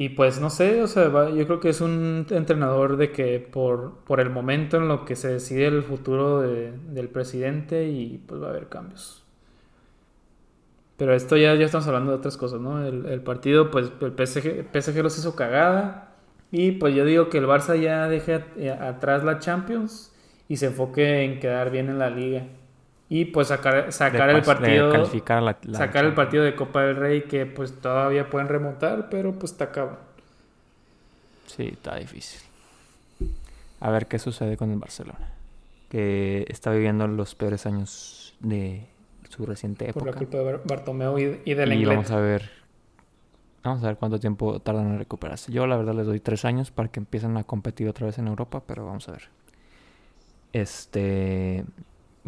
Y 0.00 0.10
pues 0.10 0.40
no 0.40 0.48
sé, 0.48 0.80
o 0.80 0.86
sea, 0.86 1.06
yo 1.30 1.44
creo 1.46 1.58
que 1.58 1.70
es 1.70 1.80
un 1.80 2.24
entrenador 2.30 2.98
de 2.98 3.10
que 3.10 3.40
por, 3.40 3.96
por 4.04 4.20
el 4.20 4.30
momento 4.30 4.76
en 4.76 4.86
lo 4.86 5.04
que 5.04 5.16
se 5.16 5.26
decide 5.26 5.66
el 5.66 5.82
futuro 5.82 6.40
del 6.40 7.08
presidente 7.08 7.88
y 7.88 8.18
pues 8.18 8.40
va 8.40 8.46
a 8.46 8.50
haber 8.50 8.68
cambios. 8.68 9.24
Pero 10.96 11.14
esto 11.14 11.36
ya, 11.36 11.52
ya 11.56 11.66
estamos 11.66 11.88
hablando 11.88 12.12
de 12.12 12.18
otras 12.18 12.36
cosas, 12.36 12.60
¿no? 12.60 12.86
El, 12.86 13.22
partido, 13.22 13.72
pues 13.72 13.90
el 14.00 14.12
PSG, 14.12 14.68
PSG 14.72 15.02
los 15.02 15.18
hizo 15.18 15.34
cagada. 15.34 16.14
Y 16.52 16.72
pues 16.72 16.94
yo 16.94 17.04
digo 17.04 17.28
que 17.28 17.38
el 17.38 17.46
Barça 17.46 17.76
ya 17.76 18.06
deje 18.06 18.44
atrás 18.80 19.24
la 19.24 19.40
Champions 19.40 20.14
y 20.46 20.58
se 20.58 20.66
enfoque 20.66 21.24
en 21.24 21.40
quedar 21.40 21.72
bien 21.72 21.88
en 21.88 21.98
la 21.98 22.10
liga. 22.10 22.46
Y 23.10 23.26
pues 23.26 23.48
sacar, 23.48 23.90
sacar 23.92 24.30
el 24.30 24.42
partido. 24.42 25.06
sacar 25.72 26.04
el 26.04 26.14
partido 26.14 26.44
de 26.44 26.54
Copa 26.54 26.82
del 26.82 26.96
Rey 26.96 27.22
que 27.22 27.46
pues 27.46 27.80
todavía 27.80 28.28
pueden 28.28 28.48
remontar, 28.48 29.08
pero 29.08 29.32
pues 29.32 29.52
está 29.52 29.64
acaba. 29.64 30.00
Sí, 31.46 31.70
está 31.72 31.96
difícil. 31.96 32.40
A 33.80 33.90
ver 33.90 34.06
qué 34.06 34.18
sucede 34.18 34.56
con 34.58 34.70
el 34.72 34.78
Barcelona. 34.78 35.32
Que 35.88 36.44
está 36.48 36.70
viviendo 36.70 37.06
los 37.06 37.34
peores 37.34 37.64
años 37.64 38.34
de 38.40 38.86
su 39.30 39.46
reciente 39.46 39.86
época. 39.88 40.04
Por 40.04 40.14
la 40.14 40.18
culpa 40.18 40.38
de 40.38 40.60
Bartomeu 40.64 41.18
y, 41.18 41.40
y 41.46 41.54
del 41.54 41.72
Y 41.72 41.84
vamos 41.86 42.10
a 42.10 42.20
ver. 42.20 42.50
Vamos 43.64 43.82
a 43.84 43.86
ver 43.86 43.96
cuánto 43.96 44.20
tiempo 44.20 44.60
tardan 44.60 44.88
en 44.88 44.98
recuperarse. 44.98 45.50
Yo 45.50 45.66
la 45.66 45.76
verdad 45.78 45.94
les 45.94 46.06
doy 46.06 46.20
tres 46.20 46.44
años 46.44 46.70
para 46.70 46.90
que 46.90 47.00
empiecen 47.00 47.38
a 47.38 47.44
competir 47.44 47.88
otra 47.88 48.06
vez 48.06 48.18
en 48.18 48.28
Europa, 48.28 48.62
pero 48.66 48.84
vamos 48.84 49.08
a 49.08 49.12
ver. 49.12 49.22
Este 50.52 51.64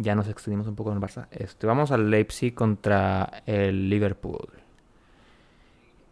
ya 0.00 0.14
nos 0.14 0.28
extendimos 0.28 0.66
un 0.66 0.74
poco 0.74 0.90
en 0.90 0.96
el 0.96 1.02
Barça. 1.02 1.26
Este, 1.30 1.66
vamos 1.66 1.90
al 1.90 2.10
Leipzig 2.10 2.54
contra 2.54 3.42
el 3.46 3.90
Liverpool. 3.90 4.48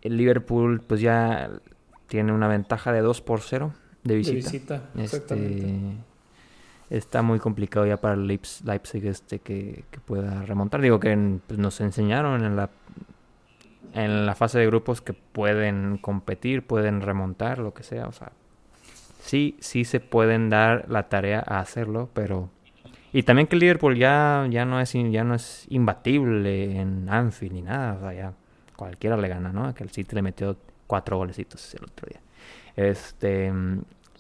El 0.03 0.17
Liverpool 0.17 0.81
pues 0.87 1.01
ya 1.01 1.51
tiene 2.07 2.33
una 2.33 2.49
ventaja 2.49 2.93
de 2.93 3.01
2 3.01 3.21
por 3.23 3.41
0 3.41 3.73
de 4.05 4.17
visita. 4.17 4.35
De 4.35 4.43
visita, 4.43 4.83
este, 4.97 5.79
está 6.91 7.23
muy 7.23 7.39
complicado 7.39 7.87
ya 7.87 7.97
para 7.97 8.15
el 8.15 8.27
Leipzig 8.27 9.07
este 9.07 9.39
que, 9.41 9.85
pueda 10.05 10.43
remontar. 10.43 10.81
Digo 10.81 11.01
que 11.01 11.39
pues, 11.47 11.59
nos 11.59 11.81
enseñaron 11.81 12.45
en 12.45 12.57
la 12.57 12.71
en 13.95 14.27
la 14.27 14.35
fase 14.35 14.59
de 14.59 14.67
grupos 14.67 15.01
que 15.01 15.15
pueden 15.15 15.97
competir, 15.97 16.63
pueden 16.63 17.01
remontar, 17.01 17.59
lo 17.59 17.73
que 17.73 17.83
sea, 17.83 18.07
o 18.07 18.13
sea, 18.13 18.33
sí, 19.23 19.57
sí 19.61 19.87
se 19.87 19.99
pueden 19.99 20.51
dar 20.51 20.85
la 20.91 21.09
tarea 21.09 21.43
a 21.45 21.61
hacerlo, 21.61 22.11
pero 22.13 22.51
y 23.13 23.23
también 23.23 23.47
que 23.47 23.57
el 23.57 23.61
Liverpool 23.61 23.97
ya, 23.97 24.47
ya, 24.51 24.65
no 24.65 24.81
es, 24.81 24.93
ya 24.93 25.25
no 25.25 25.35
es 25.35 25.67
imbatible 25.71 26.81
en 26.81 27.09
Anfield 27.09 27.53
ni 27.53 27.63
nada. 27.63 27.95
O 27.95 28.01
sea, 28.01 28.13
ya 28.13 28.33
cualquiera 28.77 29.17
le 29.17 29.29
gana, 29.29 29.53
¿no? 29.53 29.75
Que 29.75 29.85
el 29.85 29.91
City 29.91 30.15
le 30.15 30.23
metió 30.23 30.57
cuatro 30.87 31.17
golecitos 31.17 31.75
el 31.75 31.85
otro 31.85 32.09
día. 32.09 32.21
Este, 32.77 33.53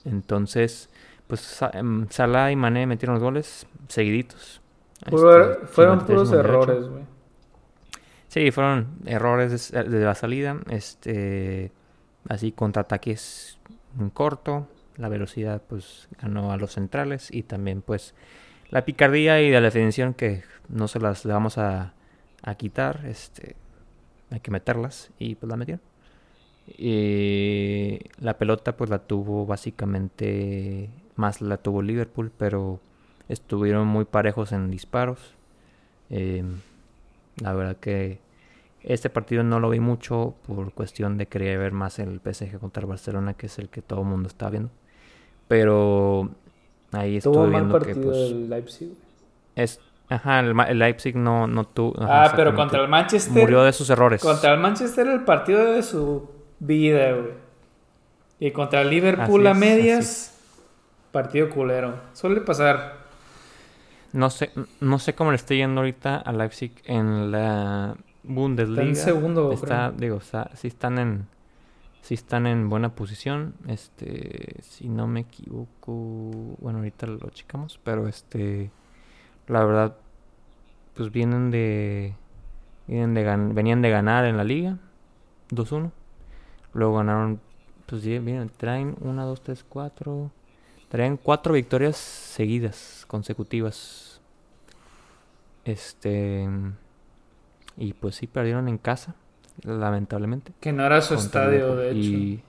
entonces, 0.04 0.90
pues 1.26 1.60
em, 1.72 2.08
Salah 2.08 2.50
y 2.50 2.56
Mané 2.56 2.86
metieron 2.86 3.14
los 3.14 3.22
goles 3.22 3.66
seguiditos. 3.88 4.60
Este, 5.04 5.66
fueron 5.66 6.04
puros 6.04 6.32
errores, 6.32 6.88
güey. 6.88 7.04
Sí, 8.28 8.50
fueron 8.50 8.98
errores 9.06 9.72
desde 9.72 10.04
la 10.04 10.14
salida. 10.14 10.58
Este, 10.70 11.72
así 12.28 12.52
contraataques 12.52 13.58
en 13.98 14.10
corto. 14.10 14.68
La 14.96 15.08
velocidad, 15.08 15.62
pues, 15.66 16.08
ganó 16.20 16.52
a 16.52 16.56
los 16.56 16.72
centrales. 16.72 17.32
Y 17.32 17.44
también, 17.44 17.80
pues, 17.80 18.14
la 18.70 18.84
picardía 18.84 19.40
y 19.40 19.50
la 19.50 19.60
definición 19.60 20.14
que 20.14 20.42
no 20.68 20.88
se 20.88 21.00
las 21.00 21.24
vamos 21.24 21.58
a, 21.58 21.94
a 22.42 22.54
quitar, 22.56 23.04
este, 23.06 23.56
hay 24.30 24.40
que 24.40 24.50
meterlas 24.50 25.10
y 25.18 25.34
pues 25.34 25.48
la 25.48 25.56
metieron. 25.56 25.82
Y 26.76 28.00
la 28.20 28.36
pelota 28.36 28.76
pues 28.76 28.90
la 28.90 28.98
tuvo 28.98 29.46
básicamente 29.46 30.90
más 31.18 31.40
la 31.40 31.56
tuvo 31.58 31.82
Liverpool, 31.82 32.30
pero 32.36 32.80
estuvieron 33.28 33.86
muy 33.88 34.04
parejos 34.04 34.52
en 34.52 34.70
disparos. 34.70 35.34
Em, 36.10 36.60
la 37.42 37.52
verdad 37.54 37.76
que 37.76 38.20
este 38.82 39.10
partido 39.10 39.42
no 39.42 39.60
lo 39.60 39.70
vi 39.70 39.80
mucho 39.80 40.34
por 40.46 40.72
cuestión 40.72 41.18
de 41.18 41.26
querer 41.26 41.58
ver 41.58 41.72
más 41.72 41.98
el 41.98 42.20
PSG 42.20 42.58
contra 42.60 42.82
el 42.82 42.88
Barcelona, 42.88 43.34
que 43.34 43.46
es 43.46 43.58
el 43.58 43.68
que 43.68 43.82
todo 43.82 44.00
el 44.02 44.06
mundo 44.06 44.28
está 44.28 44.48
viendo. 44.50 44.70
Pero 45.48 46.30
Ahí 46.92 47.18
estuve 47.18 47.50
viendo 47.50 47.78
que 47.80 47.94
pues 47.94 48.16
el 48.16 48.48
Leipzig. 48.50 48.92
Es 49.54 49.80
ajá, 50.08 50.40
el, 50.40 50.78
Leipzig 50.78 51.16
no 51.16 51.46
no 51.46 51.64
tuvo 51.64 51.94
Ah, 52.00 52.32
pero 52.34 52.54
contra 52.54 52.80
el 52.80 52.88
Manchester 52.88 53.42
murió 53.42 53.62
de 53.62 53.72
sus 53.72 53.90
errores. 53.90 54.22
Contra 54.22 54.54
el 54.54 54.60
Manchester 54.60 55.06
el 55.06 55.24
partido 55.24 55.72
de 55.72 55.82
su 55.82 56.30
vida, 56.58 57.12
güey. 57.12 57.32
Y 58.40 58.50
contra 58.52 58.82
el 58.82 58.90
Liverpool 58.90 59.46
a 59.46 59.54
medias 59.54 60.34
partido 61.12 61.50
culero. 61.50 61.94
Suele 62.12 62.40
pasar. 62.40 62.98
No 64.12 64.30
sé 64.30 64.50
no 64.80 64.98
sé 64.98 65.14
cómo 65.14 65.30
le 65.30 65.36
estoy 65.36 65.58
yendo 65.58 65.80
ahorita 65.80 66.16
a 66.16 66.32
Leipzig 66.32 66.72
en 66.84 67.30
la 67.30 67.96
Bundesliga. 68.22 68.82
Está 68.82 68.88
en 68.90 68.96
segundo, 68.96 69.52
está, 69.52 69.90
digo, 69.90 70.16
está, 70.18 70.50
sí 70.54 70.68
están 70.68 70.98
en 70.98 71.26
si 72.02 72.14
están 72.14 72.46
en 72.46 72.68
buena 72.68 72.94
posición. 72.94 73.54
Este, 73.66 74.56
si 74.62 74.88
no 74.88 75.06
me 75.06 75.20
equivoco, 75.20 75.92
bueno, 76.60 76.78
ahorita 76.78 77.06
lo 77.06 77.30
checamos, 77.30 77.78
pero 77.82 78.08
este, 78.08 78.70
la 79.46 79.64
verdad, 79.64 79.96
pues 80.94 81.10
vienen 81.10 81.50
de, 81.50 82.14
vienen 82.86 83.14
de 83.14 83.24
venían 83.54 83.82
de 83.82 83.90
ganar 83.90 84.24
en 84.24 84.36
la 84.36 84.44
liga, 84.44 84.78
2-1. 85.50 85.90
Luego 86.74 86.96
ganaron, 86.96 87.40
pues 87.86 88.02
vienen, 88.02 88.50
traen 88.50 88.96
1, 89.00 89.26
2, 89.26 89.42
3, 89.42 89.64
4, 89.68 90.30
traen 90.88 91.16
cuatro 91.16 91.54
victorias 91.54 91.96
seguidas, 91.96 93.04
consecutivas. 93.06 94.20
Este, 95.64 96.48
y 97.76 97.92
pues 97.92 98.16
sí, 98.16 98.26
perdieron 98.26 98.68
en 98.68 98.78
casa 98.78 99.14
lamentablemente. 99.62 100.52
Que 100.60 100.72
no 100.72 100.84
era 100.84 101.00
su 101.00 101.14
estadio, 101.14 101.76
de 101.76 101.90
hecho. 101.90 102.42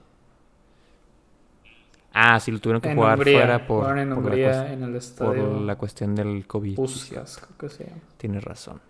Ah, 2.12 2.40
sí, 2.40 2.50
lo 2.50 2.58
tuvieron 2.58 2.80
que 2.80 2.94
jugar 2.94 3.22
fuera 3.22 3.66
por, 3.66 3.96
en 3.96 4.12
Hungría, 4.12 4.72
en 4.72 4.82
el 4.82 4.96
estadio. 4.96 5.48
por 5.48 5.60
la 5.60 5.76
cuestión 5.76 6.14
del 6.14 6.46
COVID. 6.46 6.74
Puskas, 6.74 7.38
creo 7.38 7.58
que 7.58 7.68
se 7.68 7.84
llama. 7.84 8.00
Tienes 8.16 8.42
razón. 8.42 8.80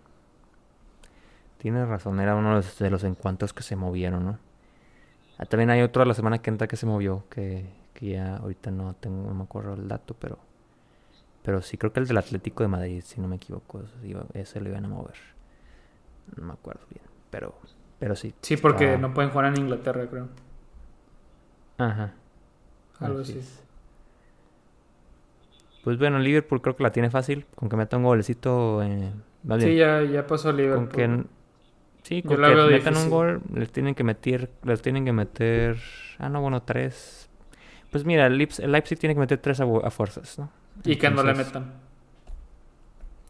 Tienes 1.59 1.87
razón, 1.87 2.19
era 2.19 2.35
uno 2.35 2.59
de 2.59 2.89
los 2.89 3.03
encuentros 3.03 3.53
que 3.53 3.61
se 3.61 3.75
movieron, 3.75 4.25
¿no? 4.25 4.39
Ah, 5.37 5.45
también 5.45 5.69
hay 5.69 5.81
otro 5.81 6.01
de 6.01 6.07
la 6.07 6.15
semana 6.15 6.39
que 6.39 6.49
entra 6.49 6.67
que 6.67 6.75
se 6.75 6.87
movió, 6.87 7.25
que, 7.29 7.69
que 7.93 8.09
ya 8.09 8.37
ahorita 8.37 8.71
no 8.71 8.95
tengo, 8.95 9.27
no 9.27 9.35
me 9.35 9.43
acuerdo 9.43 9.75
el 9.75 9.87
dato, 9.87 10.15
pero 10.19 10.39
pero 11.43 11.61
sí 11.61 11.77
creo 11.77 11.91
que 11.91 11.99
el 11.99 12.07
del 12.07 12.17
Atlético 12.17 12.63
de 12.63 12.69
Madrid, 12.69 13.01
si 13.03 13.19
no 13.19 13.27
me 13.27 13.37
equivoco, 13.37 13.83
ese 14.33 14.61
lo 14.61 14.69
iban 14.69 14.85
a 14.85 14.87
mover. 14.87 15.15
No 16.35 16.45
me 16.45 16.53
acuerdo 16.53 16.81
bien, 16.89 17.03
pero 17.29 17.55
pero 18.01 18.15
sí. 18.15 18.33
Sí, 18.41 18.57
porque 18.57 18.97
no 18.97 19.13
pueden 19.13 19.29
jugar 19.29 19.45
en 19.53 19.57
Inglaterra, 19.61 20.07
creo. 20.09 20.27
Ajá. 21.77 22.15
Algo 22.99 23.19
así. 23.19 23.39
Pues 25.83 25.99
bueno, 25.99 26.17
Liverpool 26.17 26.63
creo 26.63 26.75
que 26.75 26.81
la 26.81 26.91
tiene 26.91 27.11
fácil. 27.11 27.45
Con 27.53 27.69
que 27.69 27.75
meta 27.75 27.97
un 27.97 28.03
golecito. 28.03 28.81
Eh, 28.81 29.11
sí, 29.59 29.75
ya, 29.75 30.01
ya 30.01 30.25
pasó 30.25 30.51
Liverpool. 30.51 30.89
Con 30.89 30.95
que, 30.95 31.23
sí, 32.01 32.23
con 32.23 32.37
que 32.37 32.71
metan 32.71 32.97
un 32.97 33.09
gol, 33.11 33.41
les 33.53 33.71
tienen 33.71 33.93
que 33.93 34.03
meter. 34.03 34.49
Les 34.63 34.81
tienen 34.81 35.05
que 35.05 35.13
meter. 35.13 35.77
Ah, 36.17 36.27
no, 36.27 36.41
bueno, 36.41 36.63
tres. 36.63 37.29
Pues 37.91 38.03
mira, 38.03 38.25
el 38.25 38.35
Leipzig, 38.35 38.97
tiene 38.97 39.13
que 39.13 39.19
meter 39.19 39.37
tres 39.37 39.59
a, 39.59 39.91
fuerzas, 39.91 40.39
¿no? 40.39 40.49
Y 40.83 40.95
que 40.95 41.11
no 41.11 41.21
le 41.21 41.35
metan. 41.35 41.71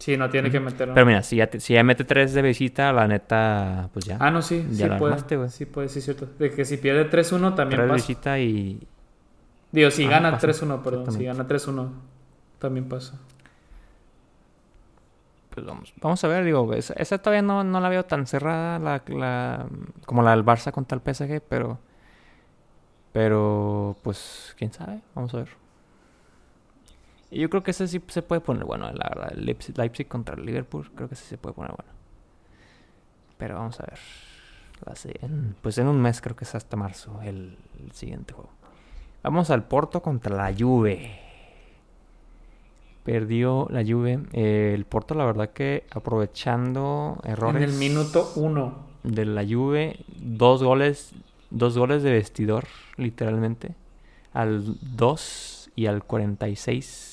Sí, 0.01 0.17
no 0.17 0.31
tiene 0.31 0.49
que 0.49 0.59
meter. 0.59 0.91
Pero 0.95 1.05
mira, 1.05 1.21
si 1.21 1.35
ya, 1.35 1.47
si 1.59 1.75
ya 1.75 1.83
mete 1.83 2.03
tres 2.03 2.33
de 2.33 2.41
visita, 2.41 2.91
la 2.91 3.07
neta, 3.07 3.87
pues 3.93 4.03
ya. 4.05 4.17
Ah, 4.19 4.31
no, 4.31 4.41
sí, 4.41 4.65
sí 4.71 4.83
puede. 4.97 5.49
sí 5.49 5.67
puede, 5.67 5.89
sí, 5.89 6.01
cierto. 6.01 6.27
De 6.39 6.49
que 6.49 6.65
si 6.65 6.77
pierde 6.77 7.07
3-1 7.07 7.53
también 7.53 7.81
tres 7.81 7.87
de 7.87 7.93
visita 7.93 8.39
y. 8.39 8.87
Digo, 9.71 9.91
si 9.91 10.05
ah, 10.05 10.09
gana 10.09 10.39
3-1, 10.39 10.81
perdón. 10.81 11.11
Si 11.11 11.23
gana 11.23 11.47
3-1, 11.47 11.91
también 12.57 12.89
pasa. 12.89 13.19
Pues 15.51 15.67
vamos, 15.67 15.93
vamos 16.01 16.23
a 16.23 16.27
ver, 16.27 16.45
digo, 16.45 16.73
esa, 16.73 16.95
esa 16.95 17.19
todavía 17.19 17.43
no, 17.43 17.63
no, 17.63 17.79
la 17.79 17.89
veo 17.89 18.03
tan 18.03 18.25
cerrada 18.25 18.79
la, 18.79 19.03
la, 19.07 19.67
como 20.07 20.23
la 20.23 20.31
del 20.31 20.43
Barça 20.43 20.71
contra 20.71 20.97
el 20.97 21.13
PSG, 21.13 21.43
pero. 21.47 21.77
Pero, 23.13 23.97
pues, 24.01 24.55
quién 24.57 24.73
sabe, 24.73 25.01
vamos 25.13 25.31
a 25.35 25.37
ver. 25.37 25.49
Y 27.31 27.39
yo 27.39 27.49
creo 27.49 27.63
que 27.63 27.71
ese 27.71 27.87
sí 27.87 28.01
se 28.07 28.21
puede 28.21 28.41
poner 28.41 28.65
bueno, 28.65 28.91
la 28.91 29.09
verdad. 29.09 29.31
Leipzig, 29.35 29.77
Leipzig 29.77 30.07
contra 30.07 30.35
Liverpool, 30.35 30.91
creo 30.93 31.07
que 31.07 31.15
sí 31.15 31.25
se 31.25 31.37
puede 31.37 31.55
poner 31.55 31.71
bueno. 31.71 31.91
Pero 33.37 33.55
vamos 33.55 33.79
a 33.79 33.85
ver. 33.85 33.97
pues 35.61 35.77
en 35.77 35.87
un 35.87 36.01
mes 36.01 36.19
creo 36.19 36.35
que 36.35 36.43
es 36.43 36.53
hasta 36.53 36.75
marzo 36.75 37.21
el, 37.23 37.57
siguiente 37.93 38.33
juego. 38.33 38.51
Vamos 39.23 39.49
al 39.49 39.63
Porto 39.63 40.01
contra 40.01 40.35
la 40.35 40.53
Juve. 40.53 41.19
Perdió 43.05 43.67
la 43.69 43.83
Juve. 43.83 44.19
Eh, 44.33 44.73
el 44.75 44.83
Porto, 44.85 45.15
la 45.15 45.23
verdad 45.23 45.51
que 45.51 45.85
aprovechando 45.89 47.21
errores. 47.23 47.63
En 47.63 47.69
el 47.69 47.75
minuto 47.77 48.33
uno. 48.35 48.91
De 49.03 49.25
la 49.25 49.43
Juve, 49.47 50.01
dos 50.17 50.61
goles, 50.61 51.13
dos 51.49 51.77
goles 51.77 52.03
de 52.03 52.11
vestidor, 52.11 52.67
literalmente. 52.97 53.73
Al 54.33 54.77
2 54.81 55.71
y 55.75 55.85
al 55.87 56.03
46. 56.03 57.10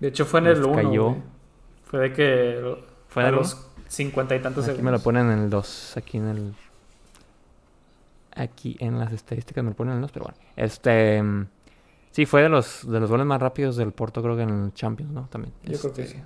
De 0.00 0.08
hecho, 0.08 0.24
fue 0.24 0.40
en 0.40 0.46
el 0.46 0.64
1. 0.64 1.22
Fue 1.84 2.00
de 2.00 2.12
que. 2.12 2.76
Fue 3.08 3.24
de 3.24 3.32
los 3.32 3.66
cincuenta 3.88 4.36
y 4.36 4.40
tantos 4.40 4.68
Aquí 4.68 4.82
me 4.82 4.90
lo 4.90 5.00
ponen 5.00 5.30
en 5.30 5.38
el 5.40 5.50
2. 5.50 5.96
Aquí 5.96 6.18
en 6.18 6.28
el. 6.28 6.54
Aquí 8.34 8.76
en 8.80 8.98
las 8.98 9.12
estadísticas 9.12 9.62
me 9.62 9.70
lo 9.70 9.76
ponen 9.76 9.92
en 9.92 9.96
el 9.98 10.02
2, 10.02 10.12
pero 10.12 10.24
bueno. 10.26 10.38
Este. 10.56 11.22
Sí, 12.12 12.26
fue 12.26 12.42
de 12.42 12.48
los, 12.48 12.90
de 12.90 12.98
los 12.98 13.08
goles 13.08 13.24
más 13.24 13.40
rápidos 13.40 13.76
del 13.76 13.92
Porto, 13.92 14.20
creo 14.20 14.36
que 14.36 14.42
en 14.42 14.64
el 14.64 14.74
Champions, 14.74 15.12
¿no? 15.12 15.28
También. 15.30 15.52
Yo 15.64 15.78
creo 15.78 15.92
que 15.92 16.06
sí. 16.06 16.16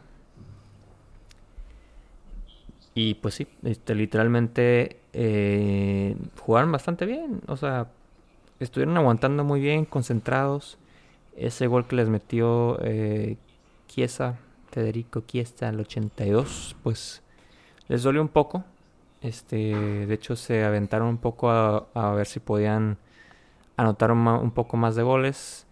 Y 2.94 3.14
pues 3.14 3.34
sí, 3.34 3.46
este, 3.64 3.94
literalmente 3.94 5.00
eh, 5.12 6.16
jugaron 6.40 6.70
bastante 6.70 7.06
bien. 7.06 7.40
O 7.48 7.56
sea, 7.56 7.88
estuvieron 8.60 8.96
aguantando 8.96 9.44
muy 9.44 9.60
bien, 9.60 9.84
concentrados. 9.84 10.78
Ese 11.36 11.66
gol 11.66 11.86
que 11.86 11.96
les 11.96 12.08
metió 12.08 12.78
eh, 12.82 13.36
Chiesa, 13.94 14.38
Federico 14.72 15.20
Chiesa, 15.20 15.68
al 15.68 15.78
82, 15.78 16.74
pues 16.82 17.22
les 17.86 18.02
dolió 18.02 18.20
un 18.20 18.28
poco. 18.28 18.64
Este, 19.22 19.56
de 19.56 20.14
hecho, 20.14 20.34
se 20.34 20.64
aventaron 20.64 21.06
un 21.06 21.18
poco 21.18 21.48
a, 21.48 21.86
a 21.94 22.12
ver 22.12 22.26
si 22.26 22.40
podían 22.40 22.98
anotar 23.76 24.10
un 24.10 24.50
poco 24.50 24.76
más 24.76 24.96
de 24.96 25.04
goles. 25.04 25.66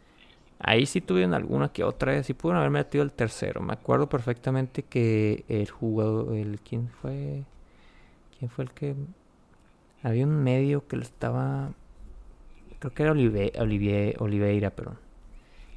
Ahí 0.60 0.86
sí 0.86 1.00
tuvieron 1.00 1.34
alguna 1.34 1.72
que 1.72 1.82
otra, 1.82 2.22
sí 2.22 2.32
pudieron 2.32 2.60
haber 2.60 2.70
metido 2.70 3.02
el 3.02 3.10
tercero. 3.10 3.60
Me 3.60 3.72
acuerdo 3.72 4.08
perfectamente 4.08 4.84
que 4.84 5.44
el 5.48 5.68
jugador, 5.68 6.36
el 6.36 6.60
quién 6.60 6.88
fue, 6.88 7.42
quién 8.38 8.50
fue 8.52 8.64
el 8.66 8.70
que 8.70 8.94
había 10.04 10.24
un 10.24 10.44
medio 10.44 10.86
que 10.86 10.96
le 10.96 11.02
estaba, 11.02 11.72
creo 12.78 12.94
que 12.94 13.02
era 13.02 13.12
Oliveira, 13.12 14.70
pero 14.70 14.96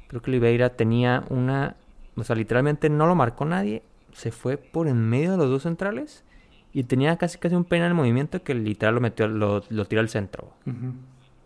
creo 0.06 0.22
que 0.22 0.30
Oliveira 0.30 0.70
tenía 0.70 1.24
una, 1.30 1.74
o 2.16 2.24
sea, 2.24 2.36
literalmente 2.36 2.88
no 2.88 3.06
lo 3.06 3.14
marcó 3.14 3.44
nadie, 3.44 3.82
se 4.12 4.32
fue 4.32 4.56
por 4.56 4.88
en 4.88 5.08
medio 5.08 5.32
de 5.32 5.36
los 5.36 5.50
dos 5.50 5.62
centrales 5.62 6.24
y 6.72 6.84
tenía 6.84 7.16
casi 7.16 7.38
casi 7.38 7.54
un 7.54 7.64
pena 7.64 7.86
en 7.86 7.92
el 7.92 7.94
movimiento 7.94 8.42
que 8.42 8.54
literal 8.54 8.94
lo 8.94 9.00
metió, 9.00 9.28
lo, 9.28 9.60
tiró 9.60 10.00
al 10.00 10.08
centro. 10.08 10.52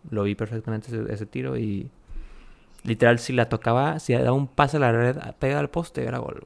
Lo 0.09 0.23
vi 0.23 0.35
perfectamente 0.35 1.13
ese 1.13 1.25
tiro 1.25 1.57
y 1.57 1.91
Literal, 2.83 3.19
si 3.19 3.33
la 3.33 3.47
tocaba, 3.47 3.99
si 3.99 4.13
daba 4.13 4.33
un 4.33 4.47
pase 4.47 4.77
a 4.77 4.79
la 4.79 4.91
red, 4.91 5.17
pega 5.37 5.59
al 5.59 5.69
poste, 5.69 6.03
era 6.03 6.17
gol. 6.17 6.43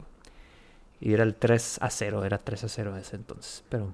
Y 0.99 1.13
era 1.13 1.23
el 1.23 1.36
3 1.36 1.80
a 1.82 1.89
0, 1.89 2.26
era 2.26 2.38
3 2.39 2.63
a 2.65 2.67
0 2.67 2.97
ese 2.97 3.15
entonces. 3.15 3.63
Pero 3.69 3.93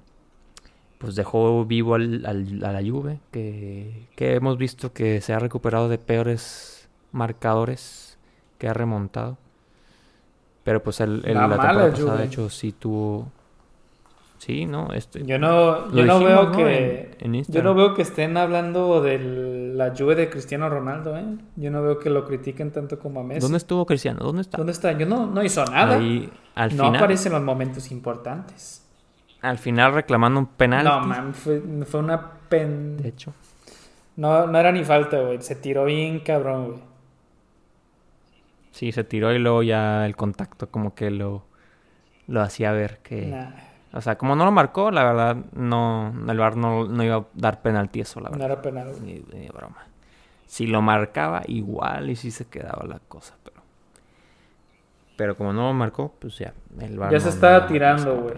pues 0.98 1.14
dejó 1.14 1.64
vivo 1.64 1.94
al, 1.94 2.24
a 2.26 2.72
la 2.72 2.80
Juve, 2.80 3.20
que, 3.30 4.08
que 4.16 4.34
hemos 4.34 4.56
visto 4.58 4.92
que 4.92 5.20
se 5.20 5.32
ha 5.32 5.38
recuperado 5.38 5.88
de 5.88 5.98
peores 5.98 6.88
marcadores, 7.12 8.18
que 8.58 8.68
ha 8.68 8.74
remontado. 8.74 9.38
Pero 10.64 10.82
pues 10.82 11.00
el, 11.00 11.22
el 11.24 11.34
la, 11.34 11.48
la 11.48 11.56
temporada 11.56 11.90
pasada, 11.90 12.16
de 12.18 12.24
hecho, 12.26 12.48
sí 12.48 12.72
tuvo 12.72 13.28
Sí, 14.44 14.66
no, 14.66 14.92
este, 14.92 15.24
yo 15.24 15.38
no, 15.38 15.88
yo 15.92 16.04
no 16.04 16.18
veo 16.18 16.50
que 16.50 17.16
yo 17.46 17.62
no 17.62 17.76
veo 17.76 17.94
que 17.94 18.02
estén 18.02 18.36
hablando 18.36 19.00
de 19.00 19.20
la 19.72 19.94
lluvia 19.94 20.16
de 20.16 20.30
Cristiano 20.30 20.68
Ronaldo, 20.68 21.16
¿eh? 21.16 21.24
Yo 21.54 21.70
no 21.70 21.80
veo 21.80 22.00
que 22.00 22.10
lo 22.10 22.26
critiquen 22.26 22.72
tanto 22.72 22.98
como 22.98 23.20
a 23.20 23.22
Messi. 23.22 23.38
¿Dónde 23.38 23.58
estuvo 23.58 23.86
Cristiano? 23.86 24.18
¿Dónde 24.18 24.42
está? 24.42 24.56
¿Dónde 24.56 24.72
está? 24.72 24.98
Yo 24.98 25.06
no, 25.06 25.26
no 25.26 25.44
hizo 25.44 25.64
nada. 25.66 25.94
al 26.56 26.76
no 26.76 26.86
aparece 26.86 27.28
en 27.28 27.34
los 27.34 27.42
momentos 27.44 27.92
importantes. 27.92 28.84
Al 29.42 29.58
final 29.58 29.94
reclamando 29.94 30.40
un 30.40 30.46
penal. 30.46 30.86
No, 30.86 31.00
man, 31.06 31.34
fue, 31.34 31.62
fue 31.86 32.00
una 32.00 32.32
pen. 32.48 32.96
De 32.96 33.10
hecho. 33.10 33.32
No, 34.16 34.48
no 34.48 34.58
era 34.58 34.72
ni 34.72 34.82
falta, 34.82 35.20
güey. 35.20 35.40
Se 35.40 35.54
tiró 35.54 35.84
bien 35.84 36.18
cabrón, 36.18 36.66
güey. 36.66 36.80
Sí, 38.72 38.90
se 38.90 39.04
tiró 39.04 39.32
y 39.32 39.38
luego 39.38 39.62
ya 39.62 40.04
el 40.06 40.16
contacto 40.16 40.70
como 40.70 40.94
que 40.94 41.10
lo, 41.10 41.44
lo 42.26 42.40
hacía 42.40 42.72
ver 42.72 42.98
que. 42.98 43.34
O 43.92 44.00
sea, 44.00 44.16
como 44.16 44.34
no 44.34 44.46
lo 44.46 44.52
marcó, 44.52 44.90
la 44.90 45.04
verdad, 45.04 45.36
no, 45.52 46.14
el 46.28 46.38
VAR 46.38 46.56
no, 46.56 47.04
iba 47.04 47.16
a 47.16 47.26
dar 47.34 47.60
penalti 47.60 48.00
eso, 48.00 48.20
la 48.20 48.30
verdad. 48.30 48.46
No 48.46 48.52
era 48.52 48.62
penal. 48.62 48.92
Ni, 49.02 49.48
broma. 49.48 49.86
Si 50.46 50.66
lo 50.66 50.80
marcaba, 50.80 51.42
igual 51.46 52.08
y 52.08 52.16
sí 52.16 52.30
se 52.30 52.46
quedaba 52.46 52.86
la 52.86 52.98
cosa, 53.00 53.34
pero... 53.44 53.62
Pero 55.16 55.36
como 55.36 55.52
no 55.52 55.68
lo 55.68 55.74
marcó, 55.74 56.14
pues 56.18 56.38
ya, 56.38 56.54
el 56.80 56.98
VAR 56.98 57.12
Ya 57.12 57.20
se 57.20 57.28
estaba 57.28 57.66
tirando, 57.66 58.22
güey. 58.22 58.34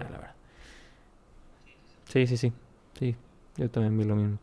Sí, 2.09 2.27
sí, 2.27 2.37
sí. 2.37 2.53
Sí, 2.99 3.15
yo 3.55 3.69
también 3.69 3.97
vi 3.97 4.03
lo 4.03 4.15
mismo. 4.15 4.37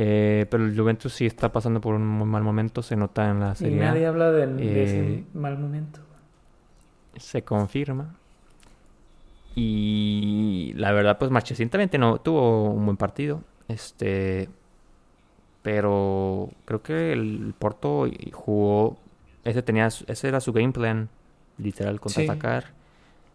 Eh, 0.00 0.46
pero 0.48 0.64
el 0.64 0.78
Juventus 0.78 1.12
sí 1.12 1.26
está 1.26 1.50
pasando 1.50 1.80
por 1.80 1.96
un 1.96 2.28
mal 2.28 2.44
momento, 2.44 2.82
se 2.82 2.94
nota 2.94 3.30
en 3.30 3.40
la 3.40 3.56
serie. 3.56 3.78
Y 3.78 3.80
nadie 3.80 4.06
habla 4.06 4.30
de, 4.30 4.46
de 4.46 4.84
ese 4.84 5.12
eh, 5.14 5.24
mal 5.34 5.58
momento. 5.58 5.98
Se 7.16 7.42
confirma. 7.42 8.14
Y 9.56 10.72
la 10.76 10.92
verdad, 10.92 11.18
pues 11.18 11.32
Marchesín 11.32 11.68
también 11.68 11.90
no, 11.98 12.20
tuvo 12.20 12.70
un 12.70 12.84
buen 12.84 12.96
partido. 12.96 13.42
Este. 13.66 14.48
Pero 15.62 16.50
creo 16.64 16.80
que 16.80 17.12
el 17.12 17.52
Porto 17.58 18.06
jugó. 18.32 18.98
Ese 19.42 19.64
tenía 19.64 19.88
ese 19.88 20.28
era 20.28 20.38
su 20.38 20.52
game 20.52 20.70
plan. 20.70 21.08
Literal, 21.56 21.98
contraatacar. 21.98 22.66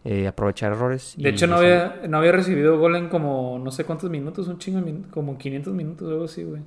Eh, 0.04 0.26
aprovechar 0.26 0.72
errores. 0.72 1.14
De 1.16 1.30
hecho, 1.30 1.46
no 1.46 1.56
había, 1.56 2.02
no 2.06 2.18
había 2.18 2.32
recibido 2.32 2.78
gol 2.78 2.94
en 2.96 3.08
como 3.08 3.58
no 3.58 3.70
sé 3.70 3.84
cuántos 3.84 4.10
minutos, 4.10 4.46
un 4.48 4.58
chingo, 4.58 4.84
como 5.10 5.38
500 5.38 5.72
minutos, 5.72 6.10
algo 6.10 6.24
así, 6.24 6.44
güey. 6.44 6.60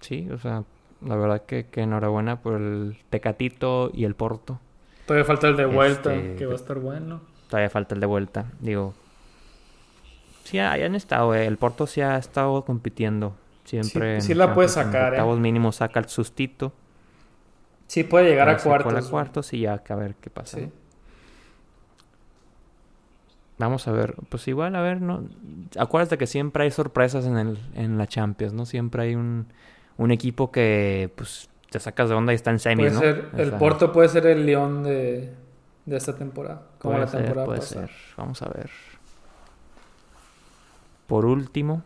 Sí, 0.00 0.28
o 0.30 0.38
sea, 0.38 0.62
la 1.04 1.16
verdad 1.16 1.42
que, 1.44 1.66
que, 1.66 1.82
enhorabuena 1.82 2.40
por 2.40 2.60
el 2.60 2.98
Tecatito 3.10 3.90
y 3.92 4.04
el 4.04 4.14
Porto. 4.14 4.60
Todavía 5.06 5.24
falta 5.24 5.48
el 5.48 5.56
de 5.56 5.66
vuelta, 5.66 6.14
este, 6.14 6.36
que 6.36 6.46
va 6.46 6.52
a 6.52 6.56
estar 6.56 6.78
bueno. 6.78 7.20
Todavía 7.48 7.68
falta 7.68 7.96
el 7.96 8.00
de 8.00 8.06
vuelta. 8.06 8.46
Digo, 8.60 8.94
sí, 10.44 10.58
hayan 10.60 10.94
estado. 10.94 11.34
Eh. 11.34 11.46
El 11.46 11.56
Porto 11.56 11.86
sí 11.86 12.00
ha 12.00 12.16
estado 12.16 12.64
compitiendo. 12.64 13.34
Siempre. 13.64 14.20
Sí, 14.20 14.34
la 14.34 14.54
puede 14.54 14.68
sacar. 14.68 15.14
En 15.14 15.28
eh. 15.28 15.36
mínimo 15.36 15.72
saca 15.72 15.98
el 15.98 16.08
sustito. 16.08 16.72
Sí, 17.90 18.04
puede 18.04 18.28
llegar 18.28 18.48
a 18.48 18.56
cuartos. 18.56 19.08
A 19.08 19.10
cuartos 19.10 19.52
y 19.52 19.62
ya, 19.62 19.82
a 19.88 19.94
ver 19.96 20.14
qué 20.20 20.30
pasa. 20.30 20.58
Sí. 20.58 20.70
Vamos 23.58 23.88
a 23.88 23.90
ver, 23.90 24.14
pues 24.28 24.46
igual, 24.46 24.76
a 24.76 24.80
ver, 24.80 25.00
¿no? 25.00 25.24
Acuérdate 25.76 26.16
que 26.16 26.28
siempre 26.28 26.62
hay 26.62 26.70
sorpresas 26.70 27.26
en, 27.26 27.36
el, 27.36 27.58
en 27.74 27.98
la 27.98 28.06
Champions, 28.06 28.52
¿no? 28.52 28.64
Siempre 28.64 29.02
hay 29.02 29.16
un, 29.16 29.48
un 29.96 30.12
equipo 30.12 30.52
que 30.52 31.10
pues 31.16 31.50
te 31.68 31.80
sacas 31.80 32.08
de 32.08 32.14
onda 32.14 32.32
y 32.32 32.36
está 32.36 32.52
en 32.52 32.60
semis, 32.60 32.92
¿no? 32.92 33.02
el 33.02 33.52
Porto 33.58 33.90
puede 33.90 34.08
ser 34.08 34.24
el 34.28 34.46
León 34.46 34.84
de, 34.84 35.34
de 35.84 35.96
esta 35.96 36.14
temporada, 36.14 36.62
como 36.78 36.96
la 36.96 37.06
temporada 37.06 37.44
puede 37.44 37.62
Ser. 37.62 37.90
Vamos 38.16 38.40
a 38.42 38.50
ver. 38.50 38.70
Por 41.08 41.24
último, 41.26 41.82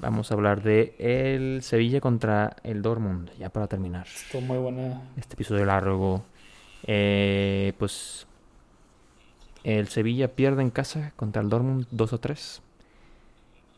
vamos 0.00 0.30
a 0.30 0.34
hablar 0.34 0.62
de 0.62 0.94
el 0.98 1.62
Sevilla 1.62 2.00
contra 2.00 2.56
el 2.62 2.82
Dortmund, 2.82 3.30
ya 3.38 3.50
para 3.50 3.66
terminar. 3.66 4.06
Estuvo 4.06 4.42
muy 4.42 4.58
buena. 4.58 5.02
Este 5.16 5.34
episodio 5.34 5.64
largo. 5.64 6.24
Eh, 6.84 7.72
pues 7.78 8.26
el 9.64 9.88
Sevilla 9.88 10.28
pierde 10.28 10.62
en 10.62 10.70
casa 10.70 11.12
contra 11.16 11.42
el 11.42 11.48
Dortmund 11.48 11.86
2 11.90 12.12
o 12.12 12.18
3. 12.18 12.62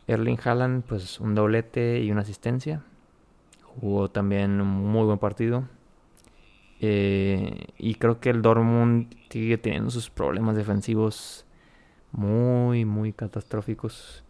Erling 0.07 0.39
Haaland, 0.43 0.83
pues 0.83 1.19
un 1.19 1.35
doblete 1.35 2.01
y 2.01 2.11
una 2.11 2.21
asistencia. 2.21 2.83
Jugó 3.63 4.09
también 4.09 4.61
un 4.61 4.67
muy 4.67 5.05
buen 5.05 5.19
partido. 5.19 5.63
Eh, 6.79 7.67
y 7.77 7.95
creo 7.95 8.19
que 8.19 8.31
el 8.31 8.41
Dortmund 8.41 9.13
sigue 9.29 9.57
teniendo 9.57 9.91
sus 9.91 10.09
problemas 10.09 10.55
defensivos 10.55 11.45
muy, 12.11 12.85
muy 12.85 13.13
catastróficos. 13.13 14.20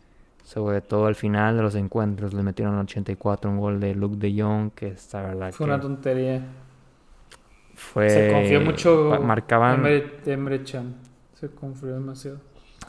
Sobre 0.52 0.82
todo 0.82 1.06
al 1.06 1.16
final 1.16 1.58
de 1.58 1.64
los 1.64 1.76
encuentros. 1.76 2.34
Le 2.34 2.44
metieron 2.44 2.78
84 2.78 3.50
un 3.50 3.60
gol 3.60 3.80
de 3.80 3.96
Luke 3.96 4.18
de 4.18 4.42
Jong, 4.42 4.72
que 4.72 4.90
está 4.90 5.22
verdad 5.22 5.52
Fue 5.52 5.66
una 5.66 5.80
tontería. 5.80 6.42
Fue... 7.76 8.10
Se 8.10 8.32
confió 8.32 8.62
mucho 8.62 9.20
marcaban... 9.24 9.86
Emre, 10.26 10.64
Chan. 10.64 10.96
Se 11.34 11.50
confió 11.50 11.94
demasiado. 11.94 12.40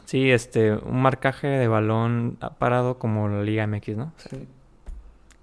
Sí, 0.04 0.30
este, 0.30 0.72
un 0.72 1.00
marcaje 1.02 1.46
de 1.46 1.68
balón 1.68 2.36
parado 2.58 2.98
como 2.98 3.28
la 3.28 3.42
Liga 3.42 3.66
MX, 3.66 3.96
¿no? 3.96 4.12
Sí 4.16 4.48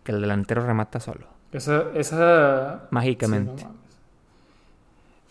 el 0.09 0.21
delantero 0.21 0.65
remata 0.65 0.99
solo. 0.99 1.27
Esa, 1.51 1.85
esa... 1.95 2.87
Mágicamente. 2.91 3.65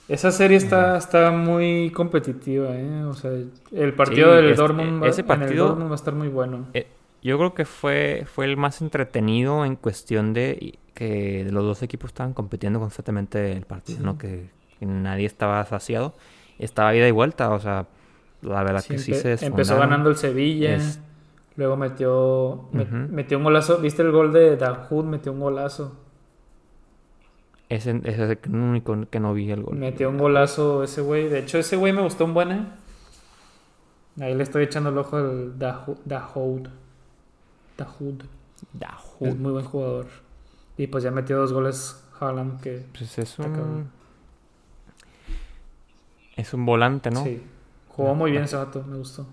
Esa 0.08 0.30
serie 0.32 0.56
está, 0.56 0.96
está 0.96 1.30
muy 1.30 1.90
competitiva, 1.90 2.70
¿eh? 2.74 3.04
O 3.04 3.14
sea, 3.14 3.30
el 3.72 3.92
partido 3.94 4.34
del 4.34 4.46
este, 4.50 4.62
Dortmund, 4.62 5.04
ese 5.04 5.22
partido, 5.24 5.78
va 5.78 5.92
a 5.92 5.94
estar 5.94 6.14
muy 6.14 6.28
bueno. 6.28 6.66
Eh, 6.74 6.86
yo 7.22 7.36
creo 7.38 7.54
que 7.54 7.64
fue, 7.64 8.24
fue 8.32 8.46
el 8.46 8.56
más 8.56 8.80
entretenido 8.80 9.64
en 9.64 9.76
cuestión 9.76 10.32
de 10.32 10.78
que 10.94 11.46
los 11.50 11.62
dos 11.64 11.82
equipos 11.82 12.10
estaban 12.10 12.32
compitiendo 12.32 12.80
constantemente 12.80 13.52
el 13.52 13.66
partido, 13.66 14.00
¿no? 14.02 14.18
Que, 14.18 14.50
que 14.78 14.86
nadie 14.86 15.26
estaba 15.26 15.64
saciado. 15.66 16.14
Estaba 16.58 16.94
ida 16.94 17.06
y 17.06 17.12
vuelta, 17.12 17.50
o 17.50 17.60
sea, 17.60 17.86
la 18.42 18.62
verdad 18.64 18.84
que 18.84 18.98
sí 18.98 19.14
se 19.14 19.44
Empezó 19.44 19.78
ganando 19.78 20.10
el 20.10 20.16
Sevilla. 20.16 20.74
Es- 20.74 21.00
Luego 21.56 21.76
metió, 21.76 22.68
metió 23.10 23.36
un 23.36 23.42
golazo. 23.42 23.78
¿Viste 23.78 24.02
el 24.02 24.12
gol 24.12 24.32
de 24.32 24.56
Dahoud? 24.56 25.04
Metió 25.04 25.32
un 25.32 25.40
golazo. 25.40 25.92
Ese, 27.68 28.00
ese 28.04 28.32
es 28.32 28.38
el 28.44 28.54
único 28.54 28.96
que 29.10 29.20
no 29.20 29.34
vi 29.34 29.50
el 29.50 29.62
gol. 29.62 29.76
Metió 29.76 30.08
un 30.08 30.18
golazo 30.18 30.82
ese 30.82 31.02
güey. 31.02 31.28
De 31.28 31.40
hecho, 31.40 31.58
ese 31.58 31.76
güey 31.76 31.92
me 31.92 32.02
gustó 32.02 32.24
un 32.24 32.34
buen. 32.34 32.52
¿eh? 32.52 32.66
Ahí 34.20 34.34
le 34.34 34.42
estoy 34.42 34.64
echando 34.64 34.90
el 34.90 34.98
ojo 34.98 35.16
al 35.16 35.58
Dahoud. 35.58 35.98
Dahoud. 36.04 36.68
Dahoud. 37.76 39.28
Es 39.28 39.36
muy 39.36 39.52
buen 39.52 39.64
jugador. 39.64 40.06
Y 40.76 40.86
pues 40.86 41.04
ya 41.04 41.10
metió 41.10 41.38
dos 41.38 41.52
goles 41.52 42.02
Haaland 42.18 42.60
que... 42.60 42.86
Pues 42.96 43.18
es 43.18 43.38
un... 43.38 43.90
Es 46.36 46.54
un 46.54 46.64
volante, 46.64 47.10
¿no? 47.10 47.24
Sí. 47.24 47.42
Jugó 47.88 48.14
muy 48.14 48.30
bien 48.30 48.44
ese 48.44 48.56
vato, 48.56 48.84
me 48.84 48.96
gustó. 48.96 49.26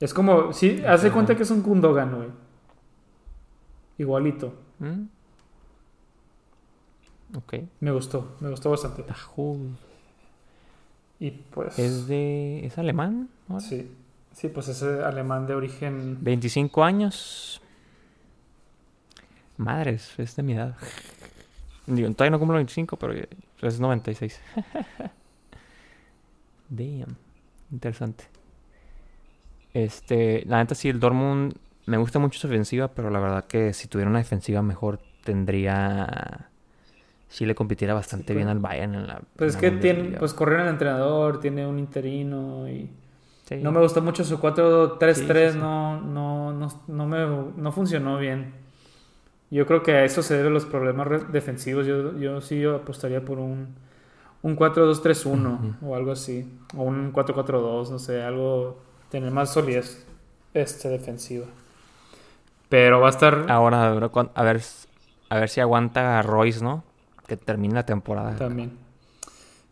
Es 0.00 0.14
como, 0.14 0.52
sí, 0.52 0.82
haz 0.86 1.02
de 1.02 1.10
cuenta 1.10 1.36
que 1.36 1.42
es 1.42 1.50
un 1.50 1.62
Gundogan, 1.62 2.14
güey. 2.14 2.28
Igualito. 3.98 4.54
¿Mm? 4.78 5.02
Ok. 7.34 7.54
Me 7.80 7.90
gustó, 7.90 8.36
me 8.40 8.50
gustó 8.50 8.70
bastante. 8.70 9.04
Y 11.20 11.30
pues... 11.30 11.78
¿Es 11.78 12.06
de... 12.06 12.64
¿Es 12.64 12.78
alemán? 12.78 13.28
ahora? 13.48 13.60
Sí, 13.60 13.90
sí, 14.32 14.48
pues 14.48 14.68
ese 14.68 15.02
alemán 15.02 15.46
de 15.46 15.54
origen... 15.54 16.18
25 16.20 16.84
años. 16.84 17.60
Madres, 19.56 20.16
es 20.18 20.36
de 20.36 20.42
mi 20.42 20.54
edad. 20.54 20.76
Digo, 21.86 22.10
todavía 22.12 22.30
no 22.30 22.38
cumplo 22.38 22.56
25, 22.56 22.96
pero 22.96 23.14
es 23.62 23.80
96. 23.80 24.40
Damn. 26.68 27.16
Interesante. 27.70 28.24
Este, 29.74 30.44
la 30.46 30.58
neta 30.58 30.74
sí, 30.74 30.88
el 30.88 31.00
Dortmund 31.00 31.54
me 31.86 31.96
gusta 31.96 32.18
mucho 32.18 32.38
su 32.38 32.46
ofensiva, 32.46 32.88
pero 32.88 33.10
la 33.10 33.20
verdad 33.20 33.46
que 33.46 33.72
si 33.72 33.88
tuviera 33.88 34.10
una 34.10 34.18
defensiva 34.18 34.62
mejor 34.62 35.00
tendría... 35.24 36.50
Sí 37.28 37.46
le 37.46 37.54
compitiera 37.54 37.94
bastante 37.94 38.32
Sí, 38.32 38.34
bien 38.34 38.48
al 38.48 38.58
Bayern 38.60 38.94
en 38.94 39.06
la... 39.06 39.22
Pues 39.36 39.50
es 39.50 39.56
en 39.56 39.60
que 39.60 39.70
la 39.70 39.80
tiene, 39.80 40.00
Bundesliga. 40.00 40.18
pues 40.18 40.34
correr 40.34 40.60
el 40.60 40.68
entrenador, 40.68 41.40
tiene 41.40 41.66
un 41.66 41.78
interino 41.78 42.68
y... 42.68 42.90
Sí. 43.44 43.56
No 43.62 43.72
me 43.72 43.80
gustó 43.80 44.02
mucho 44.02 44.24
su 44.24 44.38
4-3-3, 44.38 45.52
Sí. 45.52 45.58
No, 45.58 46.00
no, 46.00 46.52
no, 46.52 46.68
no, 46.86 47.06
me, 47.06 47.52
no 47.56 47.72
funcionó 47.72 48.18
bien. 48.18 48.54
Yo 49.50 49.66
creo 49.66 49.82
que 49.82 49.92
a 49.92 50.04
eso 50.04 50.22
se 50.22 50.36
deben 50.36 50.52
los 50.54 50.66
problemas 50.66 51.32
defensivos. 51.32 51.86
Yo, 51.86 52.18
yo 52.18 52.40
sí 52.42 52.60
yo 52.60 52.76
apostaría 52.76 53.24
por 53.24 53.38
un, 53.38 53.74
un 54.42 54.56
4-2-3-1 54.56 55.76
o 55.82 55.94
algo 55.94 56.12
así. 56.12 56.50
O 56.76 56.82
un 56.82 57.12
4-4-2, 57.12 57.90
no 57.90 57.98
sé, 57.98 58.22
algo... 58.22 58.82
Tener 59.10 59.30
más 59.30 59.52
solidez 59.54 60.06
este, 60.52 60.88
defensiva. 60.90 61.46
Pero 62.68 63.00
va 63.00 63.06
a 63.06 63.10
estar 63.10 63.46
Ahora, 63.48 63.88
a 63.88 64.42
ver, 64.42 64.60
a 65.30 65.38
ver 65.38 65.48
si 65.48 65.60
aguanta 65.60 66.18
a 66.18 66.22
Royce, 66.22 66.62
¿no? 66.62 66.84
Que 67.28 67.36
termine 67.36 67.74
la 67.74 67.86
temporada. 67.86 68.34
también. 68.36 68.72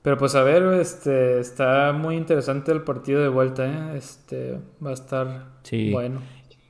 Pero 0.02 0.16
pues 0.18 0.36
a 0.36 0.44
ver, 0.44 0.62
este, 0.74 1.40
está 1.40 1.92
muy 1.92 2.14
interesante 2.14 2.70
el 2.70 2.82
partido 2.82 3.20
de 3.22 3.28
vuelta, 3.28 3.66
¿eh? 3.66 3.96
Este, 3.98 4.60
va 4.84 4.90
a 4.90 4.92
estar 4.92 5.46
Sí. 5.64 5.90
bueno. 5.90 6.20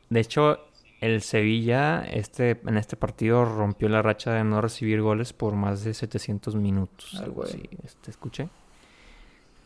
De 0.08 0.20
hecho, 0.20 0.58
el 1.02 1.20
Sevilla 1.20 2.02
este, 2.04 2.58
en 2.64 2.78
este 2.78 2.96
partido 2.96 3.44
rompió 3.44 3.90
la 3.90 4.00
racha 4.00 4.32
de 4.32 4.42
no 4.44 4.62
recibir 4.62 5.02
goles 5.02 5.34
por 5.34 5.54
más 5.54 5.84
de 5.84 5.92
700 5.92 6.54
minutos. 6.56 7.14
Algo 7.20 7.42
güey. 7.42 7.48
así, 7.50 7.68
este, 7.84 8.10
escuché. 8.10 8.48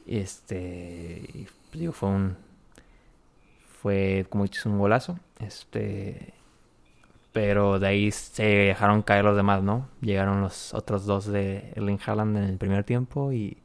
Este, 0.06 1.46
pues, 1.70 1.80
digo, 1.80 1.92
fue 1.92 2.08
un, 2.08 2.36
fue 3.80 4.26
como 4.28 4.44
dices, 4.44 4.66
un 4.66 4.78
golazo. 4.78 5.18
Este, 5.38 6.34
pero 7.32 7.78
de 7.78 7.86
ahí 7.88 8.10
se 8.10 8.44
dejaron 8.44 9.02
caer 9.02 9.24
los 9.24 9.36
demás, 9.36 9.62
¿no? 9.62 9.88
Llegaron 10.00 10.40
los 10.40 10.74
otros 10.74 11.06
dos 11.06 11.26
de 11.26 11.72
Erling 11.76 11.98
Haaland 12.04 12.36
en 12.38 12.44
el 12.44 12.58
primer 12.58 12.84
tiempo 12.84 13.32
y, 13.32 13.58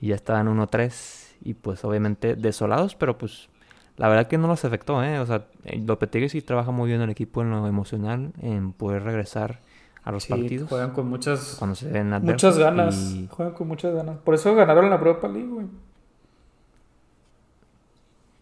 y 0.00 0.08
ya 0.08 0.14
estaban 0.14 0.48
1-3 0.48 1.36
y 1.42 1.54
pues 1.54 1.84
obviamente 1.84 2.34
desolados, 2.36 2.94
pero 2.94 3.18
pues 3.18 3.48
la 3.96 4.08
verdad 4.08 4.26
que 4.28 4.38
no 4.38 4.48
los 4.48 4.64
afectó, 4.64 5.02
¿eh? 5.04 5.18
O 5.20 5.26
sea, 5.26 5.46
eh, 5.64 5.80
Lopetegui 5.84 6.28
sí 6.28 6.42
trabaja 6.42 6.70
muy 6.70 6.88
bien 6.88 7.00
el 7.02 7.10
equipo 7.10 7.42
en 7.42 7.50
lo 7.50 7.66
emocional, 7.66 8.32
en 8.40 8.72
poder 8.72 9.04
regresar 9.04 9.60
a 10.04 10.12
los 10.12 10.24
Sí, 10.24 10.30
partidos 10.30 10.68
juegan 10.68 10.90
con 10.92 11.08
muchas, 11.08 11.56
cuando 11.58 11.74
se 11.76 11.88
ven 11.90 12.10
muchas 12.22 12.58
ganas. 12.58 12.94
y- 12.96 13.28
Juegan 13.30 13.54
con 13.54 13.68
muchas 13.68 13.94
ganas. 13.94 14.18
Por 14.18 14.34
eso 14.34 14.54
ganaron 14.54 14.88
la 14.90 14.96
Europa 14.96 15.28
League, 15.28 15.48
güey. 15.48 15.66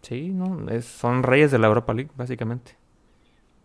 Sí, 0.03 0.31
¿no? 0.31 0.69
Es- 0.71 0.85
son 0.87 1.23
reyes 1.23 1.51
de 1.51 1.59
la 1.59 1.67
Europa 1.69 1.93
League, 1.95 2.11
básicamente. 2.17 2.77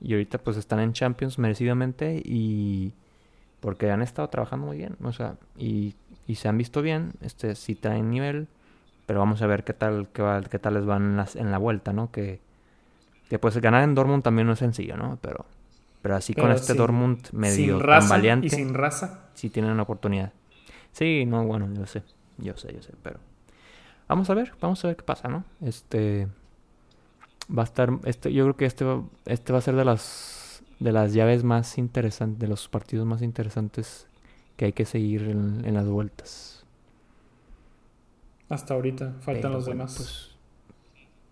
Y 0.02 0.14
ahorita 0.14 0.38
pues 0.40 0.58
están 0.58 0.80
en 0.80 0.94
Champions 0.94 1.40
merecidamente 1.40 2.22
y 2.24 2.94
porque 3.60 3.90
han 3.92 4.02
estado 4.02 4.28
trabajando 4.30 4.68
muy 4.68 4.78
bien, 4.78 4.96
o 5.04 5.12
sea, 5.14 5.38
y, 5.58 5.96
y 6.28 6.36
se 6.36 6.48
han 6.48 6.58
visto 6.58 6.82
bien, 6.82 7.14
este 7.22 7.56
sí 7.56 7.74
traen 7.76 8.10
nivel, 8.12 8.48
pero 9.08 9.20
vamos 9.20 9.42
a 9.42 9.48
ver 9.48 9.64
qué 9.64 9.74
tal 9.74 10.08
qué, 10.14 10.22
va- 10.22 10.42
qué 10.44 10.60
tal 10.60 10.76
les 10.76 10.86
van 10.86 11.04
en, 11.04 11.18
las- 11.18 11.36
en 11.36 11.50
la 11.52 11.58
vuelta, 11.58 11.92
¿no? 11.94 12.12
Que, 12.12 12.40
que 13.30 13.40
pues 13.40 13.58
ganar 13.58 13.84
en 13.84 13.96
Dortmund 13.96 14.24
también 14.24 14.46
no 14.48 14.54
es 14.54 14.60
sencillo, 14.60 14.98
¿no? 14.98 15.18
Pero 15.22 15.46
pero 16.02 16.16
así 16.16 16.36
con 16.36 16.52
este 16.52 16.74
sin- 16.74 16.78
Dortmund 16.78 17.30
medio 17.32 17.56
sin 17.78 17.80
raza 17.80 18.10
valiente, 18.10 18.48
y 18.48 18.50
sin 18.52 18.74
raza. 18.76 19.30
sí 19.34 19.50
tienen 19.50 19.72
una 19.72 19.84
oportunidad. 19.84 20.32
Sí, 20.92 21.26
no, 21.26 21.44
bueno, 21.46 21.68
yo 21.74 21.86
sé, 21.88 22.04
yo 22.38 22.56
sé, 22.58 22.72
yo 22.74 22.84
sé, 22.84 22.94
pero 23.02 23.20
vamos 24.08 24.30
a 24.30 24.36
ver, 24.36 24.54
vamos 24.62 24.84
a 24.86 24.90
ver 24.90 24.98
qué 24.98 25.04
pasa, 25.04 25.28
¿no? 25.28 25.44
Este 25.62 26.28
va 27.50 27.64
a 27.64 27.66
estar, 27.66 28.00
este, 28.06 28.34
yo 28.34 28.44
creo 28.46 28.58
que 28.58 28.66
este 28.66 28.86
va, 28.86 29.04
este 29.26 29.54
va 29.54 29.60
a 29.60 29.62
ser 29.62 29.76
de 29.76 29.86
las 29.86 30.64
de 30.80 30.92
las 30.92 31.14
llaves 31.14 31.44
más 31.44 31.78
interesantes, 31.78 32.40
de 32.40 32.48
los 32.48 32.68
partidos 32.68 33.06
más 33.06 33.22
interesantes 33.22 34.08
que 34.58 34.66
hay 34.66 34.74
que 34.74 34.86
seguir 34.86 35.24
en, 35.24 35.64
en 35.66 35.74
las 35.74 35.88
vueltas. 35.88 36.66
Hasta 38.50 38.74
ahorita. 38.74 39.16
Faltan 39.22 39.52
Pero 39.52 39.54
los 39.54 39.66
bueno, 39.66 39.86
demás. 39.88 39.96
pues, 39.96 40.32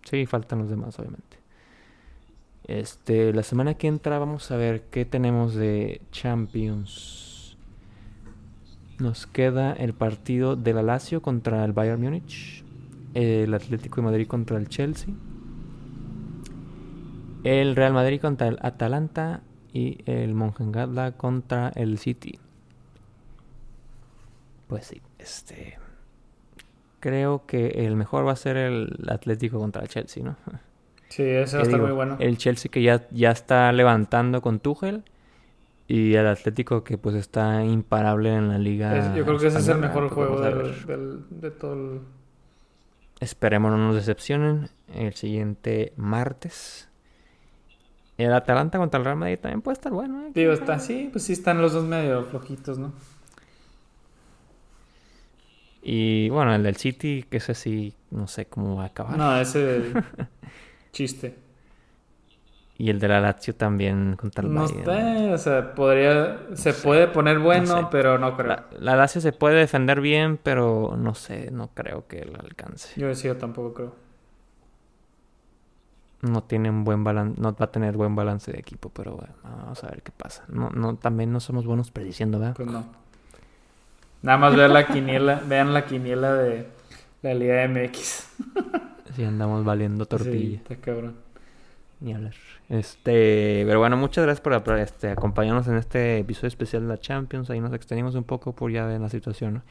sí, 0.10 0.26
faltan 0.26 0.60
los 0.60 0.70
demás, 0.70 0.98
obviamente. 1.00 1.38
Este, 2.66 3.34
la 3.34 3.44
semana 3.44 3.74
que 3.74 3.88
entra 3.88 4.20
vamos 4.20 4.50
a 4.52 4.56
ver 4.58 4.84
qué 4.90 5.06
tenemos 5.06 5.54
de 5.56 6.02
Champions. 6.12 7.58
Nos 9.00 9.28
queda 9.28 9.74
el 9.74 9.94
partido 9.94 10.56
del 10.56 10.86
Lazio 10.86 11.22
contra 11.22 11.66
el 11.66 11.74
Bayern 11.74 12.02
Múnich, 12.02 12.64
el 13.14 13.54
Atlético 13.54 13.98
de 13.98 14.02
Madrid 14.04 14.28
contra 14.28 14.58
el 14.58 14.70
Chelsea, 14.70 15.14
el 17.44 17.76
Real 17.76 17.94
Madrid 17.94 18.22
contra 18.22 18.48
el 18.48 18.58
Atalanta 18.62 19.42
y 19.74 20.00
el 20.06 20.34
Mönchengladbach 20.36 21.16
contra 21.18 21.70
el 21.76 21.98
City. 21.98 22.40
Pues 24.68 24.86
sí, 24.88 25.02
este 25.20 25.78
creo 27.00 27.46
que 27.46 27.68
el 27.86 27.96
mejor 27.98 28.26
va 28.26 28.32
a 28.32 28.36
ser 28.38 28.56
el 28.56 28.96
Atlético 29.10 29.60
contra 29.60 29.82
el 29.82 29.90
Chelsea, 29.90 30.24
¿no? 30.24 30.38
sí, 31.10 31.22
ese 31.24 31.58
va 31.58 31.64
a 31.64 31.66
¿Qué 31.66 31.70
estar 31.70 31.80
digo? 31.80 31.88
muy 31.88 31.92
bueno. 31.96 32.16
El 32.20 32.38
Chelsea 32.38 32.72
que 32.72 32.82
ya, 32.82 33.08
ya 33.12 33.32
está 33.32 33.72
levantando 33.74 34.42
con 34.42 34.60
Tuchel 34.60 35.04
y 35.88 36.14
el 36.16 36.26
Atlético 36.28 36.84
que 36.86 36.98
pues 36.98 37.16
está 37.16 37.64
imparable 37.66 38.34
en 38.34 38.48
la 38.48 38.58
liga. 38.58 38.98
Es- 38.98 39.16
yo 39.18 39.26
creo 39.26 39.38
que 39.38 39.48
ese 39.48 39.60
es 39.60 39.68
el 39.68 39.80
mejor 39.80 40.10
juego 40.10 40.40
del- 40.40 41.26
de 41.30 41.52
todo 41.52 41.74
el... 41.74 42.00
Esperemos 43.20 43.72
no 43.72 43.78
nos 43.78 43.96
decepcionen 43.96 44.70
el 44.94 45.14
siguiente 45.14 45.92
martes. 45.98 46.90
El 48.18 48.34
Atalanta 48.34 48.78
contra 48.78 49.00
el 49.00 49.06
Real 49.06 49.18
Madrid 49.18 49.40
también 49.40 49.62
puede 49.62 49.74
estar 49.74 49.92
bueno. 49.92 50.26
¿eh? 50.28 50.32
Digo, 50.34 50.54
está 50.54 50.76
así, 50.76 51.10
pues 51.12 51.24
sí 51.26 51.34
están 51.34 51.62
los 51.62 51.74
dos 51.74 51.86
medio 51.86 52.24
flojitos, 52.24 52.78
¿no? 52.78 52.94
Y 55.82 56.30
bueno, 56.30 56.56
el 56.56 56.64
del 56.64 56.78
City, 56.78 57.26
que 57.30 57.38
ese 57.38 57.54
sí, 57.56 57.94
no 58.12 58.28
sé 58.28 58.46
cómo 58.48 58.78
va 58.78 58.84
a 58.84 58.88
acabar. 58.88 59.18
No, 59.18 59.36
ese 59.40 59.94
chiste. 60.92 61.36
Y 62.78 62.90
el 62.90 63.00
de 63.00 63.08
la 63.08 63.22
Lazio 63.22 63.56
también 63.56 64.16
contra 64.16 64.44
el 64.44 64.52
No 64.54 64.62
Bayern. 64.62 64.80
está, 64.80 65.34
o 65.34 65.38
sea, 65.38 65.76
podría, 65.76 66.48
se 66.56 66.74
sé, 66.74 66.74
puede 66.74 67.08
poner 67.08 67.40
bueno, 67.40 67.66
sé. 67.66 67.88
pero 67.92 68.18
no 68.18 68.36
creo. 68.36 68.48
La, 68.48 68.68
la 68.80 68.96
Lazio 68.96 69.22
se 69.22 69.32
puede 69.32 69.56
defender 69.58 70.02
bien, 70.02 70.38
pero 70.42 70.96
no 70.98 71.16
sé, 71.16 71.52
no 71.52 71.70
creo 71.74 72.08
que 72.08 72.26
lo 72.26 72.40
alcance. 72.40 72.90
Yo 72.96 73.08
decía, 73.08 73.38
tampoco 73.38 73.74
creo. 73.74 73.96
No 76.24 76.42
tiene 76.44 76.70
un 76.70 76.84
buen 76.86 77.04
balance, 77.04 77.40
no 77.40 77.54
va 77.54 77.66
a 77.66 77.72
tener 77.72 77.98
buen 77.98 78.16
balance 78.16 78.52
de 78.52 78.58
equipo, 78.60 78.90
pero 78.90 79.18
bueno, 79.18 79.34
vamos 79.44 79.84
a 79.84 79.88
ver 79.88 80.02
qué 80.04 80.12
pasa. 80.16 80.44
No, 80.48 80.70
no, 80.70 80.96
también 80.96 81.32
no 81.34 81.40
somos 81.40 81.66
buenos 81.66 81.92
prediciendo, 81.92 82.40
¿verdad? 82.40 82.56
Pues 82.56 82.70
no. 82.70 82.86
Nada 84.22 84.38
más 84.38 84.56
vean 84.56 84.72
la 84.74 84.88
quiniela, 84.88 85.42
vean 85.48 85.74
la 85.74 85.86
quiniela 85.86 86.34
de 86.34 86.68
la 87.22 87.34
Liga 87.34 87.68
MX. 87.68 88.30
Si 89.16 89.24
andamos 89.24 89.66
valiendo 89.66 90.06
Sí, 90.06 90.10
tortilla. 90.10 90.58
está 90.58 90.76
cabrón. 90.78 91.16
Ni 92.00 92.14
hablar. 92.14 92.34
Este, 92.70 93.64
pero 93.68 93.80
bueno, 93.80 93.98
muchas 93.98 94.24
gracias 94.24 94.42
por 94.42 94.54
este, 94.80 95.10
acompañarnos 95.10 95.68
en 95.68 95.76
este 95.76 96.20
episodio 96.20 96.48
especial 96.48 96.84
de 96.84 96.88
la 96.88 96.98
Champions. 97.00 97.50
Ahí 97.50 97.60
nos 97.60 97.74
extendimos 97.74 98.16
un 98.16 98.24
poco 98.24 98.54
por 98.54 98.72
ya 98.72 98.86
ver 98.86 99.00
la 99.02 99.10
situación, 99.10 99.56
¿no? 99.56 99.62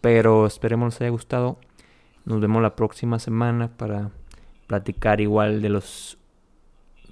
Pero 0.00 0.46
esperemos 0.46 0.94
les 0.94 1.00
haya 1.02 1.10
gustado. 1.10 1.58
Nos 2.24 2.40
vemos 2.40 2.62
la 2.62 2.76
próxima 2.76 3.18
semana 3.18 3.68
para 3.68 4.10
platicar 4.68 5.20
igual 5.20 5.60
de 5.60 5.70
los 5.70 6.18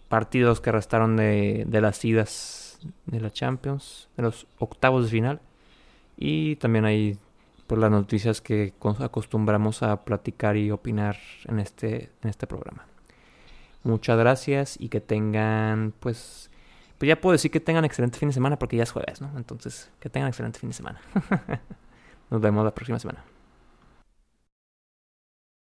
partidos 0.08 0.60
que 0.60 0.70
restaron 0.70 1.16
de, 1.16 1.64
de 1.66 1.80
las 1.80 2.04
idas 2.04 2.78
de 3.06 3.20
la 3.20 3.32
Champions, 3.32 4.08
de 4.16 4.22
los 4.22 4.46
octavos 4.58 5.04
de 5.04 5.10
final. 5.10 5.40
Y 6.16 6.56
también 6.56 6.84
hay 6.84 7.18
por 7.66 7.78
las 7.78 7.90
noticias 7.90 8.40
que 8.40 8.74
acostumbramos 9.00 9.82
a 9.82 10.04
platicar 10.04 10.56
y 10.56 10.70
opinar 10.70 11.16
en 11.46 11.58
este, 11.58 12.10
en 12.22 12.30
este 12.30 12.46
programa. 12.46 12.86
Muchas 13.82 14.18
gracias 14.18 14.76
y 14.80 14.88
que 14.88 15.00
tengan, 15.00 15.92
pues, 16.00 16.50
pues 16.98 17.08
ya 17.08 17.20
puedo 17.20 17.32
decir 17.32 17.50
que 17.50 17.60
tengan 17.60 17.84
excelente 17.84 18.18
fin 18.18 18.28
de 18.28 18.34
semana 18.34 18.58
porque 18.58 18.76
ya 18.76 18.82
es 18.82 18.92
jueves, 18.92 19.20
¿no? 19.20 19.30
Entonces, 19.36 19.90
que 20.00 20.08
tengan 20.08 20.28
excelente 20.28 20.58
fin 20.58 20.70
de 20.70 20.74
semana. 20.74 21.00
Nos 22.30 22.40
vemos 22.40 22.64
la 22.64 22.74
próxima 22.74 22.98
semana. 22.98 23.24